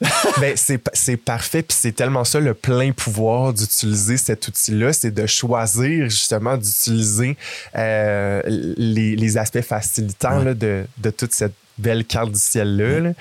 ben, 0.40 0.54
c'est, 0.56 1.16
parfait, 1.16 1.62
puis 1.62 1.76
c'est 1.78 1.90
tellement 1.90 2.22
ça 2.22 2.38
le 2.38 2.54
plein 2.54 2.92
pouvoir 2.92 3.52
d'utiliser 3.52 4.16
cet 4.16 4.46
outil-là, 4.46 4.92
c'est 4.92 5.10
de 5.10 5.26
choisir 5.26 6.08
justement 6.08 6.56
d'utiliser 6.56 7.36
euh, 7.74 8.40
les, 8.46 9.16
les, 9.16 9.38
aspects 9.38 9.60
facilitants 9.60 10.38
là, 10.38 10.54
de, 10.54 10.84
de 10.98 11.10
toute 11.10 11.32
cette 11.32 11.54
belle 11.78 12.04
carte 12.04 12.32
du 12.32 12.38
ciel-là. 12.38 13.00
Là. 13.00 13.12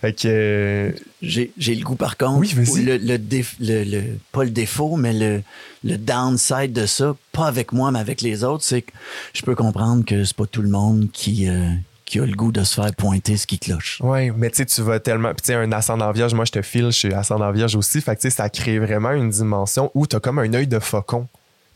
Fait 0.00 0.12
que, 0.12 0.28
euh, 0.28 0.90
j'ai, 1.22 1.52
j'ai 1.58 1.74
le 1.74 1.84
goût, 1.84 1.96
par 1.96 2.16
contre. 2.16 2.38
Oui, 2.40 2.52
vas-y. 2.54 2.82
Le, 2.84 2.96
le, 2.98 3.16
déf- 3.18 3.56
le, 3.60 3.84
le- 3.84 4.18
pas 4.32 4.44
le 4.44 4.50
défaut, 4.50 4.96
mais 4.96 5.12
le, 5.12 5.42
le 5.84 5.96
downside 5.98 6.72
de 6.72 6.86
ça, 6.86 7.16
pas 7.32 7.46
avec 7.46 7.72
moi, 7.72 7.90
mais 7.90 7.98
avec 7.98 8.20
les 8.22 8.44
autres, 8.44 8.64
c'est 8.64 8.82
que 8.82 8.92
je 9.32 9.42
peux 9.42 9.54
comprendre 9.54 10.04
que 10.04 10.24
c'est 10.24 10.36
pas 10.36 10.46
tout 10.46 10.62
le 10.62 10.68
monde 10.68 11.08
qui, 11.12 11.48
euh, 11.48 11.68
qui 12.04 12.20
a 12.20 12.26
le 12.26 12.34
goût 12.34 12.52
de 12.52 12.62
se 12.64 12.74
faire 12.80 12.94
pointer 12.94 13.36
ce 13.36 13.46
qui 13.46 13.58
cloche. 13.58 13.98
Ouais, 14.02 14.30
mais 14.36 14.50
tu 14.50 14.56
sais, 14.58 14.66
tu 14.66 14.82
vas 14.82 15.00
tellement. 15.00 15.30
Puis 15.32 15.42
tu 15.42 15.46
sais, 15.48 15.54
un 15.54 15.72
ascendant 15.72 16.12
vierge, 16.12 16.34
moi 16.34 16.44
je 16.44 16.52
te 16.52 16.62
file, 16.62 16.86
je 16.86 16.90
suis 16.98 17.14
ascendant 17.14 17.50
vierge 17.52 17.74
aussi. 17.76 18.00
Fait 18.00 18.14
que 18.16 18.20
tu 18.20 18.30
sais, 18.30 18.36
ça 18.36 18.48
crée 18.50 18.78
vraiment 18.78 19.12
une 19.12 19.30
dimension 19.30 19.90
où 19.94 20.06
tu 20.06 20.16
as 20.16 20.20
comme 20.20 20.38
un 20.38 20.52
œil 20.54 20.66
de 20.66 20.78
faucon. 20.78 21.26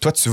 Toi, 0.01 0.13
tu 0.13 0.29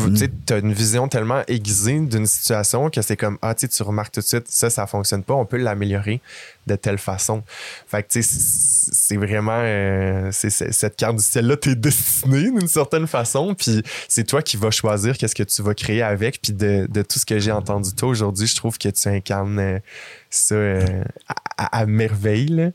as 0.49 0.57
une 0.57 0.73
vision 0.73 1.07
tellement 1.07 1.41
aiguisée 1.47 1.99
d'une 1.99 2.25
situation 2.25 2.89
que 2.89 3.01
c'est 3.01 3.15
comme, 3.17 3.37
ah, 3.41 3.55
tu 3.55 3.61
sais, 3.61 3.67
tu 3.69 3.81
remarques 3.83 4.13
tout 4.13 4.19
de 4.19 4.25
suite, 4.25 4.45
ça, 4.47 4.69
ça 4.69 4.85
fonctionne 4.87 5.23
pas, 5.23 5.33
on 5.33 5.45
peut 5.45 5.57
l'améliorer 5.57 6.21
de 6.67 6.75
telle 6.75 6.97
façon. 6.97 7.43
Fait 7.87 8.03
que, 8.03 8.09
tu 8.09 8.23
sais, 8.23 8.89
c'est 8.91 9.17
vraiment, 9.17 9.59
euh, 9.59 10.29
c'est, 10.31 10.49
cette 10.49 10.95
carte 10.95 11.17
du 11.17 11.23
ciel-là, 11.23 11.57
t'es 11.57 11.75
destiné 11.75 12.51
d'une 12.51 12.67
certaine 12.67 13.07
façon, 13.07 13.53
puis 13.55 13.83
c'est 14.07 14.25
toi 14.25 14.41
qui 14.41 14.57
vas 14.57 14.71
choisir 14.71 15.17
qu'est-ce 15.17 15.35
que 15.35 15.43
tu 15.43 15.61
vas 15.61 15.73
créer 15.73 16.01
avec, 16.01 16.41
puis 16.41 16.53
de, 16.53 16.87
de 16.89 17.01
tout 17.01 17.19
ce 17.19 17.25
que 17.25 17.39
j'ai 17.39 17.51
entendu 17.51 17.93
toi 17.93 18.09
aujourd'hui, 18.09 18.47
je 18.47 18.55
trouve 18.55 18.77
que 18.77 18.89
tu 18.89 19.07
incarnes 19.07 19.59
euh, 19.59 19.79
ça 20.29 20.55
euh, 20.55 21.03
à, 21.57 21.85
merveille, 21.85 22.47
là. 22.47 22.69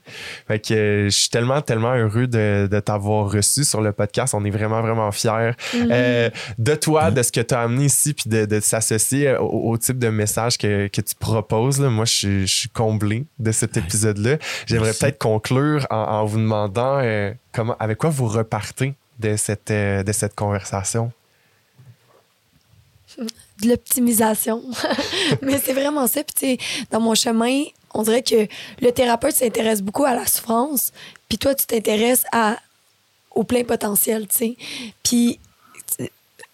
Fait 0.47 0.61
que 0.61 1.09
je 1.11 1.17
suis 1.17 1.29
tellement, 1.29 1.61
tellement 1.61 1.95
heureux 1.95 2.27
de, 2.27 2.69
de 2.71 2.81
t'avoir 2.81 3.31
reçu 3.31 3.65
sur 3.65 3.81
le 3.81 3.93
podcast. 3.93 4.35
On 4.35 4.45
est 4.45 4.51
vraiment, 4.51 4.81
vraiment 4.81 5.11
fiers 5.11 5.53
euh, 5.75 6.31
de 6.59 6.75
toi, 6.75 7.11
de 7.11 7.23
ce 7.23 7.33
que 7.33 7.41
tu 7.41 7.55
as 7.55 7.63
amené 7.63 7.87
ici, 7.87 8.15
puis 8.15 8.31
de, 8.31 8.45
de 8.45 8.61
s'associer 8.61 9.37
au, 9.37 9.71
au 9.71 9.77
type 9.77 9.99
de 9.99 10.09
message 10.09 10.57
que, 10.59 10.87
que 10.87 11.01
tu 11.01 11.15
proposes. 11.17 11.81
là. 11.81 11.91
Moi, 11.91 12.05
je 12.05 12.47
suis, 12.47 12.69
comblé 12.69 13.25
de 13.39 13.51
cet 13.51 13.78
épisode-là. 13.79 14.37
J'aimerais 14.67 14.89
Merci. 14.89 15.01
peut-être 15.01 15.19
conclure 15.19 15.87
en, 15.91 15.97
en 15.97 16.25
vous 16.25 16.39
demandant 16.39 16.99
euh, 16.99 17.33
comment, 17.53 17.77
avec 17.79 17.99
quoi 17.99 18.11
vous 18.11 18.29
repartez 18.29 18.95
de 19.19 19.37
cette, 19.37 19.71
euh, 19.71 20.03
de 20.03 20.13
cette 20.13 20.35
conversation? 20.35 21.13
de 23.63 23.69
l'optimisation. 23.69 24.63
Mais 25.43 25.59
c'est 25.59 25.73
vraiment 25.73 26.07
ça. 26.07 26.23
Puis, 26.23 26.35
tu 26.59 26.63
sais, 26.63 26.85
dans 26.91 27.01
mon 27.01 27.15
chemin, 27.15 27.65
on 27.95 28.03
dirait 28.03 28.23
que 28.23 28.47
le 28.81 28.91
thérapeute 28.91 29.35
s'intéresse 29.35 29.83
beaucoup 29.83 30.05
à 30.05 30.15
la 30.15 30.27
souffrance, 30.27 30.93
puis 31.29 31.39
toi, 31.39 31.55
tu 31.55 31.67
t'intéresses 31.67 32.25
à 32.33 32.59
au 33.35 33.45
plein 33.45 33.65
potentiel, 33.65 34.27
tu 34.27 34.37
sais. 34.37 34.57
Puis, 35.03 35.39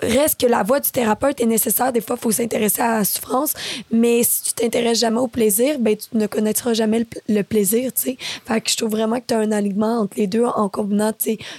reste 0.05 0.40
que 0.40 0.46
la 0.46 0.62
voix 0.62 0.80
du 0.80 0.90
thérapeute 0.90 1.40
est 1.40 1.46
nécessaire. 1.46 1.92
Des 1.92 2.00
fois, 2.00 2.16
il 2.18 2.22
faut 2.22 2.32
s'intéresser 2.32 2.82
à 2.82 2.98
la 2.98 3.05
souffrance, 3.05 3.55
mais 3.90 4.22
si 4.22 4.42
tu 4.44 4.52
t'intéresses 4.52 5.00
jamais 5.00 5.18
au 5.18 5.28
plaisir, 5.28 5.78
ben 5.78 5.96
tu 5.96 6.16
ne 6.16 6.26
connaîtras 6.26 6.74
jamais 6.74 7.00
le, 7.00 7.05
pl- 7.05 7.22
le 7.28 7.42
plaisir, 7.42 7.92
tu 7.92 8.02
sais. 8.02 8.18
Je 8.48 8.76
trouve 8.76 8.90
vraiment 8.90 9.20
que 9.20 9.26
tu 9.28 9.34
as 9.34 9.38
un 9.38 9.52
alignement 9.52 10.00
entre 10.00 10.16
les 10.18 10.26
deux 10.26 10.44
en 10.44 10.68
combinant, 10.68 11.12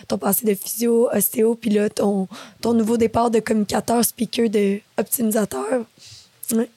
ton 0.07 0.17
passé 0.17 0.45
de 0.45 0.55
physio, 0.55 1.09
ostéo, 1.13 1.55
puis 1.55 1.69
là, 1.69 1.89
ton, 1.89 2.27
ton 2.61 2.73
nouveau 2.73 2.97
départ 2.97 3.31
de 3.31 3.39
communicateur, 3.39 4.03
speaker, 4.03 4.49
de 4.49 4.79
optimisateur. 4.97 5.85
Ouais. 6.53 6.69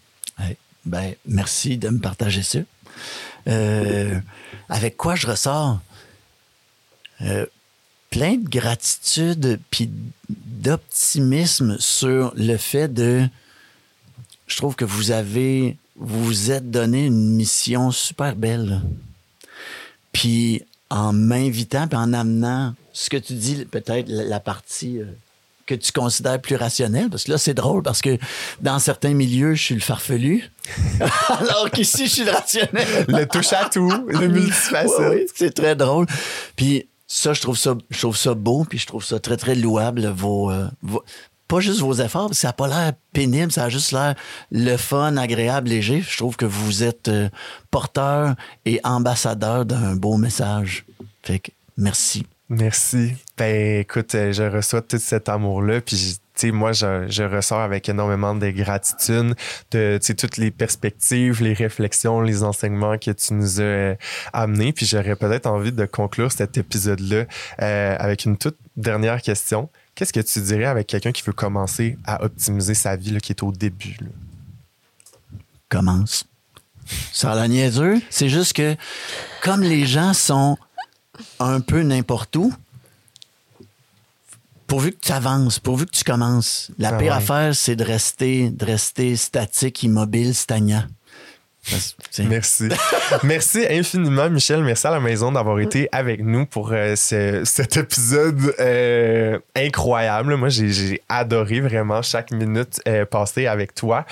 Ben, 0.85 1.15
merci 1.27 1.77
de 1.77 1.91
me 1.91 1.99
partager 1.99 2.43
ça. 2.43 2.61
Euh, 3.47 4.19
avec 4.69 4.97
quoi 4.97 5.15
je 5.15 5.27
ressors? 5.27 5.81
Euh, 7.21 7.47
plein 8.11 8.37
de 8.37 8.49
gratitude 8.49 9.61
puis 9.71 9.91
d'optimisme 10.61 11.77
sur 11.79 12.33
le 12.37 12.57
fait 12.57 12.89
de. 12.89 13.27
Je 14.47 14.57
trouve 14.57 14.75
que 14.77 14.85
vous 14.85 15.11
avez. 15.11 15.77
Vous 15.97 16.25
vous 16.25 16.51
êtes 16.51 16.71
donné 16.71 17.07
une 17.07 17.35
mission 17.35 17.91
super 17.91 18.37
belle. 18.37 18.81
Puis 20.13 20.63
en 20.91 21.13
m'invitant 21.13 21.87
puis 21.87 21.99
en 21.99 22.13
amenant 22.13 22.75
ce 22.93 23.11
que 23.11 23.17
tu 23.17 23.35
dis, 23.35 23.65
peut-être 23.65 24.09
la, 24.09 24.25
la 24.25 24.41
partie. 24.41 24.99
euh, 24.99 25.05
que 25.67 25.75
tu 25.75 25.93
considères 25.93 26.41
plus 26.41 26.57
rationnelle, 26.57 27.11
parce 27.11 27.25
que 27.25 27.31
là, 27.33 27.37
c'est 27.37 27.53
drôle, 27.53 27.83
parce 27.83 28.01
que 28.01 28.17
dans 28.63 28.79
certains 28.79 29.13
milieux, 29.13 29.55
je 29.55 29.63
suis 29.63 29.75
le 29.75 29.83
farfelu, 29.83 30.51
alors 31.29 31.71
qu'ici, 31.71 32.07
je 32.07 32.11
suis 32.15 32.25
le 32.25 32.31
rationnel. 32.31 32.87
Le 33.07 33.27
touche 33.27 33.53
à 33.53 33.69
tout, 33.69 33.93
le 34.07 34.29
multifacette. 34.29 35.31
C'est 35.35 35.55
très 35.55 35.77
drôle. 35.77 36.07
Puis 36.57 36.88
ça, 37.09 37.33
je 37.33 37.41
trouve 37.41 37.57
ça, 37.59 37.75
je 37.91 37.99
trouve 37.99 38.17
ça 38.17 38.35
beau, 38.35 38.65
puis 38.65 38.79
je 38.79 38.87
trouve 38.87 39.03
ça 39.03 39.19
très, 39.19 39.37
très 39.37 39.55
louable, 39.57 40.07
vos, 40.09 40.51
euh, 40.53 40.69
vos- 40.83 41.03
pas 41.49 41.61
juste 41.61 41.81
vos 41.81 41.95
efforts, 41.95 42.35
ça 42.35 42.49
n'a 42.49 42.53
pas 42.53 42.69
l'air 42.69 42.93
pénible, 43.15 43.51
ça 43.51 43.65
a 43.65 43.69
juste 43.71 43.93
l'air 43.93 44.15
le 44.53 44.77
fun, 44.77 45.17
agréable, 45.17 45.71
léger. 45.71 46.03
Je 46.07 46.17
trouve 46.19 46.37
que 46.37 46.45
vous 46.45 46.83
êtes 46.85 47.09
euh, 47.09 47.31
porteur 47.71 48.35
et 48.67 48.79
ambassadeur 48.85 49.65
d'un 49.65 49.97
beau 49.97 50.19
message. 50.19 50.85
Fait 51.23 51.39
que 51.39 51.51
merci. 51.79 52.27
Merci. 52.51 53.15
Ben, 53.39 53.81
écoute, 53.81 54.15
euh, 54.15 54.33
je 54.33 54.43
reçois 54.43 54.83
tout 54.83 54.99
cet 54.99 55.29
amour-là, 55.31 55.81
puis 55.81 56.19
moi, 56.45 56.73
je, 56.73 57.23
ressors 57.23 57.61
avec 57.61 57.89
énormément 57.89 58.35
de 58.35 58.51
gratitude 58.51 59.35
de 59.71 59.99
toutes 59.99 60.37
les 60.37 60.51
perspectives, 60.51 61.43
les 61.43 61.55
réflexions, 61.55 62.21
les 62.21 62.43
enseignements 62.43 62.99
que 62.99 63.11
tu 63.11 63.35
nous 63.35 63.61
as 63.61 63.65
euh, 63.65 63.95
amenés. 64.33 64.73
Puis 64.73 64.87
j'aurais 64.87 65.17
peut-être 65.17 65.47
envie 65.47 65.73
de 65.73 65.87
conclure 65.87 66.33
cet 66.33 66.57
épisode-là 66.57 67.25
euh, 67.63 67.97
avec 67.99 68.25
une 68.25 68.37
toute 68.37 68.57
dernière 68.77 69.23
question. 69.23 69.69
Qu'est-ce 69.95 70.13
que 70.13 70.21
tu 70.21 70.41
dirais 70.41 70.67
avec 70.67 70.87
quelqu'un 70.87 71.13
qui 71.13 71.23
veut 71.23 71.33
commencer 71.33 71.99
à 72.07 72.23
optimiser 72.25 72.75
sa 72.75 72.97
vie, 72.97 73.11
là, 73.11 73.21
qui 73.21 73.33
est 73.33 73.43
au 73.43 73.53
début? 73.53 73.97
commence. 75.69 76.25
Ça 77.13 77.33
a 77.33 77.35
la 77.35 77.49
niaiseux. 77.49 78.01
C'est 78.11 78.29
juste 78.29 78.55
que, 78.55 78.77
comme 79.43 79.63
les 79.63 79.87
gens 79.87 80.15
sont 80.15 80.57
un 81.39 81.61
peu 81.61 81.83
n'importe 81.83 82.35
où, 82.37 82.53
pourvu 84.69 84.93
que 84.93 85.01
tu 85.01 85.11
avances, 85.13 85.59
pourvu 85.59 85.87
que 85.87 85.91
tu 85.91 86.05
commences, 86.05 86.71
la 86.79 86.91
Ah 86.91 86.99
pire 86.99 87.13
ouais. 87.13 87.19
affaire, 87.19 87.57
c'est 87.57 87.75
de 87.75 87.83
rester, 87.83 88.51
de 88.51 88.65
rester 88.65 89.17
statique, 89.17 89.83
immobile, 89.83 90.35
stagnant. 90.35 90.85
Parce 90.85 90.87
que, 90.87 90.87
tu 90.87 91.58
sais, 91.58 91.58
Merci. 92.29 92.69
Merci 93.23 93.67
infiniment, 93.71 94.31
Michel. 94.31 94.63
Merci 94.63 94.87
à 94.87 94.91
la 94.91 95.01
maison 95.01 95.33
d'avoir 95.33 95.59
été 95.61 95.89
avec 95.93 96.23
nous 96.25 96.47
pour 96.47 96.71
euh, 96.73 96.97
ce- 96.97 97.43
cet 97.45 97.77
épisode 97.77 98.55
euh, 98.61 99.39
incroyable. 99.57 100.35
Moi, 100.37 100.49
j'ai 100.49 101.03
adoré 101.09 101.61
vraiment 101.61 102.03
chaque 102.03 102.31
minute 102.31 102.81
euh, 102.89 103.05
passée 103.05 103.47
avec 103.47 103.75
toi. 103.75 104.05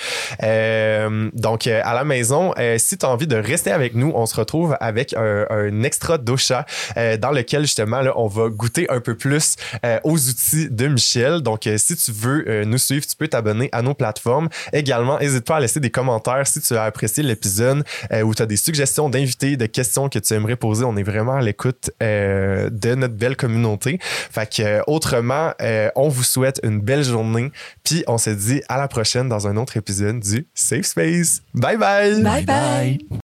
Donc, 1.33 1.67
à 1.67 1.93
la 1.93 2.03
maison, 2.03 2.53
si 2.77 2.97
tu 2.97 3.05
as 3.05 3.09
envie 3.09 3.27
de 3.27 3.35
rester 3.35 3.71
avec 3.71 3.93
nous, 3.95 4.11
on 4.15 4.25
se 4.25 4.35
retrouve 4.35 4.75
avec 4.79 5.13
un, 5.13 5.83
extra 5.83 6.17
dosha 6.17 6.65
euh, 6.97 7.17
dans 7.17 7.31
lequel, 7.31 7.61
justement, 7.61 8.01
là, 8.01 8.13
on 8.15 8.27
va 8.27 8.49
goûter 8.49 8.89
un 8.89 8.99
peu 8.99 9.15
plus 9.15 9.55
aux 10.03 10.17
outils 10.29 10.69
de 10.69 10.87
Michel. 10.87 11.41
Donc, 11.41 11.67
si 11.77 11.95
tu 11.95 12.11
veux 12.11 12.63
nous 12.65 12.77
suivre, 12.77 13.05
tu 13.05 13.15
peux 13.15 13.27
t'abonner 13.27 13.69
à 13.71 13.81
nos 13.81 13.93
plateformes. 13.93 14.49
Également, 14.73 15.19
n'hésite 15.19 15.45
pas 15.45 15.57
à 15.57 15.59
laisser 15.59 15.79
des 15.79 15.89
commentaires 15.91 16.45
si 16.47 16.61
tu 16.61 16.75
as 16.75 16.83
apprécié 16.83 17.23
l'épisode 17.23 17.46
euh, 18.11 18.21
ou 18.21 18.33
tu 18.33 18.41
as 18.41 18.45
des 18.45 18.57
suggestions 18.57 19.09
d'invités, 19.09 19.57
de 19.57 19.65
questions 19.65 20.09
que 20.09 20.19
tu 20.19 20.33
aimerais 20.33 20.55
poser. 20.55 20.85
On 20.85 20.95
est 20.95 21.03
vraiment 21.03 21.35
à 21.35 21.41
l'écoute 21.41 21.91
euh, 22.01 22.69
de 22.69 22.95
notre 22.95 23.15
belle 23.15 23.35
communauté. 23.35 23.99
Fait 24.01 24.49
que, 24.51 24.61
euh, 24.61 24.81
autrement, 24.87 25.53
on 25.95 26.09
vous 26.09 26.23
souhaite 26.23 26.59
une 26.63 26.81
belle 26.81 27.03
journée. 27.03 27.51
Puis, 27.83 28.03
on 28.07 28.17
se 28.17 28.29
dit 28.29 28.61
à 28.69 28.77
la 28.77 28.87
prochaine 28.87 29.29
dans 29.29 29.47
un 29.47 29.57
autre 29.57 29.77
épisode 29.77 30.19
du 30.19 30.47
Safe 30.53 30.85
Space. 30.85 31.41
Bye 31.53 31.77
bye! 31.77 32.21
Bye 32.21 32.45
bye. 32.45 33.07